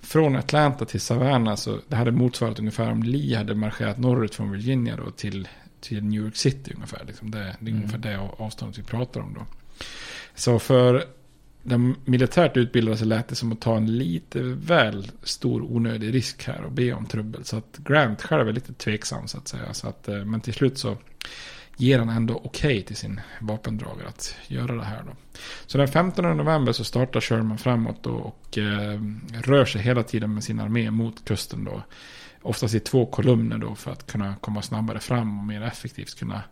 från 0.00 0.36
Atlanta 0.36 0.84
till 0.84 1.00
Savannah 1.00 1.54
så 1.54 1.78
det 1.88 1.96
hade 1.96 2.10
motsvarat 2.10 2.58
ungefär 2.58 2.90
om 2.90 3.02
Lee 3.02 3.36
hade 3.36 3.54
marscherat 3.54 3.98
norrut 3.98 4.34
från 4.34 4.52
Virginia 4.52 4.96
då 4.96 5.10
till, 5.10 5.48
till 5.80 6.04
New 6.04 6.22
York 6.22 6.36
City 6.36 6.72
ungefär. 6.74 7.04
Liksom 7.06 7.30
det, 7.30 7.38
det 7.38 7.44
är 7.44 7.70
mm. 7.70 7.76
ungefär 7.76 7.98
det 7.98 8.18
avståndet 8.18 8.78
vi 8.78 8.82
pratar 8.82 9.20
om 9.20 9.34
då. 9.34 9.46
Så 10.36 10.58
för 10.58 11.04
de 11.62 11.96
militärt 12.04 12.56
utbildade 12.56 12.96
så 12.96 13.04
lät 13.04 13.28
det 13.28 13.34
som 13.34 13.52
att 13.52 13.60
ta 13.60 13.76
en 13.76 13.98
lite 13.98 14.40
väl 14.42 15.10
stor 15.22 15.62
onödig 15.62 16.14
risk 16.14 16.46
här 16.46 16.64
och 16.64 16.72
be 16.72 16.92
om 16.92 17.06
trubbel. 17.06 17.44
Så 17.44 17.56
att 17.56 17.78
Grant 17.78 18.22
själv 18.22 18.48
är 18.48 18.52
lite 18.52 18.72
tveksam 18.72 19.28
så 19.28 19.38
att 19.38 19.48
säga. 19.48 19.74
Så 19.74 19.88
att, 19.88 20.08
eh, 20.08 20.24
men 20.24 20.40
till 20.40 20.54
slut 20.54 20.78
så 20.78 20.96
ger 21.76 21.98
han 21.98 22.08
ändå 22.08 22.34
okej 22.34 22.48
okay 22.48 22.82
till 22.82 22.96
sin 22.96 23.20
vapendragare 23.40 24.08
att 24.08 24.36
göra 24.48 24.74
det 24.74 24.84
här 24.84 25.02
då. 25.06 25.12
Så 25.66 25.78
den 25.78 25.88
15 25.88 26.36
november 26.36 26.72
så 26.72 26.84
startar 26.84 27.20
Sherman 27.20 27.58
framåt 27.58 28.02
då 28.02 28.14
och 28.14 28.58
eh, 28.58 29.00
rör 29.42 29.64
sig 29.64 29.82
hela 29.82 30.02
tiden 30.02 30.34
med 30.34 30.44
sin 30.44 30.60
armé 30.60 30.90
mot 30.90 31.24
kusten 31.24 31.64
då. 31.64 31.82
Oftast 32.46 32.74
i 32.74 32.80
två 32.80 33.06
kolumner 33.06 33.58
då 33.58 33.74
för 33.74 33.90
att 33.90 34.06
kunna 34.06 34.34
komma 34.40 34.62
snabbare 34.62 35.00
fram 35.00 35.38
och 35.38 35.44
mer 35.44 35.62
effektivt 35.62 36.18
kunna 36.18 36.42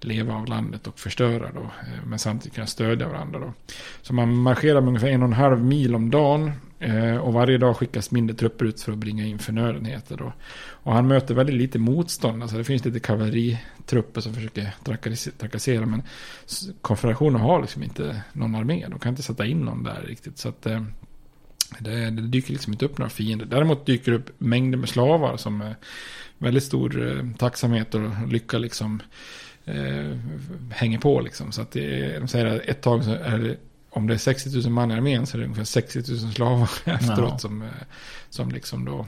leva 0.00 0.34
av 0.34 0.46
landet 0.46 0.86
och 0.86 0.98
förstöra 0.98 1.52
då. 1.52 1.60
Eh, 1.60 2.06
men 2.06 2.18
samtidigt 2.18 2.54
kunna 2.54 2.66
stödja 2.66 3.08
varandra 3.08 3.38
då. 3.38 3.52
Så 4.02 4.14
man 4.14 4.34
marscherar 4.36 4.80
med 4.80 4.88
ungefär 4.88 5.08
en 5.08 5.22
och 5.22 5.28
en 5.28 5.32
halv 5.32 5.64
mil 5.64 5.94
om 5.94 6.10
dagen. 6.10 6.52
Eh, 6.78 7.16
och 7.16 7.32
varje 7.32 7.58
dag 7.58 7.76
skickas 7.76 8.10
mindre 8.10 8.36
trupper 8.36 8.64
ut 8.64 8.80
för 8.80 8.92
att 8.92 8.98
bringa 8.98 9.26
in 9.26 9.38
förnödenheter 9.38 10.16
då. 10.16 10.32
Och 10.56 10.92
han 10.92 11.08
möter 11.08 11.34
väldigt 11.34 11.56
lite 11.56 11.78
motstånd. 11.78 12.42
Alltså 12.42 12.56
det 12.56 12.64
finns 12.64 12.84
lite 12.84 13.00
kavalleritrupper 13.00 14.20
som 14.20 14.34
försöker 14.34 14.74
trakassera. 15.38 15.86
Men 15.86 16.02
konfederationen 16.80 17.40
har 17.40 17.60
liksom 17.60 17.82
inte 17.82 18.22
någon 18.32 18.54
armé. 18.54 18.86
De 18.90 18.98
kan 18.98 19.10
inte 19.10 19.22
sätta 19.22 19.46
in 19.46 19.58
någon 19.58 19.82
där 19.82 20.02
riktigt. 20.06 20.38
Så 20.38 20.48
att 20.48 20.66
eh, 20.66 20.82
det, 21.78 22.10
det, 22.10 22.22
dyker 22.22 22.52
liksom 22.52 22.72
inte 22.72 22.84
upp 22.84 22.98
några 22.98 23.10
fiender. 23.10 23.46
Däremot 23.46 23.86
dyker 23.86 24.12
det 24.12 24.18
upp 24.18 24.30
mängder 24.38 24.78
med 24.78 24.88
slavar 24.88 25.36
som 25.36 25.60
är 25.60 25.76
väldigt 26.38 26.64
stor 26.64 27.32
tacksamhet 27.38 27.94
och 27.94 28.28
lycka 28.28 28.58
liksom 28.58 29.02
eh, 29.64 30.18
hänger 30.70 30.98
på 30.98 31.20
liksom. 31.20 31.52
Så 31.52 31.62
att 31.62 31.70
det, 31.70 32.18
de 32.18 32.28
säger 32.28 32.46
att 32.46 32.60
ett 32.60 32.82
tag 32.82 33.04
så 33.04 33.10
är 33.10 33.38
det, 33.38 33.56
om 33.90 34.06
det 34.06 34.14
är 34.14 34.18
60 34.18 34.50
000 34.62 34.70
man 34.70 34.90
i 34.90 34.94
armén 34.94 35.26
så 35.26 35.36
är 35.36 35.38
det 35.38 35.44
ungefär 35.44 35.64
60 35.64 36.02
000 36.08 36.32
slavar 36.32 36.70
efteråt 36.84 37.40
som, 37.40 37.62
eh, 37.62 37.68
som 38.30 38.50
liksom 38.50 38.84
då 38.84 39.06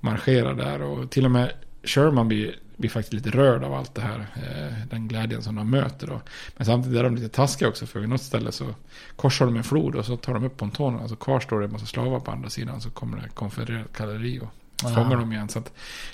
marscherar 0.00 0.54
där. 0.54 0.82
Och 0.82 1.10
till 1.10 1.24
och 1.24 1.30
med 1.30 1.52
Sherman 1.84 2.28
blir, 2.28 2.56
blir 2.76 2.90
faktiskt 2.90 3.12
lite 3.12 3.30
rörd 3.30 3.64
av 3.64 3.74
allt 3.74 3.94
det 3.94 4.02
här. 4.02 4.26
Eh, 4.36 4.86
den 4.90 5.08
glädjen 5.08 5.42
som 5.42 5.54
de 5.54 5.70
möter 5.70 6.06
då. 6.06 6.20
Men 6.56 6.66
samtidigt 6.66 6.98
är 6.98 7.04
de 7.04 7.14
lite 7.14 7.28
taskiga 7.28 7.68
också. 7.68 7.86
För 7.86 8.00
vid 8.00 8.08
något 8.08 8.22
ställe 8.22 8.52
så 8.52 8.74
korsar 9.16 9.46
de 9.46 9.56
en 9.56 9.64
flod 9.64 9.94
och 9.94 10.06
så 10.06 10.16
tar 10.16 10.34
de 10.34 10.44
upp 10.44 10.56
pontonen. 10.56 11.00
Och 11.00 11.08
så 11.08 11.16
kvar 11.16 11.40
står 11.40 11.60
det 11.60 11.66
en 11.66 11.72
massa 11.72 11.86
slavar 11.86 12.20
på 12.20 12.30
andra 12.30 12.50
sidan. 12.50 12.80
Så 12.80 12.90
kommer 12.90 13.16
det 13.16 13.28
konfedererat 13.28 13.92
kavalleri 13.92 14.40
och 14.40 14.48
fångar 14.94 15.16
dem 15.16 15.32
igen. 15.32 15.48
Så 15.48 15.62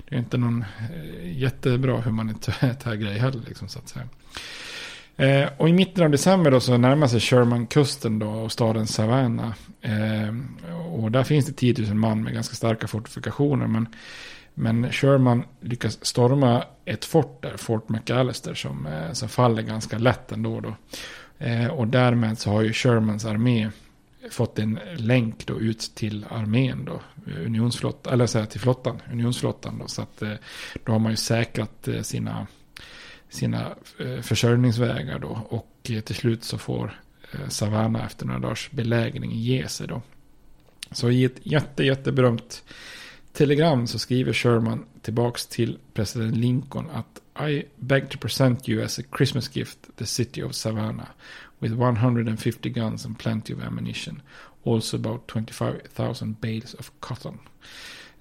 det 0.09 0.15
är 0.15 0.19
inte 0.19 0.39
någon 0.39 0.65
eh, 0.95 1.39
jättebra 1.39 2.01
humanitär 2.01 2.95
grej 2.95 3.19
heller. 3.19 3.41
Liksom, 3.47 3.69
så 3.69 3.79
att 3.79 3.89
säga. 3.89 4.09
Eh, 5.21 5.49
och 5.57 5.69
i 5.69 5.73
mitten 5.73 6.05
av 6.05 6.11
december 6.11 6.51
då 6.51 6.61
så 6.61 6.77
närmar 6.77 7.07
sig 7.07 7.21
Sherman-kusten 7.21 8.19
då 8.19 8.29
och 8.29 8.53
staden 8.53 8.87
Savannah. 8.87 9.53
Eh, 9.81 10.35
och 10.93 11.11
där 11.11 11.25
finns 11.25 11.47
det 11.47 11.53
10 11.53 11.75
000 11.79 11.95
man 11.95 12.23
med 12.23 12.35
ganska 12.35 12.55
starka 12.55 12.87
fortifikationer. 12.87 13.67
Men 13.67 13.89
men 14.55 14.93
Sherman 14.93 15.45
lyckas 15.61 16.05
storma 16.05 16.65
ett 16.85 17.05
fort 17.05 17.43
där, 17.43 17.57
Fort 17.57 17.89
McAllister, 17.89 18.55
som, 18.55 18.87
eh, 18.87 19.13
som 19.13 19.29
faller 19.29 19.63
ganska 19.63 19.99
lätt 19.99 20.33
ändå. 20.33 20.61
Då. 20.61 20.75
Eh, 21.39 21.67
och 21.67 21.89
därmed 21.89 22.39
så 22.39 22.51
har 22.51 22.63
ju 22.63 22.73
Shermans 22.73 23.25
armé 23.25 23.71
fått 24.31 24.59
en 24.59 24.79
länk 24.97 25.47
då 25.47 25.61
ut 25.61 25.93
till 25.95 26.27
armén 26.31 26.85
då, 26.85 27.01
eh, 27.27 27.47
unionsflottan, 27.47 28.13
eller 28.13 28.27
så 28.27 28.39
här, 28.39 28.47
till 28.47 28.61
flottan, 28.61 29.03
unionsflottan 29.13 29.79
då. 29.79 29.89
Så 29.89 30.03
att 30.03 30.23
då 30.85 30.93
har 30.93 30.99
man 30.99 31.13
ju 31.13 31.17
säkrat 31.17 31.89
sina, 32.03 32.47
sina 33.29 33.75
försörjningsvägar 34.23 35.19
då. 35.19 35.47
Och 35.49 35.77
till 35.83 36.15
slut 36.15 36.45
så 36.45 36.59
får 36.59 37.01
Savannah 37.49 38.07
efter 38.07 38.27
några 38.27 38.41
dagars 38.41 38.71
belägring 38.71 39.33
ge 39.33 39.69
sig 39.69 39.89
då. 39.89 40.03
Så 40.91 41.11
i 41.11 41.25
ett 41.25 41.39
jätte, 41.43 41.85
jätteberömt 41.85 42.63
telegram 43.33 43.87
så 43.87 43.99
skriver 43.99 44.33
Sherman 44.33 44.85
tillbaks 45.03 45.47
till 45.47 45.79
president 45.95 46.37
Lincoln 46.37 46.91
att 46.91 47.21
I 47.49 47.65
beg 47.77 48.11
to 48.11 48.19
present 48.19 48.69
you 48.69 48.85
as 48.85 48.99
a 48.99 49.03
Christmas 49.17 49.57
gift 49.57 49.79
the 49.97 50.07
city 50.07 50.43
of 50.43 50.55
Savannah 50.55 51.09
with 51.59 51.75
150 51.75 52.71
guns 52.71 53.07
and 53.07 53.19
plenty 53.19 53.55
of 53.55 53.63
ammunition. 53.63 54.23
Also 54.65 54.97
about 54.97 55.21
25,000 55.33 56.37
bales 56.41 56.75
of 56.75 56.91
cotton. 57.01 57.39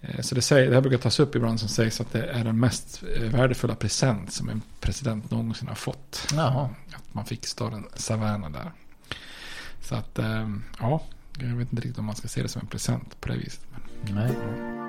Eh, 0.01 0.21
så 0.21 0.35
det, 0.35 0.41
säger, 0.41 0.69
det 0.69 0.75
här 0.75 0.81
brukar 0.81 0.97
tas 0.97 1.19
upp 1.19 1.35
ibland 1.35 1.59
som 1.59 1.69
sägs 1.69 2.01
att 2.01 2.11
det 2.11 2.25
är 2.25 2.43
den 2.43 2.59
mest 2.59 3.03
eh, 3.15 3.21
värdefulla 3.23 3.75
present 3.75 4.33
som 4.33 4.49
en 4.49 4.61
president 4.79 5.31
någonsin 5.31 5.67
har 5.67 5.75
fått. 5.75 6.27
Jaha. 6.33 6.69
Att 6.93 7.13
man 7.13 7.25
fick 7.25 7.45
staden 7.45 7.85
Savannah 7.95 8.51
där. 8.51 8.71
Så 9.81 9.95
att, 9.95 10.19
eh, 10.19 10.49
ja, 10.79 11.01
jag 11.39 11.47
vet 11.47 11.71
inte 11.71 11.75
riktigt 11.75 11.99
om 11.99 12.05
man 12.05 12.15
ska 12.15 12.27
se 12.27 12.41
det 12.41 12.49
som 12.49 12.61
en 12.61 12.67
present 12.67 13.21
på 13.21 13.29
det 13.29 13.37
viset. 13.37 13.61
Men, 13.71 14.15
Nej. 14.15 14.88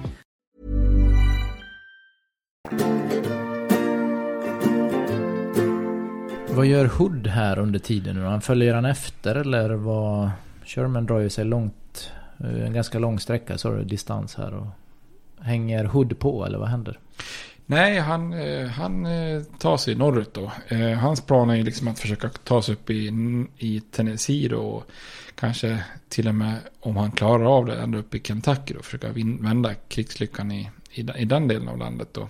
Vad 6.53 6.65
gör 6.65 6.85
Hood 6.85 7.27
här 7.27 7.59
under 7.59 7.79
tiden 7.79 8.15
nu? 8.15 8.23
Han 8.23 8.41
följer 8.41 8.73
han 8.73 8.85
efter 8.85 9.35
eller 9.35 9.69
vad? 9.69 10.31
Sherman 10.65 11.05
drar 11.05 11.19
ju 11.19 11.29
sig 11.29 11.45
långt, 11.45 12.11
eh, 12.39 12.65
en 12.65 12.73
ganska 12.73 12.99
lång 12.99 13.19
sträcka 13.19 13.57
så 13.57 13.71
du, 13.71 13.83
distans 13.83 14.35
här 14.35 14.53
och 14.53 14.67
hänger 15.45 15.85
Hood 15.85 16.19
på 16.19 16.45
eller 16.45 16.57
vad 16.57 16.67
händer? 16.69 16.99
Nej, 17.65 17.99
han, 17.99 18.33
eh, 18.33 18.67
han 18.67 19.05
eh, 19.05 19.43
tar 19.59 19.77
sig 19.77 19.95
norrut 19.95 20.33
då. 20.33 20.51
Hans 20.99 21.21
plan 21.21 21.49
är 21.49 21.63
liksom 21.63 21.87
att 21.87 21.99
försöka 21.99 22.29
ta 22.29 22.61
sig 22.61 22.73
upp 22.75 22.89
i, 22.89 23.11
i 23.57 23.81
Tennessee 23.91 24.47
då. 24.47 24.59
Och 24.61 24.83
kanske 25.35 25.83
till 26.09 26.27
och 26.27 26.35
med 26.35 26.55
om 26.79 26.97
han 26.97 27.11
klarar 27.11 27.57
av 27.57 27.65
det 27.65 27.75
ända 27.75 27.97
upp 27.97 28.15
i 28.15 28.19
Kentucky 28.19 28.73
då. 28.73 28.81
Försöka 28.81 29.07
vända 29.39 29.73
krigslyckan 29.73 30.51
i, 30.51 30.69
i, 30.91 31.01
i 31.17 31.25
den 31.25 31.47
delen 31.47 31.67
av 31.67 31.77
landet 31.77 32.07
då. 32.11 32.29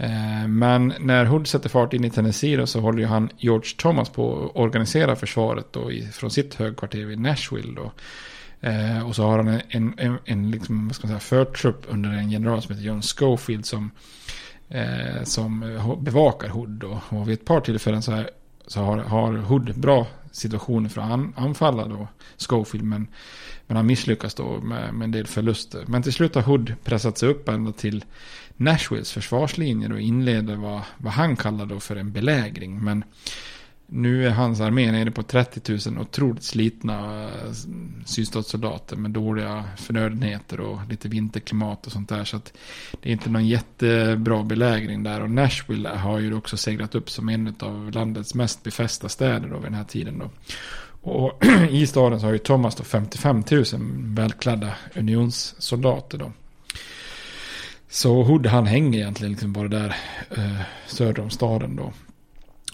Eh, 0.00 0.48
men 0.48 0.94
när 1.00 1.24
Hood 1.24 1.46
sätter 1.46 1.68
fart 1.68 1.92
in 1.92 2.04
i 2.04 2.10
Tennessee 2.10 2.56
då, 2.56 2.66
så 2.66 2.80
håller 2.80 2.98
ju 2.98 3.06
han 3.06 3.30
George 3.38 3.70
Thomas 3.76 4.08
på 4.08 4.44
att 4.44 4.56
organisera 4.56 5.16
försvaret 5.16 5.72
då, 5.72 5.90
från 6.12 6.30
sitt 6.30 6.54
högkvarter 6.54 7.10
i 7.10 7.16
Nashville. 7.16 7.72
Då. 7.76 7.92
Eh, 8.68 9.08
och 9.08 9.16
så 9.16 9.22
har 9.22 9.36
han 9.36 9.60
en, 9.68 9.94
en, 9.98 10.18
en 10.24 10.50
liksom, 10.50 10.86
vad 10.86 10.94
ska 10.96 11.08
man 11.08 11.20
säga, 11.20 11.44
förtrupp 11.44 11.86
under 11.88 12.10
en 12.10 12.30
general 12.30 12.62
som 12.62 12.74
heter 12.74 12.86
John 12.86 13.02
Schofield 13.02 13.66
som, 13.66 13.90
eh, 14.68 15.22
som 15.24 15.78
bevakar 16.00 16.48
Hood. 16.48 16.70
Då. 16.70 17.00
Och 17.08 17.28
vid 17.28 17.34
ett 17.34 17.44
par 17.44 17.60
tillfällen 17.60 18.02
så, 18.02 18.12
här, 18.12 18.30
så 18.66 18.80
har, 18.80 18.98
har 18.98 19.32
Hood 19.32 19.78
bra 19.80 20.06
situationer 20.32 20.88
för 20.88 21.00
att 21.00 21.10
an, 21.10 21.34
anfalla 21.36 21.88
då 21.88 22.08
Schofield. 22.48 22.84
Men, 22.84 23.06
men 23.66 23.76
han 23.76 23.86
misslyckas 23.86 24.34
då 24.34 24.60
med, 24.60 24.94
med 24.94 25.04
en 25.04 25.10
del 25.10 25.26
förluster. 25.26 25.84
Men 25.86 26.02
till 26.02 26.12
slut 26.12 26.34
har 26.34 26.42
Hood 26.42 26.74
pressat 26.84 27.18
sig 27.18 27.28
upp 27.28 27.48
ända 27.48 27.72
till 27.72 28.04
Nashvilles 28.60 29.12
försvarslinjer 29.12 29.92
och 29.92 30.00
inleder 30.00 30.56
vad, 30.56 30.80
vad 30.98 31.12
han 31.12 31.36
kallar 31.36 31.66
då 31.66 31.80
för 31.80 31.96
en 31.96 32.12
belägring. 32.12 32.84
Men 32.84 33.04
nu 33.86 34.26
är 34.26 34.30
hans 34.30 34.60
armé 34.60 34.92
nere 34.92 35.10
på 35.10 35.22
30 35.22 35.90
000 35.90 35.98
otroligt 35.98 36.44
slitna 36.44 37.24
eh, 37.24 37.52
sydstatssoldater 38.04 38.96
med 38.96 39.10
dåliga 39.10 39.64
förnödenheter 39.76 40.60
och 40.60 40.78
lite 40.88 41.08
vinterklimat 41.08 41.86
och 41.86 41.92
sånt 41.92 42.08
där. 42.08 42.24
Så 42.24 42.36
att 42.36 42.52
det 43.00 43.08
är 43.08 43.12
inte 43.12 43.30
någon 43.30 43.46
jättebra 43.46 44.42
belägring 44.42 45.02
där. 45.02 45.20
Och 45.20 45.30
Nashville 45.30 45.88
har 45.88 46.18
ju 46.18 46.34
också 46.34 46.56
seglat 46.56 46.94
upp 46.94 47.10
som 47.10 47.28
en 47.28 47.54
av 47.60 47.90
landets 47.90 48.34
mest 48.34 48.62
befästa 48.62 49.08
städer 49.08 49.48
då 49.48 49.56
vid 49.56 49.66
den 49.66 49.74
här 49.74 49.84
tiden 49.84 50.18
då. 50.18 50.30
Och 51.10 51.44
i 51.70 51.86
staden 51.86 52.20
så 52.20 52.26
har 52.26 52.32
ju 52.32 52.38
Thomas 52.38 52.74
då 52.76 52.84
55 52.84 53.42
000 53.50 53.64
välklädda 54.14 54.74
unionssoldater 54.94 56.18
då. 56.18 56.32
Så 57.90 58.22
Hood 58.22 58.46
han 58.46 58.66
hänger 58.66 58.98
egentligen 58.98 59.32
liksom 59.32 59.52
bara 59.52 59.68
där 59.68 59.96
eh, 60.30 60.60
söder 60.86 61.22
om 61.22 61.30
staden 61.30 61.76
då. 61.76 61.92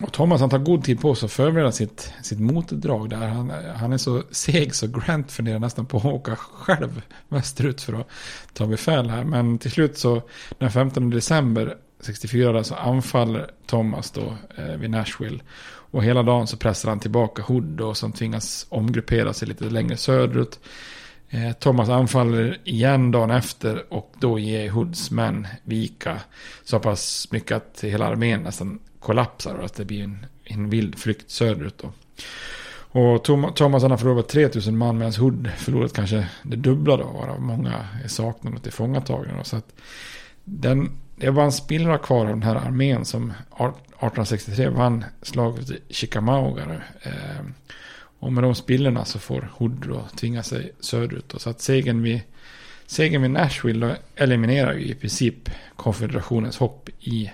Och 0.00 0.12
Thomas 0.12 0.40
han 0.40 0.50
tar 0.50 0.58
god 0.58 0.84
tid 0.84 1.00
på 1.00 1.14
sig 1.14 1.26
att 1.26 1.32
förbereda 1.32 1.72
sitt, 1.72 2.12
sitt 2.22 2.40
motdrag 2.40 3.10
där. 3.10 3.28
Han, 3.28 3.52
han 3.76 3.92
är 3.92 3.98
så 3.98 4.22
seg 4.30 4.74
så 4.74 4.86
Grant 4.86 5.32
funderar 5.32 5.58
nästan 5.58 5.86
på 5.86 5.96
att 5.96 6.04
åka 6.04 6.36
själv 6.36 7.02
västerut 7.28 7.82
för 7.82 7.92
att 7.92 8.08
ta 8.52 8.66
befäl 8.66 9.10
här. 9.10 9.24
Men 9.24 9.58
till 9.58 9.70
slut 9.70 9.98
så 9.98 10.22
den 10.58 10.70
15 10.70 11.10
december 11.10 11.76
64 12.00 12.64
så 12.64 12.74
anfaller 12.74 13.50
Thomas 13.66 14.10
då 14.10 14.34
eh, 14.56 14.76
vid 14.76 14.90
Nashville. 14.90 15.40
Och 15.90 16.04
hela 16.04 16.22
dagen 16.22 16.46
så 16.46 16.56
pressar 16.56 16.88
han 16.88 17.00
tillbaka 17.00 17.42
Hood 17.42 17.64
då 17.64 17.94
som 17.94 18.12
tvingas 18.12 18.66
omgruppera 18.68 19.32
sig 19.32 19.48
lite 19.48 19.64
längre 19.64 19.96
söderut. 19.96 20.60
Eh, 21.30 21.52
Thomas 21.52 21.88
anfaller 21.88 22.58
igen 22.64 23.10
dagen 23.10 23.30
efter 23.30 23.92
och 23.92 24.12
då 24.18 24.38
ger 24.38 24.70
Hoods 24.70 25.10
män 25.10 25.46
vika 25.62 26.20
så 26.64 26.78
pass 26.78 27.28
mycket 27.30 27.56
att 27.56 27.84
hela 27.84 28.06
armén 28.06 28.42
nästan 28.42 28.78
kollapsar 29.00 29.54
och 29.54 29.64
att 29.64 29.74
det 29.74 29.84
blir 29.84 30.04
en, 30.04 30.26
en 30.44 30.70
vild 30.70 30.98
flykt 30.98 31.30
söderut. 31.30 31.78
Då. 31.78 31.92
Och 33.00 33.24
Thomas 33.54 33.82
han 33.82 33.90
har 33.90 33.98
förlorat 33.98 34.28
3000 34.28 34.78
man 34.78 34.98
medan 34.98 35.14
Hood 35.14 35.50
förlorat 35.56 35.92
kanske 35.92 36.28
det 36.42 36.56
dubbla 36.56 36.96
då. 36.96 37.04
Varav 37.04 37.40
många 37.40 37.88
är 38.04 38.08
saknade 38.08 38.56
och 38.56 38.62
tillfångatagna. 38.62 39.44
Så 39.44 39.56
att 39.56 39.74
den, 40.44 40.90
det 41.16 41.30
var 41.30 41.44
en 41.44 41.52
spillra 41.52 41.98
kvar 41.98 42.20
av 42.20 42.26
den 42.26 42.42
här 42.42 42.54
armén 42.54 43.04
som 43.04 43.30
1863 43.30 44.68
vann 44.68 45.04
slaget 45.22 45.70
i 45.70 45.80
Chickamauga. 45.90 46.62
Eh, 47.02 47.44
och 48.18 48.32
med 48.32 48.44
de 48.44 48.54
spillorna 48.54 49.04
så 49.04 49.18
får 49.18 49.50
Hood 49.52 49.86
då 49.88 50.08
tvinga 50.16 50.42
sig 50.42 50.72
söderut. 50.80 51.34
Så 51.36 51.50
att 51.50 51.60
segern 51.60 52.02
vid, 52.02 52.20
segern 52.86 53.22
vid 53.22 53.30
Nashville 53.30 53.96
eliminerar 54.14 54.74
ju 54.74 54.84
i 54.84 54.94
princip 54.94 55.50
konfederationens 55.76 56.58
hopp 56.58 56.88
i, 57.00 57.30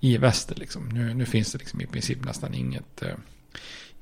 i 0.00 0.16
väster. 0.16 0.54
Liksom. 0.54 0.88
Nu, 0.88 1.14
nu 1.14 1.24
finns 1.24 1.52
det 1.52 1.58
liksom 1.58 1.80
i 1.80 1.86
princip 1.86 2.24
nästan 2.24 2.54
inget, 2.54 3.02
eh, 3.02 3.14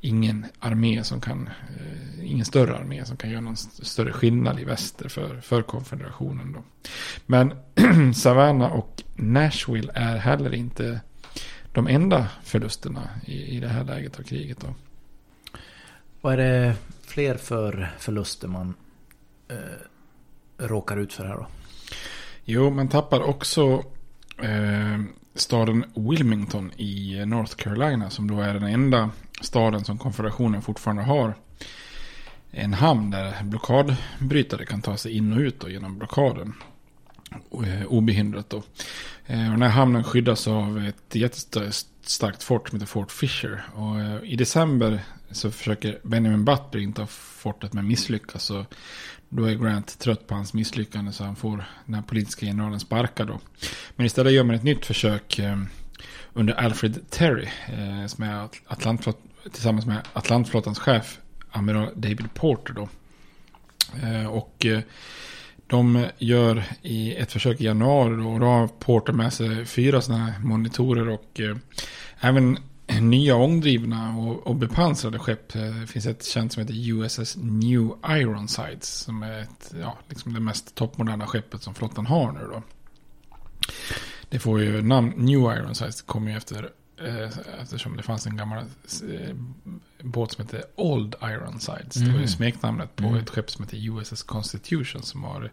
ingen 0.00 0.46
armé 0.58 1.04
som 1.04 1.20
kan, 1.20 1.48
eh, 1.80 2.30
ingen 2.30 2.44
större 2.44 2.76
armé 2.76 3.04
som 3.04 3.16
kan 3.16 3.30
göra 3.30 3.40
någon 3.40 3.56
större 3.56 4.12
skillnad 4.12 4.60
i 4.60 4.64
väster 4.64 5.08
för, 5.08 5.40
för 5.40 5.62
konfederationen. 5.62 6.52
Då. 6.52 6.64
Men 7.26 7.52
Savannah 8.14 8.72
och 8.72 9.02
Nashville 9.16 9.92
är 9.94 10.16
heller 10.16 10.54
inte 10.54 11.00
de 11.72 11.86
enda 11.86 12.28
förlusterna 12.44 13.08
i, 13.24 13.56
i 13.56 13.60
det 13.60 13.68
här 13.68 13.84
läget 13.84 14.18
av 14.18 14.22
kriget. 14.22 14.60
Då. 14.60 14.74
Vad 16.22 16.32
är 16.32 16.36
det 16.36 16.74
fler 17.06 17.34
för 17.34 17.92
förluster 17.98 18.48
man 18.48 18.74
eh, 19.48 20.66
råkar 20.66 20.96
ut 20.96 21.12
för 21.12 21.24
här 21.24 21.34
då? 21.34 21.46
Jo, 22.44 22.70
man 22.70 22.88
tappar 22.88 23.20
också 23.22 23.84
eh, 24.38 25.00
staden 25.34 25.84
Wilmington 25.94 26.72
i 26.76 27.24
North 27.26 27.56
Carolina 27.56 28.10
som 28.10 28.30
då 28.30 28.40
är 28.40 28.54
den 28.54 28.62
enda 28.62 29.10
staden 29.40 29.84
som 29.84 29.98
konfederationen 29.98 30.62
fortfarande 30.62 31.02
har 31.02 31.34
en 32.50 32.74
hamn 32.74 33.10
där 33.10 33.42
blockadbrytare 33.42 34.66
kan 34.66 34.82
ta 34.82 34.96
sig 34.96 35.16
in 35.16 35.32
och 35.32 35.38
ut 35.38 35.60
då 35.60 35.70
genom 35.70 35.98
blockaden. 35.98 36.52
Eh, 37.66 37.86
obehindrat 37.86 38.50
då. 38.50 38.62
Eh, 39.26 39.44
och 39.44 39.52
den 39.52 39.62
här 39.62 39.68
hamnen 39.68 40.04
skyddas 40.04 40.48
av 40.48 40.78
ett 40.78 41.14
jättestarkt 41.14 42.42
fort 42.42 42.68
som 42.68 42.76
heter 42.76 42.86
Fort 42.86 43.12
Fisher. 43.12 43.64
Och 43.74 44.00
eh, 44.00 44.22
i 44.22 44.36
december 44.36 45.00
så 45.32 45.50
försöker 45.50 45.98
Benjamin 46.02 46.44
Butler 46.44 47.00
ha 47.00 47.06
fortet 47.06 47.72
men 47.72 47.88
misslyckas. 47.88 48.44
Så 48.44 48.66
då 49.28 49.44
är 49.44 49.54
Grant 49.54 49.98
trött 49.98 50.26
på 50.26 50.34
hans 50.34 50.54
misslyckande 50.54 51.12
så 51.12 51.24
han 51.24 51.36
får 51.36 51.64
den 51.86 51.94
här 51.94 52.02
politiska 52.02 52.46
generalen 52.46 52.80
sparkad 52.80 53.26
då. 53.26 53.40
Men 53.96 54.06
istället 54.06 54.32
gör 54.32 54.44
man 54.44 54.56
ett 54.56 54.62
nytt 54.62 54.86
försök 54.86 55.38
eh, 55.38 55.58
under 56.32 56.54
Alfred 56.54 57.10
Terry 57.10 57.48
eh, 57.66 58.06
som 58.06 58.24
är 58.24 58.48
Atlantflott, 58.66 59.20
tillsammans 59.52 59.86
med 59.86 60.08
Atlantflottans 60.12 60.78
chef 60.78 61.18
amiral 61.50 61.90
David 61.94 62.34
Porter 62.34 62.74
då. 62.74 62.88
Eh, 64.02 64.26
och 64.26 64.66
de 65.72 66.06
gör 66.18 66.64
i 66.82 67.14
ett 67.14 67.32
försök 67.32 67.60
i 67.60 67.64
januari 67.64 68.16
då, 68.16 68.28
och 68.28 68.40
då 68.40 68.46
har 68.46 68.68
Porter 68.68 69.12
med 69.12 69.32
sig 69.32 69.64
fyra 69.64 70.00
sådana 70.00 70.24
här 70.24 70.40
monitorer 70.40 71.08
och 71.08 71.40
eh, 71.40 71.56
även 72.20 72.58
nya 73.00 73.36
ångdrivna 73.36 74.16
och, 74.16 74.46
och 74.46 74.56
bepansrade 74.56 75.18
skepp. 75.18 75.52
Det 75.52 75.66
eh, 75.66 75.84
finns 75.84 76.06
ett 76.06 76.24
känt 76.26 76.52
som 76.52 76.60
heter 76.60 76.90
USS 76.90 77.36
New 77.36 77.90
Ironsides 78.08 78.88
som 78.88 79.22
är 79.22 79.40
ett, 79.40 79.74
ja, 79.80 79.98
liksom 80.08 80.32
det 80.32 80.40
mest 80.40 80.74
toppmoderna 80.74 81.26
skeppet 81.26 81.62
som 81.62 81.74
flottan 81.74 82.06
har 82.06 82.32
nu 82.32 82.40
då. 82.40 82.62
Det 84.28 84.38
får 84.38 84.60
ju 84.60 84.82
namn, 84.82 85.12
New 85.16 85.40
Ironsides 85.40 86.02
kommer 86.02 86.30
ju 86.30 86.36
efter 86.36 86.70
Eh, 87.04 87.30
eftersom 87.60 87.96
det 87.96 88.02
fanns 88.02 88.26
en 88.26 88.36
gammal 88.36 88.58
eh, 88.58 89.36
båt 90.02 90.32
som 90.32 90.44
hette 90.44 90.64
Old 90.74 91.14
Ironsides. 91.22 91.96
Mm. 91.96 92.08
Det 92.08 92.12
var 92.12 92.18
ju 92.18 92.24
mm. 92.24 92.28
smeknamnet 92.28 92.96
på 92.96 93.04
mm. 93.04 93.20
ett 93.20 93.30
skepp 93.30 93.50
som 93.50 93.64
hette 93.64 93.76
USS 93.76 94.22
Constitution. 94.22 95.02
Som 95.02 95.22
var 95.22 95.50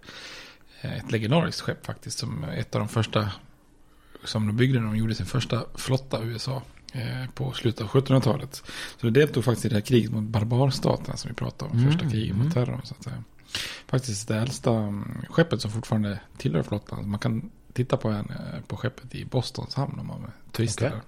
eh, 0.82 0.98
ett 0.98 1.12
legendariskt 1.12 1.62
skepp 1.62 1.86
faktiskt. 1.86 2.20
Som 2.20 2.44
ett 2.44 2.76
av 2.76 2.80
de 2.80 2.88
första 2.88 3.32
som 4.24 4.48
de 4.48 4.56
byggde 4.56 4.80
när 4.80 4.88
de 4.88 4.96
gjorde 4.96 5.16
sin 5.16 5.26
första 5.26 5.66
flotta 5.76 6.24
i 6.24 6.26
USA. 6.26 6.62
På 7.34 7.52
slutet 7.52 7.82
av 7.82 7.88
1700-talet. 7.88 8.64
Så 8.98 9.08
det 9.08 9.12
deltog 9.12 9.44
faktiskt 9.44 9.66
i 9.66 9.70
det 9.70 9.76
här 9.76 9.82
kriget 9.82 10.12
mot 10.12 10.24
barbarstaterna 10.24 11.18
som 11.18 11.30
vi 11.30 11.36
pratade 11.36 11.72
om. 11.72 11.78
Mm. 11.78 11.92
Första 11.92 12.10
kriget 12.10 12.36
mot 12.36 12.42
mm. 12.42 12.54
terrorn. 12.54 12.82
Så 12.84 12.96
att 12.98 13.04
säga. 13.04 13.24
Faktiskt 13.88 14.28
det 14.28 14.36
äldsta 14.36 14.72
mm, 14.72 15.22
skeppet 15.30 15.62
som 15.62 15.72
fortfarande 15.72 16.20
tillhör 16.38 16.64
flottan. 16.64 17.10
Man 17.10 17.20
kan 17.20 17.50
titta 17.74 17.98
på, 17.98 18.10
en, 18.10 18.32
på 18.68 18.78
skeppet 18.78 19.16
i 19.16 19.26
Bostons 19.26 19.76
hamn 19.76 20.00
om 20.00 20.08
man 20.08 20.32
turistar 20.52 20.88
okay. 20.88 21.00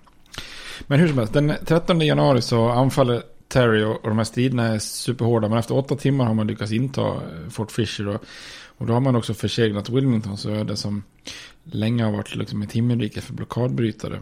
Men 0.87 0.99
hur 0.99 1.07
som 1.07 1.17
helst, 1.17 1.33
den 1.33 1.53
13 1.65 2.01
januari 2.01 2.41
så 2.41 2.69
anfaller 2.69 3.23
Terry 3.47 3.83
och, 3.83 3.99
de 4.03 4.17
här 4.17 4.23
striderna 4.23 4.67
är 4.67 4.79
superhårda. 4.79 5.49
Men 5.49 5.57
efter 5.57 5.77
åtta 5.77 5.95
timmar 5.95 6.25
har 6.25 6.33
man 6.33 6.47
lyckats 6.47 6.71
inta 6.71 7.07
eh, 7.07 7.49
Fort 7.49 7.71
Fisher. 7.71 8.07
Och, 8.07 8.23
och 8.77 8.85
då 8.85 8.93
har 8.93 8.99
man 8.99 9.15
också 9.15 9.33
förseglat 9.33 9.89
Wilmingtons 9.89 10.45
öde 10.45 10.75
som 10.75 11.03
länge 11.63 12.03
har 12.03 12.11
varit 12.11 12.35
liksom 12.35 12.61
ett 12.61 12.71
himmelrike 12.71 13.21
för 13.21 13.33
blockadbrytare. 13.33 14.19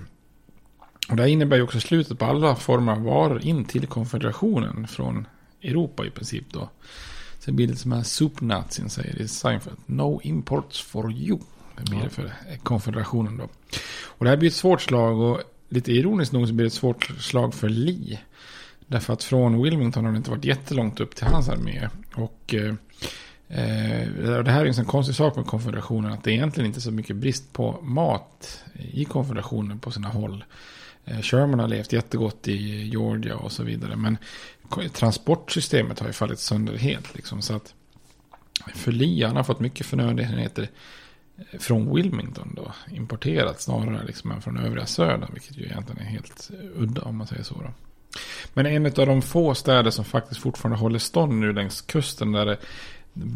Och 1.09 1.15
det 1.15 1.21
här 1.21 1.29
innebär 1.29 1.57
ju 1.57 1.63
också 1.63 1.79
slutet 1.79 2.19
på 2.19 2.25
alla 2.25 2.55
former 2.55 2.91
av 2.91 3.03
varor 3.03 3.41
in 3.41 3.65
till 3.65 3.87
konfederationen 3.87 4.87
från 4.87 5.27
Europa 5.63 6.05
i 6.05 6.09
princip 6.09 6.45
då. 6.51 6.69
Sen 7.39 7.55
blir 7.55 7.67
det 7.67 7.75
som 7.75 7.91
här 7.91 8.03
supernazin 8.03 8.89
säger 8.89 9.21
i 9.21 9.27
Seinfeld. 9.27 9.77
No 9.85 10.19
imports 10.23 10.81
for 10.81 11.11
you. 11.11 11.39
Det 11.77 11.91
blir 11.91 12.03
det 12.03 12.09
för 12.09 12.33
konfederationen 12.63 13.37
då. 13.37 13.43
Och 14.03 14.25
det 14.25 14.29
här 14.29 14.37
blir 14.37 14.49
ett 14.49 14.55
svårt 14.55 14.81
slag 14.81 15.19
och 15.19 15.41
lite 15.69 15.91
ironiskt 15.91 16.33
nog 16.33 16.47
så 16.47 16.53
blir 16.53 16.63
det 16.63 16.67
ett 16.67 16.73
svårt 16.73 17.11
slag 17.19 17.53
för 17.53 17.69
Lee. 17.69 18.19
Därför 18.87 19.13
att 19.13 19.23
från 19.23 19.63
Wilmington 19.63 20.05
har 20.05 20.11
det 20.11 20.17
inte 20.17 20.31
varit 20.31 20.45
jättelångt 20.45 20.99
upp 20.99 21.15
till 21.15 21.25
hans 21.25 21.49
armé. 21.49 21.89
Och 22.15 22.53
eh, 22.53 22.73
eh 23.47 24.07
det 24.43 24.51
här 24.51 24.61
är 24.61 24.65
en 24.65 24.73
sån 24.73 24.85
konstig 24.85 25.15
sak 25.15 25.35
med 25.35 25.45
konfederationen. 25.45 26.11
Att 26.11 26.23
det 26.23 26.31
är 26.31 26.33
egentligen 26.33 26.67
inte 26.67 26.81
så 26.81 26.91
mycket 26.91 27.15
brist 27.15 27.53
på 27.53 27.79
mat 27.81 28.63
i 28.73 29.05
konfederationen 29.05 29.79
på 29.79 29.91
sina 29.91 30.07
håll. 30.07 30.43
Eh, 31.05 31.21
Sherman 31.21 31.59
har 31.59 31.67
levt 31.67 31.93
jättegott 31.93 32.47
i 32.47 32.87
Georgia 32.87 33.35
och 33.35 33.51
så 33.51 33.63
vidare. 33.63 33.95
Men 33.95 34.17
transportsystemet 34.93 35.99
har 35.99 36.07
ju 36.07 36.13
fallit 36.13 36.39
sönder 36.39 36.77
helt. 36.77 37.15
Liksom, 37.15 37.41
så 37.41 37.55
att 37.55 37.73
för 38.75 38.91
Lee, 38.91 39.27
han 39.27 39.35
har 39.35 39.43
fått 39.43 39.59
mycket 39.59 39.85
förnödenheter 39.85 40.69
eh, 41.37 41.59
från 41.59 41.95
Wilmington 41.95 42.53
då. 42.55 42.73
Importerat 42.91 43.61
snarare 43.61 44.05
liksom 44.05 44.31
än 44.31 44.41
från 44.41 44.57
övriga 44.57 44.85
södern. 44.85 45.29
Vilket 45.33 45.57
ju 45.57 45.65
egentligen 45.65 46.01
är 46.01 46.09
helt 46.09 46.49
eh, 46.53 46.81
udda 46.81 47.01
om 47.01 47.17
man 47.17 47.27
säger 47.27 47.43
så. 47.43 47.53
Då. 47.55 47.73
Men 48.53 48.65
en 48.65 48.85
av 48.85 48.91
de 48.91 49.21
få 49.21 49.55
städer 49.55 49.91
som 49.91 50.05
faktiskt 50.05 50.41
fortfarande 50.41 50.77
håller 50.77 50.99
stånd 50.99 51.33
nu 51.33 51.53
längs 51.53 51.81
kusten. 51.81 52.31
Där 52.31 52.45
det, 52.45 52.57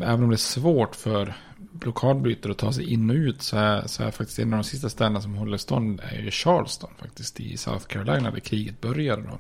även 0.02 0.24
om 0.24 0.30
det 0.30 0.36
är 0.36 0.38
svårt 0.38 0.96
för 0.96 1.34
blockadbrytare 1.74 2.52
och 2.52 2.58
ta 2.58 2.74
sig 2.74 2.94
in 2.94 3.10
och 3.10 3.16
ut. 3.16 3.42
Så 3.42 3.58
är, 3.58 3.88
så 3.88 4.04
är 4.04 4.12
faktiskt 4.12 4.40
en 4.40 4.54
av 4.54 4.58
de 4.58 4.64
sista 4.64 4.90
städerna 4.90 5.22
som 5.22 5.36
håller 5.36 5.58
stånd 5.58 6.02
är 6.04 6.22
ju 6.22 6.32
Charleston. 6.32 6.90
Faktiskt 7.00 7.40
i 7.40 7.58
South 7.58 7.86
Carolina 7.86 8.32
där 8.32 8.40
kriget 8.40 8.82
började 8.82 9.22
då. 9.22 9.40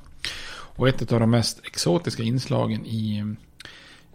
Och 0.76 0.88
ett 0.88 1.12
av 1.12 1.20
de 1.20 1.32
mest 1.32 1.66
exotiska 1.66 2.24
inslagen 2.24 2.86
i 2.86 3.36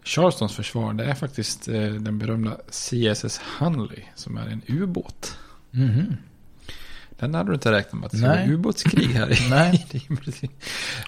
Charlestons 0.03 0.55
försvar 0.55 0.93
det 0.93 1.05
är 1.05 1.15
faktiskt 1.15 1.67
eh, 1.67 1.91
den 1.91 2.19
berömda 2.19 2.57
CSS 2.69 3.41
Hunley 3.59 4.03
som 4.15 4.37
är 4.37 4.47
en 4.47 4.61
ubåt. 4.67 5.37
Mm 5.73 5.89
-hmm. 5.89 6.15
Den 7.19 7.35
hade 7.35 7.49
du 7.49 7.53
inte 7.53 7.71
räknat 7.71 7.93
med 7.93 8.05
att 8.05 8.11
det 8.11 8.17
skulle 8.17 8.33
vara 8.33 8.45
ubåtskrig 8.45 9.07
här. 9.07 9.27
Nej. 9.49 9.85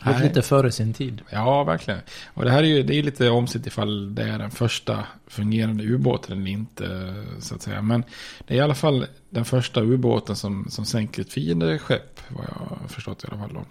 det 0.04 0.10
är 0.10 0.24
lite 0.24 0.42
före 0.42 0.72
sin 0.72 0.94
tid. 0.94 1.22
Ja, 1.30 1.64
verkligen. 1.64 2.00
Och 2.34 2.46
det 2.46 2.52
här 2.52 2.64
är 2.64 2.68
ju 2.68 2.84
det 2.84 2.96
är 2.96 3.04
lite 3.04 3.30
omsitt 3.30 3.68
ifall 3.68 4.16
det 4.16 4.24
är 4.24 4.40
den 4.40 4.52
första 4.52 5.06
fungerande 5.28 5.84
ubåten 5.84 6.38
eller 6.38 6.52
inte. 6.52 7.14
Så 7.40 7.56
att 7.56 7.62
säga. 7.62 7.82
Men 7.82 8.04
det 8.48 8.54
är 8.54 8.58
i 8.58 8.62
alla 8.62 8.76
fall 8.76 9.08
den 9.30 9.46
första 9.46 9.82
ubåten 9.82 10.36
som, 10.36 10.68
som 10.70 10.86
sänker 10.86 11.22
ett 11.22 11.34
fiendeskepp. 11.34 12.20
Vad 12.28 12.46
jag 12.46 12.66
har 12.66 12.88
förstått 12.88 13.24
i 13.24 13.28
alla 13.32 13.40
fall. 13.40 13.54
Då. 13.54 13.66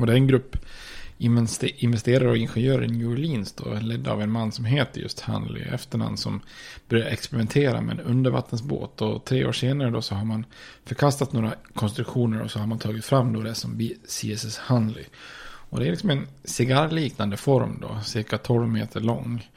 Och 0.00 0.06
det 0.06 0.12
är 0.12 0.16
en 0.16 0.26
grupp 0.26 0.56
investerare 1.18 2.30
och 2.30 2.36
ingenjörer 2.36 2.84
i 2.84 2.88
New 2.88 3.08
Orleans 3.08 3.52
då, 3.52 3.74
ledda 3.80 4.12
av 4.12 4.22
en 4.22 4.30
man 4.30 4.52
som 4.52 4.64
heter 4.64 5.00
just 5.00 5.20
Hanley 5.20 5.62
efternamn 5.62 6.16
som 6.16 6.40
började 6.88 7.10
experimentera 7.10 7.80
med 7.80 8.00
en 8.00 8.06
undervattensbåt 8.06 9.02
och 9.02 9.24
tre 9.24 9.44
år 9.44 9.52
senare 9.52 9.90
då 9.90 10.02
så 10.02 10.14
har 10.14 10.24
man 10.24 10.44
förkastat 10.84 11.32
några 11.32 11.54
konstruktioner 11.74 12.42
och 12.42 12.50
så 12.50 12.58
har 12.58 12.66
man 12.66 12.78
tagit 12.78 13.04
fram 13.04 13.32
då 13.32 13.40
det 13.40 13.54
som 13.54 13.76
blir 13.76 13.94
CSS 14.06 14.58
Hanley. 14.58 15.04
Och 15.70 15.80
det 15.80 15.86
är 15.86 15.90
liksom 15.90 16.10
en 16.10 16.26
cigarrliknande 16.44 17.36
form 17.36 17.78
då, 17.80 18.00
cirka 18.04 18.38
12 18.38 18.68
meter 18.68 19.00
lång. 19.00 19.48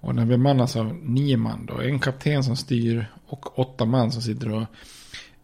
Och 0.00 0.14
den 0.14 0.28
bemannas 0.28 0.76
av 0.76 0.94
nio 1.02 1.36
man 1.36 1.66
då, 1.66 1.80
en 1.80 1.98
kapten 1.98 2.44
som 2.44 2.56
styr 2.56 3.06
och 3.26 3.58
åtta 3.58 3.84
man 3.84 4.12
som 4.12 4.22
sitter 4.22 4.52
och 4.52 4.64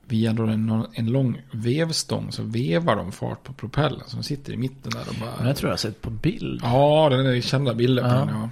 via 0.07 0.33
då 0.33 0.43
en, 0.43 0.87
en 0.93 1.07
lång 1.07 1.43
vevstång 1.51 2.33
så 2.33 2.43
vevar 2.43 2.97
de 2.97 3.13
fart 3.13 3.43
på 3.43 3.53
propellen 3.53 4.03
som 4.07 4.23
sitter 4.23 4.53
i 4.53 4.57
mitten 4.57 4.93
där. 4.93 5.09
Och 5.09 5.15
bara... 5.15 5.49
Jag 5.49 5.57
tror 5.57 5.69
jag 5.69 5.73
har 5.73 5.79
sett 5.79 6.03
på 6.03 6.11
bild. 6.11 6.61
Ja, 6.63 7.09
den 7.11 7.27
är 7.27 7.41
kända 7.41 7.75
bilder 7.75 8.03
på 8.03 8.09
den. 8.09 8.29
Ja. 8.29 8.51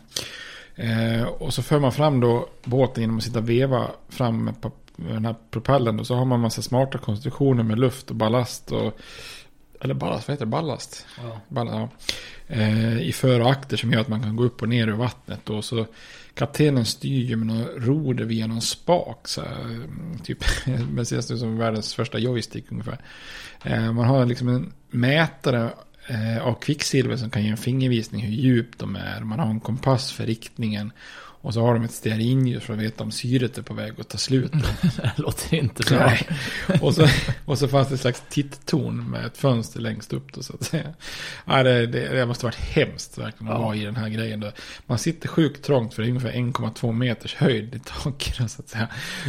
Eh, 0.74 1.22
och 1.22 1.54
så 1.54 1.62
för 1.62 1.78
man 1.78 1.92
fram 1.92 2.20
då 2.20 2.48
båten 2.64 3.02
genom 3.02 3.16
att 3.16 3.24
sitta 3.24 3.38
och 3.38 3.48
veva 3.48 3.90
fram 4.08 4.44
med 4.44 4.54
den 4.96 5.24
här 5.24 5.34
propellen. 5.50 6.00
Och 6.00 6.06
så 6.06 6.14
har 6.14 6.24
man 6.24 6.36
en 6.36 6.42
massa 6.42 6.62
smarta 6.62 6.98
konstruktioner 6.98 7.62
med 7.62 7.78
luft 7.78 8.10
och 8.10 8.16
ballast. 8.16 8.72
Och, 8.72 8.98
eller 9.80 9.94
ballast, 9.94 10.28
vad 10.28 10.34
heter 10.34 10.46
det? 10.46 10.50
Ballast? 10.50 11.06
Ja. 11.22 11.40
Ballast 11.48 11.92
ja. 12.46 12.54
eh, 12.54 12.98
I 12.98 13.12
för 13.12 13.40
och 13.40 13.50
akter 13.50 13.76
som 13.76 13.92
gör 13.92 14.00
att 14.00 14.08
man 14.08 14.22
kan 14.22 14.36
gå 14.36 14.44
upp 14.44 14.62
och 14.62 14.68
ner 14.68 14.88
ur 14.88 14.92
vattnet. 14.92 15.50
Och 15.50 15.64
så 15.64 15.86
Kaptenen 16.34 16.84
styr 16.84 17.24
ju 17.24 17.36
med 17.36 17.46
någon 17.46 17.66
roder 17.66 18.24
via 18.24 18.46
någon 18.46 18.60
spak. 18.60 19.28
Så 19.28 19.40
här, 19.40 19.88
typ, 20.24 20.38
men 20.90 21.06
ser 21.06 21.18
ut 21.18 21.24
som 21.24 21.58
världens 21.58 21.94
första 21.94 22.18
joystick 22.18 22.64
ungefär. 22.72 23.00
Eh, 23.64 23.92
man 23.92 24.04
har 24.04 24.26
liksom 24.26 24.48
en 24.48 24.72
mätare 24.90 25.70
eh, 26.06 26.46
av 26.46 26.54
kvicksilver 26.54 27.16
som 27.16 27.30
kan 27.30 27.42
ge 27.42 27.50
en 27.50 27.56
fingervisning 27.56 28.22
hur 28.22 28.32
djupt 28.32 28.78
de 28.78 28.96
är. 28.96 29.20
Man 29.20 29.38
har 29.38 29.50
en 29.50 29.60
kompass 29.60 30.12
för 30.12 30.26
riktningen. 30.26 30.92
Och 31.42 31.54
så 31.54 31.60
har 31.60 31.74
de 31.74 31.82
ett 31.82 31.92
stearinljus 31.92 32.62
för 32.62 32.72
att 32.72 32.78
veta 32.80 33.04
om 33.04 33.10
syret 33.10 33.58
är 33.58 33.62
på 33.62 33.74
väg 33.74 33.92
att 33.98 34.08
ta 34.08 34.18
slut. 34.18 34.52
det 34.82 35.12
låter 35.16 35.54
inte 35.54 35.82
bra. 35.94 36.06
Nej. 36.06 36.28
Och, 36.80 36.94
så, 36.94 37.06
och 37.44 37.58
så 37.58 37.68
fanns 37.68 37.88
det 37.88 37.94
ett 37.94 38.00
slags 38.00 38.22
titttorn 38.30 39.10
med 39.10 39.26
ett 39.26 39.38
fönster 39.38 39.80
längst 39.80 40.12
upp. 40.12 40.32
Då, 40.32 40.42
så 40.42 40.54
att 40.54 40.64
säga. 40.64 40.94
Ja, 41.44 41.62
det, 41.62 41.86
det, 41.86 42.08
det 42.08 42.26
måste 42.26 42.46
varit 42.46 42.54
hemskt 42.54 43.18
verkligen 43.18 43.52
att 43.52 43.58
ja. 43.58 43.64
vara 43.64 43.76
i 43.76 43.84
den 43.84 43.96
här 43.96 44.08
grejen. 44.08 44.40
Då. 44.40 44.52
Man 44.86 44.98
sitter 44.98 45.28
sjukt 45.28 45.64
trångt 45.64 45.94
för 45.94 46.02
det 46.02 46.08
är 46.08 46.10
ungefär 46.10 46.32
1,2 46.32 46.92
meters 46.92 47.34
höjd 47.34 47.74
i 47.74 47.78
taket. 47.78 48.50
Så 48.50 48.62
att 48.62 48.68
säga. 48.68 48.88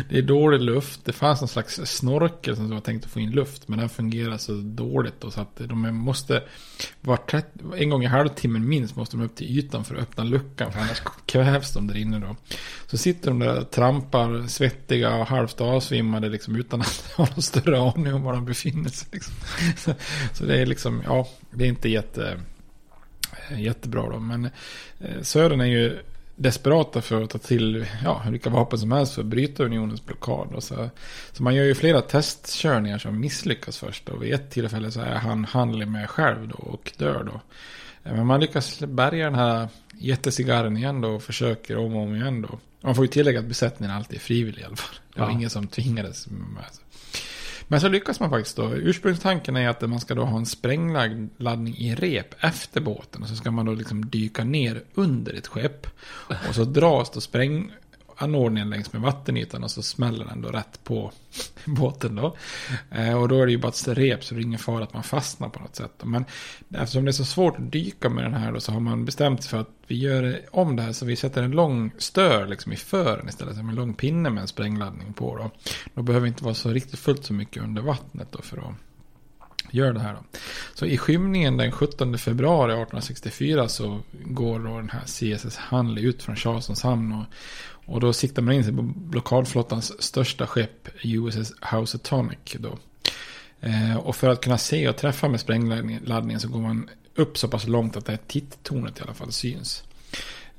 Det 0.09 0.17
är 0.17 0.21
dålig 0.21 0.61
luft. 0.61 0.99
Det 1.05 1.13
fanns 1.13 1.41
någon 1.41 1.47
slags 1.47 1.81
snorkel 1.83 2.55
som 2.55 2.69
var 2.69 2.79
tänkt 2.79 3.05
att 3.05 3.11
få 3.11 3.19
in 3.19 3.31
luft. 3.31 3.67
Men 3.67 3.79
den 3.79 3.89
fungerar 3.89 4.37
så 4.37 4.53
dåligt. 4.53 5.21
Då, 5.21 5.31
så 5.31 5.41
att 5.41 5.55
de 5.55 5.95
måste 5.95 6.43
var 7.01 7.17
30, 7.17 7.47
en 7.77 7.89
gång 7.89 8.03
i 8.03 8.07
halvtimmen 8.07 8.69
minst 8.69 8.95
måste 8.95 9.17
de 9.17 9.23
upp 9.23 9.35
till 9.35 9.57
ytan 9.57 9.83
för 9.83 9.95
att 9.95 10.01
öppna 10.01 10.23
luckan. 10.23 10.71
För 10.71 10.79
annars 10.79 11.01
kvävs 11.25 11.73
de 11.73 11.87
där 11.87 12.02
inne 12.03 12.19
då. 12.19 12.35
Så 12.87 12.97
sitter 12.97 13.29
de 13.29 13.39
där 13.39 13.59
och 13.59 13.71
trampar 13.71 14.47
svettiga 14.47 15.15
och 15.15 15.27
halvt 15.27 15.61
avsvimmade 15.61 16.29
liksom 16.29 16.55
utan 16.55 16.81
att 16.81 17.11
ha 17.17 17.27
någon 17.31 17.41
större 17.41 17.79
aning 17.79 18.13
om 18.13 18.23
var 18.23 18.33
de 18.33 18.45
befinner 18.45 18.89
sig. 18.89 19.07
Liksom. 19.11 19.33
Så, 19.77 19.93
så 20.33 20.45
det 20.45 20.61
är 20.61 20.65
liksom, 20.65 21.03
ja, 21.05 21.27
det 21.51 21.63
är 21.63 21.69
inte 21.69 21.89
jätte, 21.89 22.37
eh, 23.49 23.61
jättebra 23.61 24.09
då. 24.09 24.19
Men 24.19 24.45
eh, 24.99 25.21
Södern 25.21 25.61
är 25.61 25.65
ju 25.65 25.99
desperata 26.35 27.01
för 27.01 27.23
att 27.23 27.29
ta 27.29 27.37
till 27.37 27.85
ja, 28.03 28.23
vilka 28.29 28.49
vapen 28.49 28.79
som 28.79 28.91
helst 28.91 29.13
för 29.13 29.21
att 29.21 29.27
bryta 29.27 29.63
unionens 29.63 30.05
blockad. 30.05 30.63
Så, 30.63 30.89
så 31.31 31.43
man 31.43 31.55
gör 31.55 31.63
ju 31.63 31.75
flera 31.75 32.01
testkörningar 32.01 32.97
som 32.97 33.19
misslyckas 33.19 33.77
först. 33.77 34.09
Och 34.09 34.23
vid 34.23 34.33
ett 34.33 34.51
tillfälle 34.51 34.91
så 34.91 35.01
är 35.01 35.15
han 35.15 35.45
handlig 35.45 35.87
med 35.87 36.09
själv 36.09 36.47
då 36.47 36.55
och 36.55 36.93
dör 36.97 37.23
då. 37.23 37.41
Eh, 38.03 38.15
men 38.15 38.25
man 38.25 38.39
lyckas 38.39 38.79
bärga 38.79 39.25
den 39.25 39.35
här 39.35 39.67
jättecigarren 39.97 40.77
igen 40.77 41.01
då 41.01 41.09
och 41.09 41.23
försöker 41.23 41.77
om 41.77 41.95
och 41.95 42.01
om 42.01 42.15
igen 42.15 42.41
då. 42.41 42.59
Man 42.81 42.95
får 42.95 43.05
ju 43.05 43.11
tillägga 43.11 43.39
att 43.39 43.45
besättningen 43.45 43.95
alltid 43.95 44.15
är 44.15 44.19
frivillig 44.19 44.61
i 44.61 44.65
alla 44.65 44.75
fall. 44.75 44.95
Det 45.13 45.19
var 45.19 45.27
ja. 45.27 45.33
ingen 45.33 45.49
som 45.49 45.67
tvingades. 45.67 46.27
Med. 46.27 46.65
Men 47.67 47.81
så 47.81 47.87
lyckas 47.87 48.19
man 48.19 48.29
faktiskt 48.29 48.55
då. 48.55 48.73
Ursprungstanken 48.73 49.55
är 49.55 49.69
att 49.69 49.81
man 49.81 49.99
ska 49.99 50.15
då 50.15 50.23
ha 50.23 50.37
en 50.37 50.45
sprängladdning 50.45 51.77
i 51.77 51.95
rep 51.95 52.43
efter 52.43 52.81
båten. 52.81 53.23
Och 53.23 53.29
så 53.29 53.35
ska 53.35 53.51
man 53.51 53.65
då 53.65 53.73
liksom 53.73 54.09
dyka 54.09 54.43
ner 54.43 54.83
under 54.93 55.33
ett 55.33 55.47
skepp. 55.47 55.87
Och 56.47 56.55
så 56.55 56.63
dras 56.63 57.11
då 57.11 57.21
spräng 57.21 57.71
anordningen 58.23 58.69
längs 58.69 58.93
med 58.93 59.01
vattenytan 59.01 59.63
och 59.63 59.71
så 59.71 59.81
smäller 59.81 60.25
den 60.25 60.41
då 60.41 60.49
rätt 60.49 60.83
på 60.83 61.11
båten 61.65 62.15
då. 62.15 62.35
Eh, 62.91 63.21
och 63.21 63.27
då 63.27 63.41
är 63.41 63.45
det 63.45 63.51
ju 63.51 63.57
bara 63.57 63.67
ett 63.67 63.87
rep 63.87 64.23
så 64.23 64.35
det 64.35 64.41
är 64.41 64.43
ingen 64.43 64.59
fara 64.59 64.83
att 64.83 64.93
man 64.93 65.03
fastnar 65.03 65.49
på 65.49 65.59
något 65.59 65.75
sätt. 65.75 66.01
Men 66.03 66.25
eftersom 66.73 67.05
det 67.05 67.09
är 67.09 67.13
så 67.13 67.25
svårt 67.25 67.57
att 67.57 67.71
dyka 67.71 68.09
med 68.09 68.23
den 68.23 68.33
här 68.33 68.51
då 68.51 68.59
så 68.59 68.71
har 68.71 68.79
man 68.79 69.05
bestämt 69.05 69.43
sig 69.43 69.49
för 69.49 69.57
att 69.57 69.69
vi 69.87 69.97
gör 69.97 70.41
om 70.51 70.75
det 70.75 70.83
här 70.83 70.93
så 70.93 71.05
vi 71.05 71.15
sätter 71.15 71.43
en 71.43 71.51
lång 71.51 71.91
stör 71.97 72.47
liksom 72.47 72.73
i 72.73 72.75
fören 72.75 73.29
istället. 73.29 73.55
Som 73.55 73.69
en 73.69 73.75
lång 73.75 73.93
pinne 73.93 74.29
med 74.29 74.41
en 74.41 74.47
sprängladdning 74.47 75.13
på 75.13 75.37
då. 75.37 75.51
Då 75.93 76.01
behöver 76.01 76.27
inte 76.27 76.43
vara 76.43 76.53
så 76.53 76.69
riktigt 76.69 76.99
fullt 76.99 77.25
så 77.25 77.33
mycket 77.33 77.63
under 77.63 77.81
vattnet 77.81 78.27
då 78.31 78.41
för 78.41 78.57
att 78.57 78.75
gör 79.73 79.93
det 79.93 79.99
här. 79.99 80.13
Då. 80.13 80.39
Så 80.73 80.85
i 80.85 80.97
skymningen 80.97 81.57
den 81.57 81.71
17 81.71 82.17
februari 82.17 82.71
1864 82.71 83.67
så 83.67 83.99
går 84.25 84.59
då 84.59 84.77
den 84.77 84.89
här 84.89 85.01
CSS 85.05 85.57
Handley 85.57 86.03
ut 86.03 86.23
från 86.23 86.35
Charlesons 86.35 86.83
hamn. 86.83 87.13
Och, 87.13 87.25
och 87.85 87.99
då 87.99 88.13
siktar 88.13 88.41
man 88.41 88.53
in 88.53 88.63
sig 88.63 88.75
på 88.75 88.81
blockadflottans 88.81 90.03
största 90.03 90.47
skepp 90.47 90.89
USS 91.03 91.53
Housatonic. 91.71 92.55
Då. 92.59 92.77
Eh, 93.61 93.97
och 93.97 94.15
för 94.15 94.29
att 94.29 94.41
kunna 94.41 94.57
se 94.57 94.89
och 94.89 94.97
träffa 94.97 95.29
med 95.29 95.39
sprängladdningen 95.39 96.39
så 96.39 96.47
går 96.47 96.61
man 96.61 96.89
upp 97.15 97.37
så 97.37 97.47
pass 97.47 97.67
långt 97.67 97.97
att 97.97 98.05
det 98.05 98.11
här 98.11 98.19
titttornet 98.27 98.99
i 98.99 99.01
alla 99.01 99.13
fall 99.13 99.31
syns. 99.31 99.83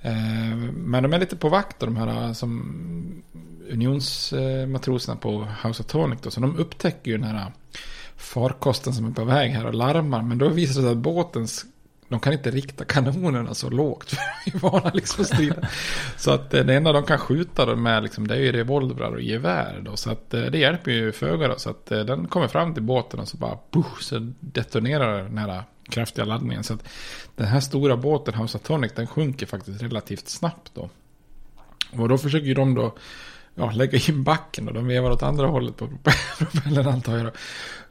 Eh, 0.00 0.56
men 0.74 1.02
de 1.02 1.12
är 1.12 1.18
lite 1.18 1.36
på 1.36 1.48
vakt 1.48 1.80
de 1.80 1.96
här 1.96 2.26
eh, 2.26 2.32
som 2.32 3.22
unionsmatroserna 3.70 5.16
på 5.16 5.46
Housatonic. 5.62 6.20
Då, 6.22 6.30
så 6.30 6.40
de 6.40 6.56
upptäcker 6.56 7.10
ju 7.10 7.18
den 7.18 7.26
här 7.26 7.52
farkosten 8.16 8.94
som 8.94 9.06
är 9.06 9.10
på 9.10 9.24
väg 9.24 9.50
här 9.50 9.66
och 9.66 9.74
larmar. 9.74 10.22
Men 10.22 10.38
då 10.38 10.48
visar 10.48 10.80
det 10.80 10.86
sig 10.86 10.92
att 10.92 10.98
båtens 10.98 11.66
de 12.14 12.20
kan 12.20 12.32
inte 12.32 12.50
rikta 12.50 12.84
kanonerna 12.84 13.54
så 13.54 13.70
lågt 13.70 14.10
för 14.44 14.50
liksom 14.50 14.68
att 14.68 14.72
vara 14.72 14.90
liksom 14.94 15.24
strida. 15.24 15.68
Så 16.16 16.30
att 16.30 16.54
eh, 16.54 16.64
det 16.64 16.74
enda 16.74 16.92
de 16.92 17.04
kan 17.04 17.18
skjuta 17.18 17.66
dem 17.66 17.82
med 17.82 18.02
liksom, 18.02 18.26
det 18.26 18.34
är 18.34 18.40
ju 18.40 18.52
revolvrar 18.52 19.12
och 19.12 19.20
gevär 19.20 19.80
då. 19.82 19.96
Så 19.96 20.10
att 20.10 20.34
eh, 20.34 20.42
det 20.42 20.58
hjälper 20.58 20.90
ju 20.90 21.12
föga 21.12 21.48
då. 21.48 21.58
Så 21.58 21.70
att 21.70 21.92
eh, 21.92 22.00
den 22.00 22.28
kommer 22.28 22.48
fram 22.48 22.74
till 22.74 22.82
båten 22.82 23.20
och 23.20 23.28
så 23.28 23.36
bara 23.36 23.58
push, 23.70 24.00
så 24.00 24.32
detonerar 24.40 25.22
den 25.22 25.38
här 25.38 25.62
kraftiga 25.88 26.24
laddningen. 26.24 26.64
Så 26.64 26.74
att 26.74 26.88
den 27.36 27.46
här 27.46 27.60
stora 27.60 27.96
båten 27.96 28.34
House 28.34 28.58
of 28.58 28.62
Tonic, 28.62 28.92
den 28.92 29.06
sjunker 29.06 29.46
faktiskt 29.46 29.82
relativt 29.82 30.28
snabbt 30.28 30.70
då. 30.74 30.90
Och 31.90 32.08
då 32.08 32.18
försöker 32.18 32.46
ju 32.46 32.54
de 32.54 32.74
då 32.74 32.94
ja, 33.54 33.70
lägga 33.70 33.98
in 34.08 34.24
backen 34.24 34.68
och 34.68 34.74
de 34.74 34.86
vevar 34.86 35.10
åt 35.10 35.22
andra 35.22 35.46
hållet 35.46 35.76
på 35.76 35.88
propellern 36.38 36.86
antar 36.86 37.16
jag. 37.16 37.26
Då. 37.26 37.32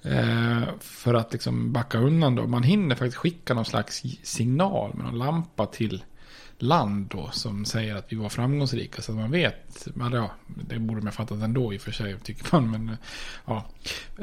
Eh, 0.09 0.64
för 0.80 1.14
att 1.14 1.34
liksom 1.34 1.74
backa 1.74 1.97
undan 1.97 2.36
då. 2.36 2.47
Man 2.47 2.64
hinner 2.64 2.95
faktiskt 2.95 3.18
skicka 3.18 3.53
någon 3.53 3.66
slags 3.66 4.03
signal 4.24 4.93
med 4.95 5.05
någon 5.05 5.18
lampa 5.18 5.66
till 5.66 6.03
land 6.57 7.07
då 7.07 7.30
som 7.32 7.66
säger 7.66 7.95
att 7.95 8.11
vi 8.11 8.16
var 8.16 8.30
framgångsrika. 8.30 9.01
Så 9.01 9.11
att 9.11 9.18
man 9.18 9.32
vet, 9.32 9.88
ja, 9.95 10.32
det 10.45 10.80
borde 10.80 11.01
man 11.01 11.14
fattat 11.14 11.43
ändå 11.43 11.74
i 11.74 11.78
och 11.78 11.82
för 11.82 11.91
sig 11.91 12.20
tycker 12.24 12.47
man. 12.51 12.72
Men, 12.72 12.89
eh, 12.89 12.95
ja. 13.45 13.66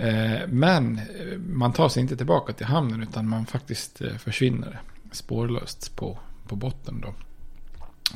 Eh, 0.01 0.49
men 0.49 0.99
eh, 0.99 1.38
man 1.38 1.72
tar 1.72 1.88
sig 1.88 2.03
inte 2.03 2.16
tillbaka 2.16 2.53
till 2.53 2.66
hamnen 2.66 3.03
utan 3.03 3.28
man 3.28 3.47
faktiskt 3.47 4.01
eh, 4.01 4.16
försvinner 4.16 4.80
spårlöst 5.12 5.97
på, 5.97 6.18
på 6.47 6.57
botten 6.57 7.01
då. 7.01 7.14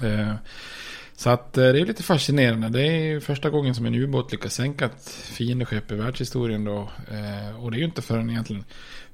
Eh, 0.07 0.35
så 1.17 1.31
att 1.31 1.59
eh, 1.59 1.62
det 1.62 1.81
är 1.81 1.87
lite 1.87 2.03
fascinerande. 2.03 2.69
Det 2.69 2.87
är 2.87 3.21
första 3.21 3.51
gången 3.51 3.75
som 3.75 3.87
en 3.87 3.95
ubåt 3.95 4.33
lyckas 4.33 4.55
sänka 4.55 4.85
ett 4.85 5.09
fiendeskepp 5.11 5.93
i 5.93 5.95
världshistorien 5.95 6.65
då. 6.65 6.91
Eh, 7.11 7.65
och 7.65 7.71
det 7.71 7.77
är 7.77 7.79
ju 7.79 7.85
inte 7.85 8.03
förrän 8.03 8.31
egentligen 8.31 8.65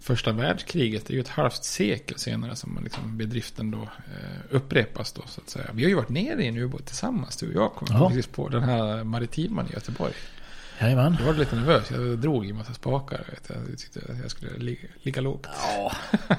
första 0.01 0.33
världskriget. 0.33 1.07
Det 1.07 1.13
är 1.13 1.15
ju 1.15 1.21
ett 1.21 1.29
halvt 1.29 1.65
sekel 1.65 2.19
senare 2.19 2.57
som 2.57 2.79
liksom 2.85 3.19
bedriften 3.19 3.71
då 3.71 3.83
eh, 3.83 4.41
upprepas 4.51 5.13
då 5.13 5.23
så 5.27 5.41
att 5.41 5.51
säga. 5.51 5.67
Vi 5.73 5.83
har 5.83 5.89
ju 5.89 5.95
varit 5.95 6.09
nere 6.09 6.45
i 6.45 6.49
en 6.49 6.57
ubåt 6.57 6.87
tillsammans 6.87 7.37
du 7.37 7.49
och 7.49 7.55
jag. 7.55 7.75
Kom 7.75 7.89
ja. 7.91 8.09
precis 8.09 8.27
på 8.27 8.49
den 8.49 8.63
här 8.63 9.05
maritiman 9.05 9.67
i 9.71 9.73
Göteborg. 9.73 10.13
Jajamän. 10.81 11.17
Jag 11.19 11.27
var 11.27 11.35
lite 11.35 11.57
nervös. 11.57 11.91
Jag 11.91 12.19
drog 12.19 12.47
i 12.47 12.53
massa 12.53 12.75
spakar. 12.75 13.25
Jag 13.49 13.79
tyckte 13.79 14.01
att 14.13 14.19
jag 14.23 14.31
skulle 14.31 14.59
ligga, 14.59 14.89
ligga 15.03 15.23
lågt. 15.23 15.47
Ja. 15.53 15.93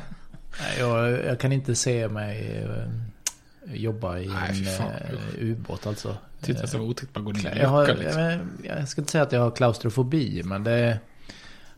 jag, 0.80 1.26
jag 1.26 1.40
kan 1.40 1.52
inte 1.52 1.76
se 1.76 2.08
mig 2.08 2.66
jobba 3.66 4.18
i 4.18 4.28
Nej, 4.28 4.68
en 4.80 5.16
uh, 5.16 5.52
ubåt 5.52 5.88
alltså. 5.88 6.18
Det 6.40 6.74
var 6.74 6.82
otäckt 6.82 7.18
att 7.18 7.24
gå 7.24 7.32
ner 7.32 7.56
jag, 7.56 7.70
har, 7.70 7.88
liksom. 7.88 8.50
jag 8.64 8.88
ska 8.88 9.02
inte 9.02 9.12
säga 9.12 9.24
att 9.24 9.32
jag 9.32 9.42
har 9.42 9.52
klaustrofobi, 9.52 10.44
men 10.44 10.64
det... 10.64 11.00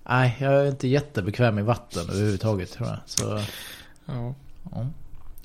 Nej, 0.03 0.37
jag 0.39 0.53
är 0.53 0.67
inte 0.67 0.87
jättebekväm 0.87 1.59
i 1.59 1.61
vatten 1.61 2.09
överhuvudtaget 2.09 2.71
tror 2.71 2.87
jag. 2.87 2.97
Så, 3.05 3.41
ja. 4.05 4.35
ja. 4.71 4.87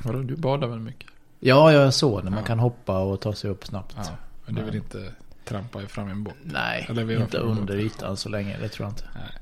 Vadå, 0.03 0.23
du 0.23 0.37
badar 0.37 0.69
väl 0.69 0.79
mycket? 0.79 1.11
Ja, 1.41 1.73
jag 1.73 1.83
är 1.83 1.91
så. 1.91 2.23
När 2.23 2.31
man 2.31 2.41
ja. 2.41 2.47
kan 2.47 2.59
hoppa 2.59 2.99
och 2.99 3.21
ta 3.21 3.33
sig 3.33 3.51
upp 3.51 3.67
snabbt. 3.67 3.95
Ja, 3.97 4.17
men 4.47 4.55
du 4.55 4.63
vill 4.63 4.75
inte 4.75 5.13
trampa 5.45 5.81
fram 5.81 6.09
en 6.09 6.25
båt? 6.25 6.35
Nej, 6.43 6.87
inte 7.21 7.39
under 7.39 7.77
ytan 7.77 8.17
så 8.17 8.29
länge. 8.29 8.57
Det 8.61 8.69
tror 8.69 8.87
jag 8.87 8.93
inte. 8.93 9.05
Nej. 9.15 9.33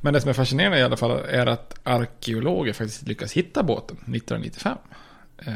Men 0.00 0.14
det 0.14 0.20
som 0.20 0.30
är 0.30 0.34
fascinerande 0.34 0.78
i 0.78 0.82
alla 0.82 0.96
fall 0.96 1.10
är 1.10 1.46
att 1.46 1.74
arkeologer 1.82 2.72
faktiskt 2.72 3.08
lyckas 3.08 3.32
hitta 3.32 3.62
båten 3.62 3.96
1995. 3.96 4.78
Um, 5.46 5.46
Eh, 5.46 5.52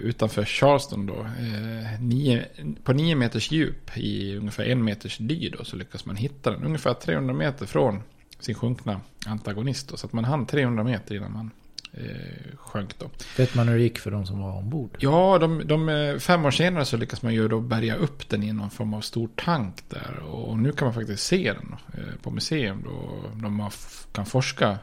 utanför 0.00 0.44
Charleston 0.44 1.06
då. 1.06 1.20
Eh, 1.20 2.00
nio, 2.00 2.44
på 2.84 2.92
nio 2.92 3.14
meters 3.14 3.50
djup 3.50 3.96
i 3.96 4.36
ungefär 4.36 4.64
en 4.64 4.84
meters 4.84 5.18
dy 5.18 5.48
då, 5.48 5.64
så 5.64 5.76
lyckas 5.76 6.04
man 6.04 6.16
hitta 6.16 6.50
den. 6.50 6.64
Ungefär 6.64 6.94
300 6.94 7.34
meter 7.34 7.66
från 7.66 8.02
sin 8.40 8.54
sjunkna 8.54 9.00
antagonist. 9.26 9.88
Då, 9.88 9.96
så 9.96 10.06
att 10.06 10.12
man 10.12 10.24
hann 10.24 10.46
300 10.46 10.84
meter 10.84 11.14
innan 11.14 11.32
man 11.32 11.50
eh, 11.92 12.56
sjönk 12.56 12.98
då. 12.98 13.10
Vet 13.36 13.54
man 13.54 13.68
hur 13.68 13.76
det 13.76 13.82
gick 13.82 13.98
för 13.98 14.10
de 14.10 14.26
som 14.26 14.40
var 14.40 14.58
ombord? 14.58 14.96
Ja, 14.98 15.38
de, 15.38 15.66
de, 15.66 15.88
eh, 15.88 16.18
fem 16.18 16.44
år 16.44 16.50
senare 16.50 16.84
så 16.84 16.96
lyckas 16.96 17.22
man 17.22 17.34
ju 17.34 17.48
då 17.48 17.60
bärga 17.60 17.96
upp 17.96 18.28
den 18.28 18.42
i 18.42 18.52
någon 18.52 18.70
form 18.70 18.94
av 18.94 19.00
stor 19.00 19.28
tank 19.36 19.76
där. 19.88 20.18
Och 20.18 20.58
nu 20.58 20.72
kan 20.72 20.86
man 20.86 20.94
faktiskt 20.94 21.26
se 21.26 21.52
den 21.52 21.76
eh, 21.94 22.14
på 22.22 22.30
museum 22.30 22.82
då. 22.84 23.24
De 23.42 23.70
kan 24.12 24.26
forska 24.26 24.78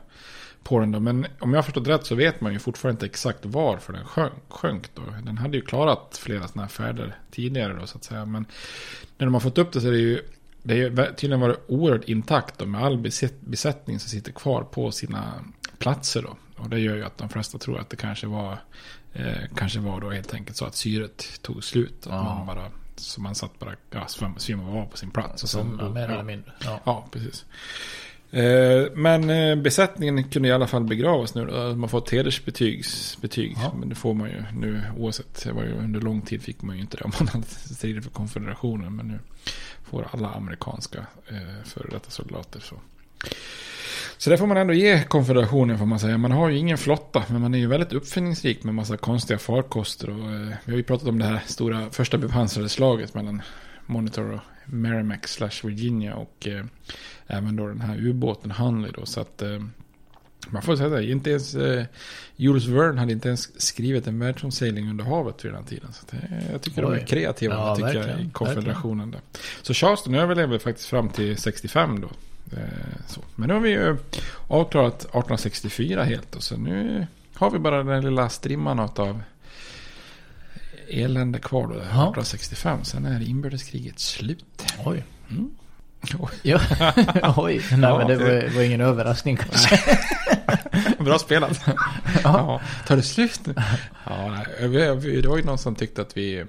på 0.64 0.80
den 0.80 0.91
då. 0.91 0.99
Men 0.99 1.26
om 1.39 1.53
jag 1.53 1.66
förstått 1.66 1.88
rätt 1.88 2.05
så 2.05 2.16
vet 2.16 2.41
man 2.41 2.53
ju 2.53 2.60
fortfarande 2.60 2.95
inte 2.95 3.05
exakt 3.05 3.39
varför 3.45 3.93
den 3.93 4.05
sjönk. 4.05 4.34
sjönk 4.49 4.95
då. 4.95 5.01
Den 5.24 5.38
hade 5.38 5.57
ju 5.57 5.64
klarat 5.64 6.20
flera 6.24 6.47
sådana 6.47 6.62
här 6.62 6.70
färder 6.70 7.16
tidigare 7.32 7.74
då 7.74 7.88
så 7.88 7.97
att 7.97 8.03
säga. 8.03 8.26
Men 8.26 8.45
när 9.18 9.26
de 9.26 9.34
har 9.34 9.41
fått 9.41 9.57
upp 9.57 9.72
det 9.72 9.82
så 9.82 9.88
är 9.88 9.91
det 9.91 9.97
ju 9.97 10.22
det 10.64 10.82
är 10.82 11.14
tydligen 11.14 11.39
varit 11.39 11.60
oerhört 11.68 12.10
intakt 12.10 12.57
då, 12.57 12.66
med 12.66 12.84
all 12.84 12.97
besättning 13.39 13.99
som 13.99 14.10
sitter 14.10 14.32
kvar 14.32 14.64
på 14.64 14.91
sina 14.91 15.34
platser 15.78 16.22
då. 16.22 16.38
Och 16.55 16.70
det 16.70 16.80
gör 16.80 16.95
ju 16.95 17.03
att 17.03 17.18
de 17.18 17.30
flesta 17.30 17.57
tror 17.57 17.80
att 17.80 17.89
det 17.89 17.95
kanske 17.97 18.28
var, 18.28 18.57
eh, 19.14 19.34
kanske 19.55 19.80
var 19.80 20.01
då 20.01 20.10
helt 20.10 20.34
enkelt 20.34 20.57
så 20.57 20.66
att 20.66 20.76
syret 20.76 21.41
tog 21.41 21.64
slut. 21.64 22.07
Att 22.07 22.26
man 22.26 22.47
bara, 22.47 22.72
så 22.95 23.22
man 23.22 23.36
satt 23.36 23.60
bara, 23.60 23.76
ja, 23.91 24.07
svimmade 24.38 24.82
av 24.82 24.86
på 24.86 24.97
sin 24.97 25.12
plats. 25.12 25.43
Och 25.43 25.49
sen, 25.49 25.93
mer 25.93 26.10
eller 26.10 26.24
mindre. 26.24 26.51
Ja. 26.66 26.80
ja, 26.84 27.07
precis. 27.12 27.45
Eh, 28.32 28.91
men 28.95 29.30
eh, 29.30 29.55
besättningen 29.55 30.23
kunde 30.23 30.47
i 30.49 30.51
alla 30.51 30.67
fall 30.67 30.84
begravas 30.84 31.36
nu. 31.36 31.45
Man 31.45 31.80
har 31.80 31.88
fått 31.88 32.09
hedersbetyg. 32.09 32.86
Betyg. 33.21 33.57
Ja. 33.61 33.73
Men 33.80 33.89
det 33.89 33.95
får 33.95 34.13
man 34.13 34.30
ju 34.30 34.43
nu 34.53 34.82
oavsett. 34.97 35.43
Det 35.43 35.51
var 35.51 35.63
ju, 35.63 35.73
under 35.73 36.01
lång 36.01 36.21
tid 36.21 36.41
fick 36.41 36.61
man 36.61 36.75
ju 36.75 36.82
inte 36.82 36.97
det 36.97 37.03
om 37.03 37.11
man 37.19 37.27
hade 37.27 37.45
stridit 37.45 38.03
för 38.03 38.11
konfederationen. 38.11 38.95
Men 38.95 39.07
nu 39.07 39.19
får 39.84 40.07
alla 40.11 40.30
amerikanska 40.30 40.99
eh, 41.27 41.65
före 41.65 41.88
detta 41.91 42.09
soldater. 42.09 42.59
Så. 42.59 42.75
så 44.17 44.30
det 44.30 44.38
får 44.38 44.47
man 44.47 44.57
ändå 44.57 44.73
ge 44.73 45.03
konfederationen 45.03 45.77
får 45.77 45.86
man 45.86 45.99
säga. 45.99 46.17
Man 46.17 46.32
har 46.32 46.49
ju 46.49 46.57
ingen 46.57 46.77
flotta. 46.77 47.23
Men 47.27 47.41
man 47.41 47.53
är 47.53 47.59
ju 47.59 47.67
väldigt 47.67 47.93
uppfinningsrik 47.93 48.63
med 48.63 48.75
massa 48.75 48.97
konstiga 48.97 49.39
farkoster. 49.39 50.09
Och, 50.09 50.32
eh, 50.32 50.47
vi 50.65 50.71
har 50.71 50.77
ju 50.77 50.84
pratat 50.84 51.07
om 51.07 51.19
det 51.19 51.25
här 51.25 51.41
stora 51.45 51.89
första 51.91 52.17
bepansrade 52.17 52.69
slaget 52.69 53.13
mellan 53.13 53.41
Monitor 53.86 54.32
och 54.32 54.39
Merrimack 54.65 55.27
slash 55.27 55.63
Virginia. 55.63 56.15
Och 56.15 56.47
eh, 56.47 56.65
även 57.30 57.55
då 57.55 57.67
den 57.67 57.82
här 57.82 57.97
ubåten 57.97 58.51
Hunley 58.51 58.91
då. 58.91 59.05
Så 59.05 59.21
att 59.21 59.41
eh, 59.41 59.59
Man 60.49 60.61
får 60.61 60.75
säga 60.75 60.89
det, 60.89 61.11
inte 61.11 61.30
ens 61.30 61.55
eh, 61.55 61.86
Jules 62.36 62.65
Verne 62.65 62.99
hade 62.99 63.11
inte 63.11 63.27
ens 63.27 63.61
skrivit 63.61 64.07
en 64.07 64.19
världsomsegling 64.19 64.89
under 64.89 65.03
havet 65.05 65.45
vid 65.45 65.53
den 65.53 65.65
tiden. 65.65 65.93
Så 65.93 66.05
det, 66.11 66.43
jag 66.51 66.61
tycker 66.61 66.86
Oj. 66.86 66.95
de 66.95 67.01
är 67.01 67.07
kreativa 67.07 67.55
Ja, 67.55 67.75
tycker 67.75 68.07
jag, 68.07 68.21
i 68.21 68.30
konfederationen. 68.34 69.11
Där. 69.11 69.21
Så 69.61 69.73
Charleston 69.73 70.15
överlevde 70.15 70.59
faktiskt 70.59 70.88
fram 70.88 71.09
till 71.09 71.38
65 71.38 72.01
då. 72.01 72.09
Eh, 72.57 72.63
så. 73.07 73.21
Men 73.36 73.47
nu 73.47 73.53
har 73.53 73.61
vi 73.61 73.69
ju 73.69 73.97
avklarat 74.47 74.95
1864 74.95 76.03
helt. 76.03 76.36
Och 76.36 76.43
så 76.43 76.57
nu 76.57 77.07
har 77.34 77.51
vi 77.51 77.59
bara 77.59 77.84
den 77.84 78.03
lilla 78.03 78.30
strimman 78.30 78.80
av 78.80 79.21
elände 80.88 81.39
kvar 81.39 81.67
då. 81.67 81.73
1865. 81.73 82.84
Sen 82.84 83.05
är 83.05 83.30
inbördeskriget 83.30 83.99
slut. 83.99 84.63
Oj. 84.86 85.03
Mm. 85.30 85.51
Ja. 86.41 86.60
Oj, 87.38 87.62
nej 87.72 87.80
Ja, 87.82 87.97
men 87.97 88.08
det 88.08 88.16
var, 88.16 88.56
var 88.56 88.62
ingen 88.62 88.82
överraskning 88.82 89.38
kanske. 89.38 89.80
Bra 91.04 91.20
spelat. 91.20 91.62
ja. 92.24 92.62
Tar 92.88 92.95
det 92.95 93.04
slut 93.04 93.39
nu? 93.45 93.54
Ja, 94.06 94.28
nej, 94.32 94.45
det 95.22 95.28
var 95.28 95.38
ju 95.38 95.43
någon 95.43 95.58
som 95.58 95.76
tyckte 95.76 96.02
att 96.02 96.18
vi 96.18 96.45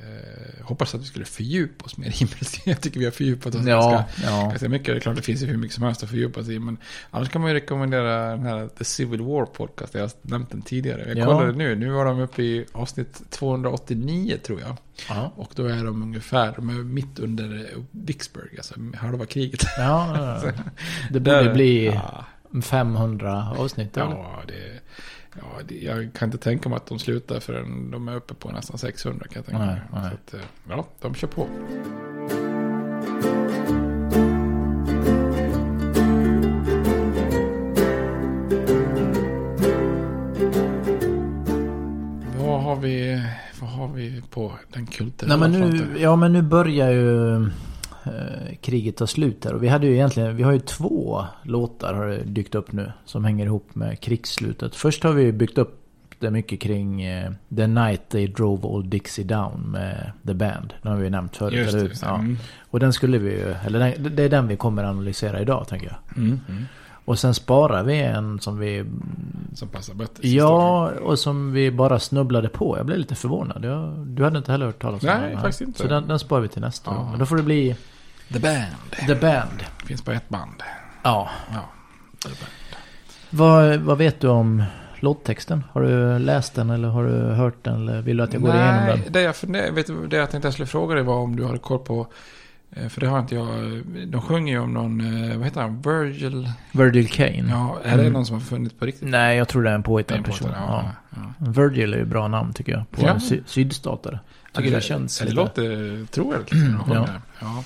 eh, 0.00 0.64
hoppas 0.66 0.94
att 0.94 1.00
vi 1.00 1.04
skulle 1.04 1.24
fördjupa 1.24 1.84
oss 1.84 1.96
mer 1.96 2.06
i 2.06 2.10
himmelskriget. 2.10 2.66
Jag 2.66 2.80
tycker 2.80 2.98
vi 2.98 3.04
har 3.04 3.12
fördjupat 3.12 3.54
oss 3.54 3.66
Ja, 3.66 3.90
ganska, 3.90 4.30
ja. 4.30 4.42
ganska 4.48 4.68
mycket. 4.68 4.86
Det 4.86 4.92
är 4.96 5.00
klart 5.00 5.16
det 5.16 5.22
finns 5.22 5.42
ju 5.42 5.46
hur 5.46 5.56
mycket 5.56 5.74
som 5.74 5.84
helst 5.84 6.02
att 6.02 6.08
fördjupa 6.10 6.44
sig 6.44 6.54
i. 6.54 6.58
Men 6.58 6.76
annars 7.10 7.28
kan 7.28 7.40
man 7.42 7.50
ju 7.50 7.54
rekommendera 7.54 8.30
den 8.30 8.46
här 8.46 8.68
The 8.78 8.84
Civil 8.84 9.20
War 9.20 9.46
Podcast. 9.46 9.94
Jag 9.94 10.00
har 10.00 10.10
nämnt 10.22 10.50
den 10.50 10.62
tidigare. 10.62 11.04
Jag 11.08 11.18
Ja. 11.18 11.24
kollade 11.26 11.52
nu. 11.52 11.74
Nu 11.76 11.90
var 11.90 12.04
de 12.04 12.20
uppe 12.20 12.42
i 12.42 12.64
avsnitt 12.72 13.22
289 13.30 14.36
tror 14.42 14.60
jag. 14.60 14.76
Ja. 15.08 15.32
Och 15.36 15.52
då 15.54 15.64
är 15.66 15.84
de 15.84 16.02
ungefär, 16.02 16.52
de 16.56 16.68
är 16.68 16.72
mitt 16.74 17.18
under 17.18 17.68
Vicksburg, 17.90 18.54
alltså 18.56 18.74
halva 18.96 19.26
kriget. 19.26 19.60
Ja. 19.78 20.42
Det 21.10 21.20
borde 21.20 21.50
bli 21.54 21.86
ja. 21.86 22.24
500 22.62 23.54
avsnitt 23.58 23.96
eller? 23.96 24.10
Ja, 24.10 24.42
det, 24.46 24.80
ja 25.36 25.74
jag 25.80 26.10
kan 26.14 26.28
inte 26.28 26.38
tänka 26.38 26.68
mig 26.68 26.76
att 26.76 26.86
de 26.86 26.98
slutar 26.98 27.40
förrän 27.40 27.90
de 27.90 28.08
är 28.08 28.16
uppe 28.16 28.34
på 28.34 28.50
nästan 28.50 28.78
600 28.78 29.26
kan 29.30 29.32
jag 29.34 29.46
tänka 29.46 29.58
Nej, 29.66 29.74
mig. 29.74 29.82
nej. 29.92 30.10
Så 30.10 30.36
att, 30.36 30.42
eh, 30.42 30.48
ja, 30.68 30.86
de 31.00 31.14
kör 31.14 31.28
på. 31.28 31.46
Vad 42.38 42.62
har 42.62 42.76
vi, 42.76 43.22
vad 43.60 43.70
har 43.70 43.88
vi 43.88 44.22
på 44.30 44.52
den 44.72 44.86
kulturella 44.86 45.36
Nej 45.36 45.50
men 45.50 45.60
nu, 45.60 45.78
fronten? 45.78 46.02
ja 46.02 46.16
men 46.16 46.32
nu 46.32 46.42
börjar 46.42 46.90
ju 46.90 47.46
kriget 48.60 48.96
ta 48.96 49.06
slut 49.06 49.44
här. 49.44 49.54
Och 49.54 49.62
vi 49.62 49.68
hade 49.68 49.86
ju 49.86 49.94
egentligen, 49.94 50.36
vi 50.36 50.42
har 50.42 50.52
ju 50.52 50.60
två 50.60 51.24
låtar 51.42 51.94
har 51.94 52.06
det 52.06 52.22
dykt 52.24 52.54
upp 52.54 52.72
nu. 52.72 52.92
Som 53.04 53.24
hänger 53.24 53.46
ihop 53.46 53.74
med 53.74 54.00
krigsslutet. 54.00 54.76
Först 54.76 55.02
har 55.02 55.12
vi 55.12 55.32
byggt 55.32 55.58
upp 55.58 55.76
det 56.18 56.30
mycket 56.30 56.60
kring 56.60 57.02
eh, 57.02 57.32
The 57.56 57.66
Night 57.66 58.08
They 58.08 58.26
Drove 58.26 58.66
Old 58.66 58.86
Dixie 58.86 59.24
Down 59.24 59.70
med 59.70 60.12
The 60.26 60.34
Band. 60.34 60.74
Den 60.82 60.92
har 60.92 60.98
vi 60.98 61.04
ju 61.04 61.10
nämnt 61.10 61.36
förut, 61.36 61.54
Just 61.54 62.00
det. 62.00 62.06
Ja. 62.06 62.24
Och 62.70 62.80
den 62.80 62.92
skulle 62.92 63.18
vi 63.18 63.30
ju, 63.30 63.54
eller 63.66 64.10
det 64.10 64.22
är 64.22 64.28
den 64.28 64.48
vi 64.48 64.56
kommer 64.56 64.84
analysera 64.84 65.40
idag 65.40 65.68
tänker 65.68 65.86
jag. 65.86 66.18
Mm, 66.18 66.40
mm. 66.48 66.64
Och 67.10 67.18
sen 67.18 67.34
sparar 67.34 67.82
vi 67.82 68.00
en 68.00 68.40
som 68.40 68.58
vi... 68.58 68.84
Som 69.54 69.68
passar 69.68 69.94
bättre. 69.94 70.28
Ja, 70.28 70.90
och 70.90 71.18
som 71.18 71.52
vi 71.52 71.70
bara 71.70 71.98
snubblade 71.98 72.48
på. 72.48 72.76
Jag 72.76 72.86
blev 72.86 72.98
lite 72.98 73.14
förvånad. 73.14 73.64
Jag, 73.64 73.98
du 73.98 74.24
hade 74.24 74.38
inte 74.38 74.52
heller 74.52 74.66
hört 74.66 74.82
talas 74.82 75.02
om 75.02 75.08
Nej, 75.08 75.30
den? 75.30 75.40
faktiskt 75.40 75.60
inte. 75.60 75.82
Så 75.82 75.88
den, 75.88 76.08
den 76.08 76.18
sparar 76.18 76.40
vi 76.40 76.48
till 76.48 76.60
nästa 76.60 76.90
Ja. 76.90 77.10
Men 77.10 77.18
då 77.18 77.26
får 77.26 77.36
det 77.36 77.42
bli 77.42 77.76
The 78.32 78.38
Band. 78.38 79.06
The 79.06 79.14
Band. 79.14 79.64
Finns 79.86 80.02
på 80.02 80.10
ett 80.10 80.28
band. 80.28 80.62
Ja. 81.02 81.30
Ja. 81.52 81.68
The 82.22 82.28
Band. 82.28 82.76
Vad, 83.30 83.76
vad 83.76 83.98
vet 83.98 84.20
du 84.20 84.28
om 84.28 84.64
låttexten? 85.00 85.64
Har 85.72 85.80
du 85.80 86.18
läst 86.18 86.54
den 86.54 86.70
eller 86.70 86.88
har 86.88 87.04
du 87.04 87.34
hört 87.34 87.64
den? 87.64 87.88
Eller 87.88 88.02
vill 88.02 88.16
du 88.16 88.22
att 88.22 88.32
jag 88.32 88.42
går 88.42 88.54
igenom 88.54 88.86
den? 88.86 89.00
det 89.12 89.20
jag, 89.20 89.36
funder, 89.36 89.72
vet 89.72 89.86
du, 89.86 90.06
det 90.06 90.16
jag 90.16 90.30
tänkte 90.30 90.46
jag 90.46 90.52
skulle 90.52 90.66
fråga 90.66 90.94
dig 90.94 91.04
var 91.04 91.16
om 91.16 91.36
du 91.36 91.46
hade 91.46 91.58
koll 91.58 91.78
på 91.78 92.06
för 92.88 93.00
det 93.00 93.06
har 93.06 93.18
inte 93.20 93.34
jag. 93.34 93.48
De 94.08 94.20
sjunger 94.22 94.52
ju 94.52 94.58
om 94.58 94.74
någon, 94.74 95.00
eh, 95.30 95.36
vad 95.36 95.44
heter 95.44 95.60
han, 95.60 95.80
Virgil? 95.82 96.52
Virgil 96.72 97.08
Kane. 97.08 97.44
Ja, 97.48 97.78
är 97.84 97.96
det 97.96 98.00
Mm. 98.02 98.12
någon 98.12 98.26
som 98.26 98.34
har 98.36 98.40
funnit 98.40 98.78
på 98.78 98.86
riktigt? 98.86 99.08
Nej, 99.08 99.36
jag 99.36 99.48
tror 99.48 99.62
det 99.62 99.70
är 99.70 99.74
en 99.74 99.80
Det 99.80 99.86
påhittad 99.86 100.22
person. 100.22 100.48
påhittad, 100.48 100.64
Ja. 100.68 100.90
ja, 101.38 101.50
Virgil 101.50 101.94
är 101.94 101.98
ju 101.98 102.04
bra 102.04 102.28
namn 102.28 102.52
tycker 102.52 102.72
jag. 102.72 102.90
På 102.90 103.02
Ja. 103.06 103.20
sy- 103.20 103.40
sydstatare. 103.46 104.20
Tycker 104.52 104.70
det, 104.70 104.80
känns 104.80 105.18
det 105.18 105.24
lite... 105.24 105.36
låter 105.36 106.06
trovärdigt. 106.06 106.52
när 106.52 106.72
de 106.72 106.78
sjunger. 106.84 107.20
Ja. 107.40 107.64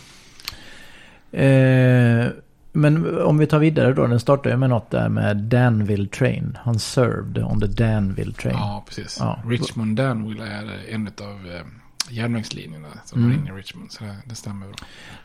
Ja. 1.33 1.39
Eh, 1.39 2.27
men 2.73 3.19
om 3.23 3.39
vi 3.39 3.47
tar 3.47 3.59
vidare 3.59 3.93
då. 3.93 4.07
Den 4.07 4.21
startar 4.21 4.51
ju 4.51 4.57
med 4.57 4.71
något 4.71 4.91
där 4.91 5.09
med 5.09 5.37
Danville 5.37 6.09
Train. 6.09 6.59
Han 6.63 6.79
served 6.79 7.39
on 7.45 7.61
the 7.61 7.67
Danville 7.67 8.33
Train. 8.33 8.57
ja, 8.59 8.85
precis. 8.89 9.17
Ja. 9.21 9.39
Richmond 9.49 9.97
Danville 9.97 10.45
är 10.47 10.71
en 10.95 11.07
av 11.07 11.53
eh, 11.55 11.63
järnvägslinjerna 12.11 12.89
som 13.05 13.19
Mm. 13.25 13.31
går 13.31 13.41
in 13.49 13.55
i 13.55 13.59
Richmond. 13.59 13.93
Så 13.93 14.05
det, 14.05 14.17
det 14.27 14.35
stämmer 14.35 14.67
bra. 14.67 14.77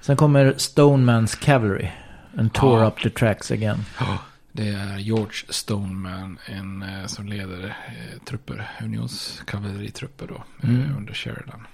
Sen 0.01 0.17
kommer 0.17 0.53
Stoneman's 0.53 1.39
Cavalry. 1.43 1.87
And 2.37 2.53
tore 2.53 2.81
Ja. 2.81 2.87
up 2.87 2.99
the 3.03 3.09
tracks 3.09 3.51
again. 3.51 3.85
Det 4.51 4.67
är 4.69 4.97
George 4.97 5.33
Stoneman, 5.49 6.37
en 6.45 6.81
eh, 6.81 7.05
som 7.05 7.27
leder 7.27 7.65
eh, 7.87 8.19
trupper, 8.25 8.71
unionskavaleritrupper 8.83 10.27
då, 10.27 10.43
Mm. 10.69 10.81
eh, 10.81 10.97
under 10.97 11.13
Sheridan. 11.13 11.67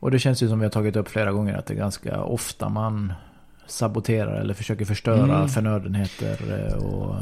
Och 0.00 0.10
det 0.10 0.18
känns 0.18 0.42
ju 0.42 0.48
som 0.48 0.58
vi 0.58 0.64
har 0.64 0.70
tagit 0.70 0.96
upp 0.96 1.08
flera 1.08 1.32
gånger 1.32 1.54
att 1.54 1.66
det 1.66 1.74
är 1.74 1.78
ganska 1.78 2.20
ofta 2.22 2.68
man 2.68 3.12
saboterar 3.66 4.40
eller 4.40 4.54
försöker 4.54 4.84
förstöra 4.84 5.36
Mm. 5.36 5.48
förnödenheter 5.48 6.66
eh, 6.68 6.74
och 6.84 7.16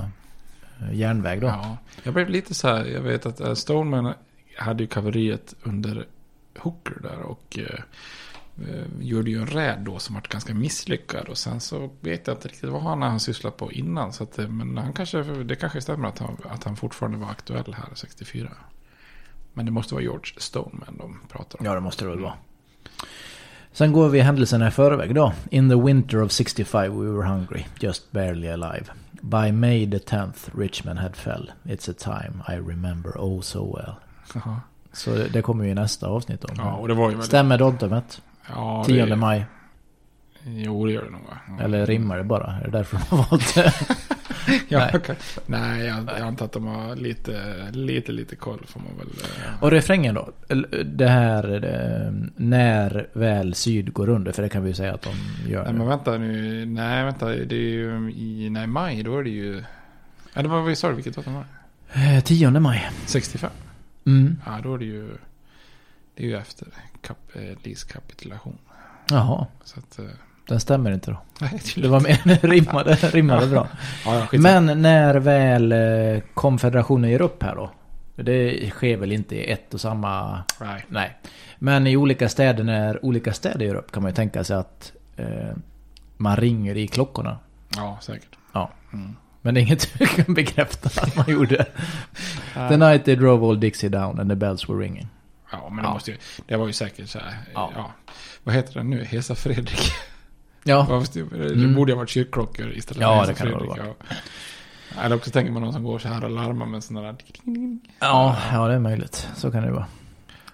eh, 0.81 0.93
järnväg 0.95 1.41
då. 1.41 1.47
Ja, 1.47 1.77
jag 2.03 2.15
blev 2.15 2.29
lite 2.29 2.55
så 2.55 2.69
här, 2.69 2.85
jag 2.85 3.01
vet 3.01 3.27
att 3.27 3.41
eh, 3.41 3.55
Stoneman 3.55 4.15
hade 4.59 4.83
ju 4.83 4.87
kavalleriet 4.87 5.55
under 5.63 6.07
Hooker 6.59 7.01
där 7.03 7.21
och 7.21 7.59
eh, 7.59 7.81
eh, 8.69 8.85
gjorde 9.01 9.31
ju 9.31 9.41
en 9.41 9.47
räd 9.47 9.79
då 9.81 9.99
som 9.99 10.15
var 10.15 10.23
ganska 10.29 10.55
misslyckad. 10.55 11.29
Och 11.29 11.39
sen 11.39 11.61
så 11.61 11.91
vet 12.01 12.27
jag 12.27 12.37
inte 12.37 12.49
riktigt 12.49 12.71
vad 12.71 12.83
han 12.83 13.03
har 13.03 13.19
sysslat 13.19 13.57
på 13.57 13.73
innan. 13.73 14.13
Så 14.13 14.25
att, 14.25 14.39
eh, 14.39 14.49
men 14.49 14.79
han 14.79 14.93
kanske, 14.93 15.23
det 15.23 15.57
kanske 15.57 15.81
stämmer 15.81 16.09
att 16.09 16.19
han, 16.19 16.37
att 16.45 16.65
han 16.65 16.77
fortfarande 16.77 17.19
var 17.19 17.31
aktuell 17.31 17.75
här 17.75 17.95
64. 17.95 18.51
Men 19.53 19.67
det 19.67 19.73
måste 19.73 19.95
vara 19.95 20.03
George 20.03 20.35
Stoneman 20.37 20.97
de 20.99 21.21
pratar 21.29 21.61
om. 21.61 21.67
Ja, 21.67 21.75
det 21.75 21.81
måste 21.81 22.05
det 22.05 22.11
väl 22.11 22.21
vara. 22.21 22.35
Sen 23.73 23.93
går 23.93 24.09
vi 24.09 24.21
händelserna 24.21 24.69
i 24.69 24.71
förväg 24.71 25.15
då. 25.15 25.33
In 25.51 25.69
the 25.69 25.77
winter 25.77 26.23
of 26.23 26.33
65 26.33 27.01
we 27.01 27.11
were 27.11 27.29
hungry, 27.29 27.65
just 27.81 28.13
barely 28.13 28.49
alive. 28.49 28.85
By 29.21 29.53
May 29.53 29.91
the 29.91 29.99
10th 29.99 30.51
Richmond 30.55 30.99
had 30.99 31.17
fell. 31.17 31.51
It's 31.65 31.91
a 31.91 31.93
time 31.93 32.43
I 32.49 32.71
remember 32.71 33.19
oh 33.19 33.41
so 33.41 33.77
well. 33.77 33.95
Jaha. 34.35 34.61
Så 34.93 35.11
det, 35.33 35.43
kommer 35.43 35.65
ju 35.65 35.71
i 35.71 35.75
nästa 35.75 36.07
avsnitt 36.07 36.45
om. 36.45 36.55
Ja, 36.59 36.73
och 36.75 36.89
det 36.89 36.95
var 36.95 37.11
ju. 37.11 37.23
Stämmer 37.23 37.59
datumet? 37.59 38.23
Ja, 38.49 38.85
10 38.87 39.07
det, 39.07 39.17
maj. 39.17 39.45
Jo, 40.45 40.87
det 40.87 40.93
gör 40.93 41.05
det 41.05 41.11
nog 41.11 41.21
va? 41.21 41.39
Ja. 41.59 41.65
Eller 41.65 41.87
rimmar 41.87 42.19
det 42.19 42.25
bara? 42.25 42.53
Är 42.53 42.65
det 42.65 42.71
därför 42.71 42.97
de 43.11 43.17
har 43.17 43.27
valt 43.31 43.55
det? 43.55 43.75
Ja, 44.69 44.79
Nej. 44.79 44.91
okej. 44.95 45.17
Nej, 45.47 45.85
jag, 45.87 45.97
jag 46.19 46.21
antar 46.21 46.45
att 46.45 46.53
de 46.53 46.67
har 46.67 46.97
lite, 46.97 47.55
lite, 47.73 48.13
lite 48.13 48.37
koll 48.37 48.65
får 48.67 48.81
man 48.81 48.89
väl. 48.99 49.07
eh, 49.07 49.63
Och 49.63 49.71
refrängen 49.71 50.15
då? 50.15 50.29
Det 50.85 51.09
här 51.09 51.55
eh, 51.65 52.13
när 52.37 53.07
väl 53.13 53.55
syd 53.55 53.93
går 53.93 54.09
under, 54.09 54.33
för 54.33 54.43
det 54.43 54.49
kan 54.49 54.63
vi 54.63 54.69
ju 54.69 54.75
säga 54.75 54.95
att 54.95 55.03
de 55.03 55.15
gör. 55.51 55.65
Nej, 55.65 55.73
men 55.73 55.87
vänta 55.87 56.19
nu. 56.19 56.67
Nej, 56.67 57.05
vänta. 57.05 57.27
Det 57.27 57.55
är 57.55 57.71
ju 57.71 58.13
i 58.17 58.49
nej, 58.51 58.67
maj. 58.67 59.03
Då 59.03 59.19
är 59.19 59.23
det 59.23 59.31
ju... 59.31 59.63
Ja, 60.35 60.43
det 60.43 60.49
var 60.49 60.61
vad 60.61 60.79
sa. 60.79 60.89
Vilket 60.89 61.17
datum 61.17 61.35
var 61.35 61.45
det? 61.93 62.17
Eh, 62.17 62.21
10 62.21 62.51
maj. 62.51 62.91
65. 63.07 63.51
Mm. 64.07 64.41
Ja, 64.47 64.61
då 64.63 64.75
är 64.75 64.79
det 64.79 64.85
ju... 64.85 65.17
Det 66.15 66.23
är 66.25 66.29
ju 66.29 66.37
efter 66.37 66.69
kap, 67.01 67.19
eh, 67.35 67.43
Lis 67.63 67.85
kapitulation. 67.85 68.59
Jaha, 69.11 69.47
Så 69.65 69.79
att... 69.81 69.99
eh, 69.99 70.05
den 70.49 70.61
stämmer 70.61 70.91
inte 70.93 71.11
då. 71.11 71.23
Nej, 71.41 71.61
Det 71.77 71.89
var 71.89 72.01
mer 72.01 72.47
rimmade, 72.49 72.95
rimmade 72.95 73.47
bra. 73.47 73.69
Ja. 74.05 74.27
Men 74.33 74.83
när 74.83 75.15
väl 75.15 75.73
eh, 75.73 76.23
konfederationen 76.35 77.11
ger 77.11 77.23
upp 77.23 77.43
här 77.43 77.55
då? 77.57 77.71
Det 78.17 78.71
sker 78.71 78.97
väl 78.97 79.13
inte 79.13 79.37
i 79.37 79.51
ett 79.53 79.75
och 79.75 79.81
samma... 79.81 80.43
Nej. 80.61 80.85
Nej. 80.89 81.19
Men 81.59 81.87
i 81.87 81.97
olika 81.97 82.29
städer, 82.29 82.65
när 82.65 83.05
olika 83.05 83.33
städer 83.33 83.67
gör 83.67 83.75
upp 83.75 83.93
kan 83.93 84.03
man 84.03 84.11
ju 84.11 84.15
tänka 84.17 84.45
sig 84.45 84.57
att 84.57 84.93
eh, 85.17 85.57
man 86.17 86.37
ringer 86.37 86.77
i 86.77 86.89
klockorna. 86.89 87.39
Ja, 87.77 87.99
säkert. 88.01 88.37
Ja. 88.53 88.71
Mm. 88.93 89.17
Men 89.43 89.55
det 89.55 89.61
är 89.61 89.63
inget 89.63 89.99
du 89.99 90.07
kan 90.07 90.35
bekräfta 90.35 91.03
att 91.03 91.17
man 91.17 91.25
gjorde. 91.31 91.67
The 92.55 92.77
night 92.77 93.05
they 93.05 93.17
drove 93.17 93.47
all 93.47 93.61
Dixie 93.61 93.89
down 93.89 94.21
and 94.21 94.31
the 94.31 94.37
bells 94.37 94.69
were 94.69 94.79
ringing. 94.79 95.09
Ja, 95.53 95.69
men 95.69 95.77
det 95.77 95.83
Ja. 95.89 95.93
måste 95.95 96.11
ju... 96.11 96.17
Det 96.47 96.57
var 96.57 96.67
ju 96.67 96.73
säkert 96.73 97.09
så 97.09 97.19
här... 97.19 97.35
Ja. 97.55 97.71
Ja. 97.77 97.91
Vad 98.45 98.55
heter 98.55 98.75
den 98.75 98.91
nu? 98.91 99.05
Hesa 99.05 99.35
Fredrik. 99.35 99.93
Ja, 100.65 101.03
Det, 101.13 101.21
Mm. 101.21 101.75
borde 101.75 101.93
ha 101.93 101.97
varit 101.99 102.09
kyrkklockor 102.11 102.73
istället 102.73 103.01
Ja, 103.03 103.15
Hesa 103.21 103.27
det 103.33 103.35
kan 103.39 103.47
det 103.47 103.53
Fredrik, 103.53 103.69
vara. 103.71 103.87
Ja. 103.87 105.03
Eller 105.05 105.17
också 105.17 105.31
tänker 105.31 105.53
man 105.53 105.63
någon 105.63 105.73
som 105.73 105.85
går 105.85 105.99
så 105.99 106.09
här 106.09 106.25
och 106.25 106.31
larmar 106.31 106.67
med 106.67 106.85
sådana 106.85 107.07
där... 107.13 107.17
ja, 108.01 108.37
ja, 108.53 108.69
det 108.69 108.75
är 108.75 108.79
möjligt. 108.79 109.29
Så 109.37 109.51
kan 109.51 109.63
det 109.63 109.71
vara. 109.73 109.87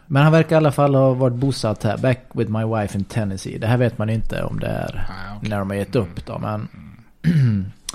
Men 0.06 0.22
han 0.22 0.32
verkar 0.32 0.56
i 0.56 0.58
alla 0.58 0.72
fall 0.72 0.94
ha 0.94 1.14
varit 1.14 1.34
bosatt 1.36 1.82
här. 1.82 1.98
Back 1.98 2.20
with 2.32 2.50
my 2.50 2.64
wife 2.64 2.98
in 2.98 3.04
Tennessee. 3.04 3.58
Det 3.58 3.66
här 3.66 3.76
vet 3.76 3.98
man 3.98 4.10
inte 4.10 4.42
om 4.42 4.60
det 4.60 4.66
är 4.66 4.94
Nej, 5.08 5.36
okej. 5.36 5.50
när 5.50 5.58
de 5.58 5.70
har 5.70 5.76
gett 5.76 5.96
upp 5.96 6.26
då. 6.26 6.38
Men 6.38 6.68
Eh, 7.24 7.30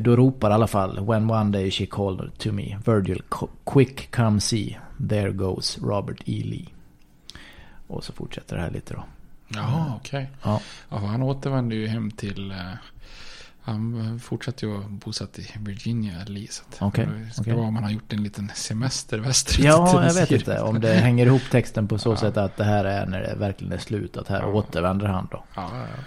Då 0.00 0.16
ropar 0.16 0.50
i 0.50 0.52
alla 0.52 0.66
fall 0.66 1.06
When 1.06 1.30
one 1.30 1.50
day 1.58 1.70
she 1.70 1.86
called 1.86 2.38
to 2.38 2.52
me 2.52 2.76
Virgil 2.84 3.22
quick 3.64 4.16
come 4.16 4.40
see 4.40 4.78
There 5.08 5.30
goes 5.32 5.78
Robert 5.82 6.20
E. 6.26 6.42
Lee. 6.44 6.66
Och 7.86 8.04
så 8.04 8.12
fortsätter 8.12 8.56
det 8.56 8.62
här 8.62 8.70
lite 8.70 8.94
då. 8.94 9.04
Jaha, 9.48 9.92
okej. 9.96 10.30
Ja. 10.42 10.60
Ja, 10.88 10.98
för 11.00 11.06
han 11.06 11.22
återvände 11.22 11.74
ju 11.74 11.86
hem 11.86 12.10
till... 12.10 12.50
eh, 12.50 12.56
han 13.62 14.20
fortsatte 14.20 14.66
ju 14.66 14.78
bosatt 14.88 15.38
i 15.38 15.46
Virginia, 15.58 16.12
Lee. 16.26 16.46
Så 16.50 16.62
Okej, 16.80 17.08
Det 17.26 17.30
ska 17.32 17.42
okej. 17.42 17.52
vara 17.54 17.66
om 17.66 17.74
han 17.74 17.84
har 17.84 17.90
gjort 17.90 18.12
en 18.12 18.22
liten 18.22 18.50
semester 18.54 19.18
västerut. 19.18 19.64
Ja, 19.64 20.04
jag 20.06 20.14
vet 20.14 20.30
inte 20.30 20.60
om 20.60 20.80
det 20.80 20.92
hänger 20.94 21.26
ihop 21.26 21.42
texten 21.50 21.88
på 21.88 21.98
så 21.98 22.10
Ja. 22.12 22.16
sätt 22.16 22.36
att 22.36 22.56
det 22.56 22.64
här 22.64 22.84
är 22.84 23.06
när 23.06 23.20
det 23.20 23.34
verkligen 23.34 23.72
är 23.72 23.78
slut. 23.78 24.16
Att 24.16 24.28
här 24.28 24.40
Ja. 24.40 24.46
återvänder 24.46 25.06
han 25.06 25.28
då. 25.30 25.44
Ja, 25.56 25.70
ja, 25.72 25.78
ja. 25.78 26.02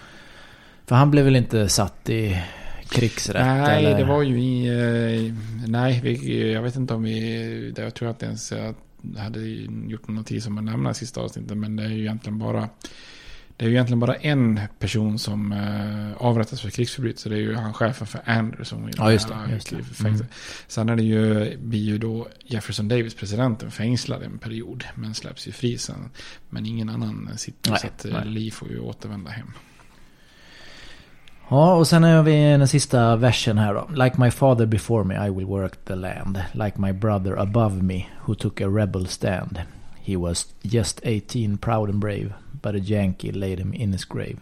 För 0.86 0.96
han 0.96 1.12
blev 1.12 1.26
väl 1.26 1.36
inte 1.36 1.70
satt 1.70 2.10
i 2.10 2.42
krigsrätt? 2.90 3.46
Nej, 3.46 3.86
eller? 3.86 3.98
det 3.98 4.06
var 4.06 4.22
ju 4.22 4.40
i... 4.42 4.68
eh, 5.28 5.34
nej, 5.68 6.00
vi, 6.04 6.52
jag 6.52 6.62
vet 6.62 6.76
inte 6.76 6.94
om 6.94 7.04
vi... 7.04 7.74
Jag 7.78 7.94
tror 7.94 8.10
att 8.10 8.20
det 8.20 8.26
ens 8.26 8.52
jag 8.52 8.76
hade 9.18 9.40
gjort 9.88 10.08
någon 10.08 10.16
notis 10.16 10.48
om 10.48 10.58
att 10.58 10.64
nämna 10.64 10.92
i 10.92 10.94
sista 10.94 11.22
avsnittet. 11.22 11.58
Men 11.58 11.76
det 11.76 11.84
är 11.84 11.90
ju 11.90 12.00
egentligen 12.00 12.40
bara... 12.40 12.70
Det 13.58 13.66
är 13.66 13.70
ju 13.70 13.76
egentligen 13.76 14.00
bara 14.00 14.16
en 14.16 14.60
person 14.80 15.20
som 15.20 15.52
eh, 15.52 16.22
avrättas 16.28 16.62
för 16.62 16.70
krigsförbrytelser. 16.70 17.30
Det 17.30 17.36
är 17.36 17.40
ju 17.40 17.56
han 17.56 17.74
chefen 17.74 18.08
för 18.08 18.22
Andrew 18.26 18.66
som 18.66 18.90
Ja, 18.98 19.12
just 19.12 19.28
det, 19.28 19.36
just 19.54 19.70
det. 19.70 19.80
i 19.80 19.84
fängelse. 19.84 20.26
Sen 20.68 20.90
är 20.90 20.96
det 20.96 21.04
ju, 21.04 21.58
blir 21.58 21.80
ju 21.80 21.98
då 21.98 22.28
Jefferson 22.46 22.88
Davis, 22.88 23.16
presidenten, 23.16 23.72
fängslad 23.72 24.24
en 24.24 24.38
period. 24.38 24.84
Men 24.96 25.14
släpps 25.14 25.48
ju 25.48 25.52
fri 25.52 25.78
sen. 25.78 26.10
Men 26.50 26.66
ingen 26.66 26.90
annan 26.90 27.30
sitter. 27.38 27.72
Nej, 27.72 27.80
så 27.80 27.88
att 27.88 28.06
eh, 28.06 28.14
nej. 28.14 28.26
Lee 28.26 28.52
får 28.52 28.70
ju 28.70 28.80
återvända 28.80 29.32
hem. 29.32 29.52
Ja, 31.54 31.74
och 31.76 31.88
sen 31.88 32.04
har 32.04 32.24
vi 32.24 32.32
den 32.32 32.68
sista 32.68 33.16
versen 33.16 33.58
här 33.58 33.74
då. 33.74 34.04
Like 34.04 34.22
my 34.22 34.32
father 34.32 34.66
before 34.66 35.04
me 35.04 35.28
I 35.28 35.30
will 35.30 35.46
work 35.46 35.86
the 35.86 35.96
land. 35.96 36.44
Like 36.52 36.82
my 36.82 36.94
brother 36.94 37.36
above 37.40 37.84
me 37.84 38.06
who 38.26 38.36
took 38.36 38.62
a 38.62 38.68
rebel 38.68 39.08
stand. 39.08 39.62
He 39.96 40.18
was 40.18 40.48
just 40.62 41.00
18 41.04 41.58
proud 41.58 41.90
and 41.90 42.00
brave. 42.00 42.34
But 42.52 42.76
a 42.76 42.78
Yankee 42.78 43.32
laid 43.32 43.60
him 43.60 43.74
in 43.74 43.92
his 43.94 44.06
grave. 44.06 44.38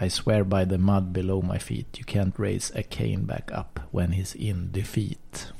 I 0.00 0.10
swear 0.10 0.44
by 0.44 0.64
the 0.70 0.78
mud 0.78 1.12
below 1.12 1.42
my 1.42 1.58
feet 1.58 1.98
you 1.98 2.04
can't 2.06 2.34
raise 2.38 2.78
a 2.78 2.82
cane 2.82 3.26
back 3.26 3.50
up 3.60 3.80
when 3.90 4.12
he's 4.12 4.36
in 4.36 4.72
defeat. 4.72 5.52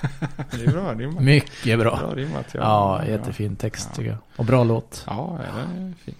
Det 0.50 0.64
är 0.64 0.70
bra 0.72 0.94
rimmat. 0.94 1.22
Mycket 1.22 1.78
bra. 1.78 1.96
Bra 1.96 2.14
rimmat, 2.14 2.46
ja. 2.54 2.60
Ja, 2.60 3.06
jättefin 3.06 3.56
text 3.56 3.88
Ja. 3.90 3.96
tycker 3.96 4.10
jag. 4.10 4.18
Och 4.36 4.44
bra 4.44 4.64
låt. 4.64 5.04
Ja, 5.06 5.38
ja, 5.46 5.62
det 5.74 5.82
är 5.82 5.94
fint. 6.04 6.18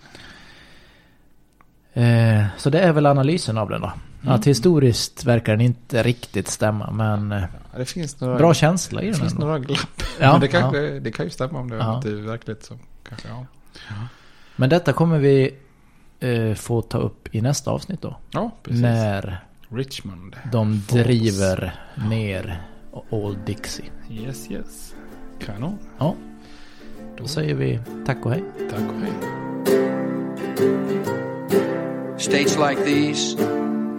Eh, 1.92 2.46
så 2.58 2.70
det 2.70 2.80
är 2.80 2.92
väl 2.92 3.06
analysen 3.06 3.58
av 3.58 3.68
den 3.68 3.80
då. 3.80 3.92
Mm. 4.22 4.34
Att 4.34 4.46
historiskt 4.46 5.24
verkar 5.24 5.52
den 5.52 5.60
inte 5.60 6.02
riktigt 6.02 6.48
stämma 6.48 6.90
men 6.90 7.32
eh, 7.32 7.42
Ja, 7.72 7.78
Det 7.78 7.84
finns 7.84 8.20
några, 8.20 8.36
bra 8.38 8.54
känsla 8.54 9.02
i 9.02 9.04
det 9.06 9.10
den 9.12 9.20
finns 9.20 9.32
ändå. 9.32 9.46
några 9.46 9.58
glapp. 9.58 10.02
Ja, 10.20 10.32
Men 10.32 10.40
det 10.40 10.48
kan, 10.48 10.60
ja. 10.74 10.80
det, 10.80 11.00
det 11.00 11.12
kan 11.12 11.24
ju 11.26 11.30
stämma 11.30 11.58
om 11.58 11.70
det 11.70 11.76
Ja. 11.76 11.96
inte 11.96 12.08
är 12.08 12.12
verkligt 12.14 12.64
så. 12.64 12.78
Kanske, 13.08 13.28
ja. 13.28 13.46
Men 14.56 14.70
detta 14.70 14.92
kommer 14.92 15.18
vi 15.18 15.54
eh, 16.20 16.54
få 16.54 16.82
ta 16.82 16.98
upp 16.98 17.34
i 17.34 17.40
nästa 17.40 17.70
avsnitt 17.70 18.02
då. 18.02 18.16
ja, 18.30 18.50
precis. 18.62 18.82
När 18.82 19.44
Richmond. 19.68 20.36
de 20.52 20.82
driver 20.88 21.74
ner 22.08 22.62
Old 23.10 23.38
Dixie. 23.46 23.84
Yes, 24.10 24.50
yes. 24.50 24.94
Kanon. 25.46 25.78
Ja, 25.98 26.14
då 27.18 27.26
säger 27.26 27.54
vi 27.54 27.80
tack 28.06 28.26
och 28.26 28.30
hej. 28.30 28.44
Tack 28.70 28.80
och 28.80 29.00
hej. 29.00 29.12
States 32.18 32.58
like 32.58 32.84
these 32.84 33.36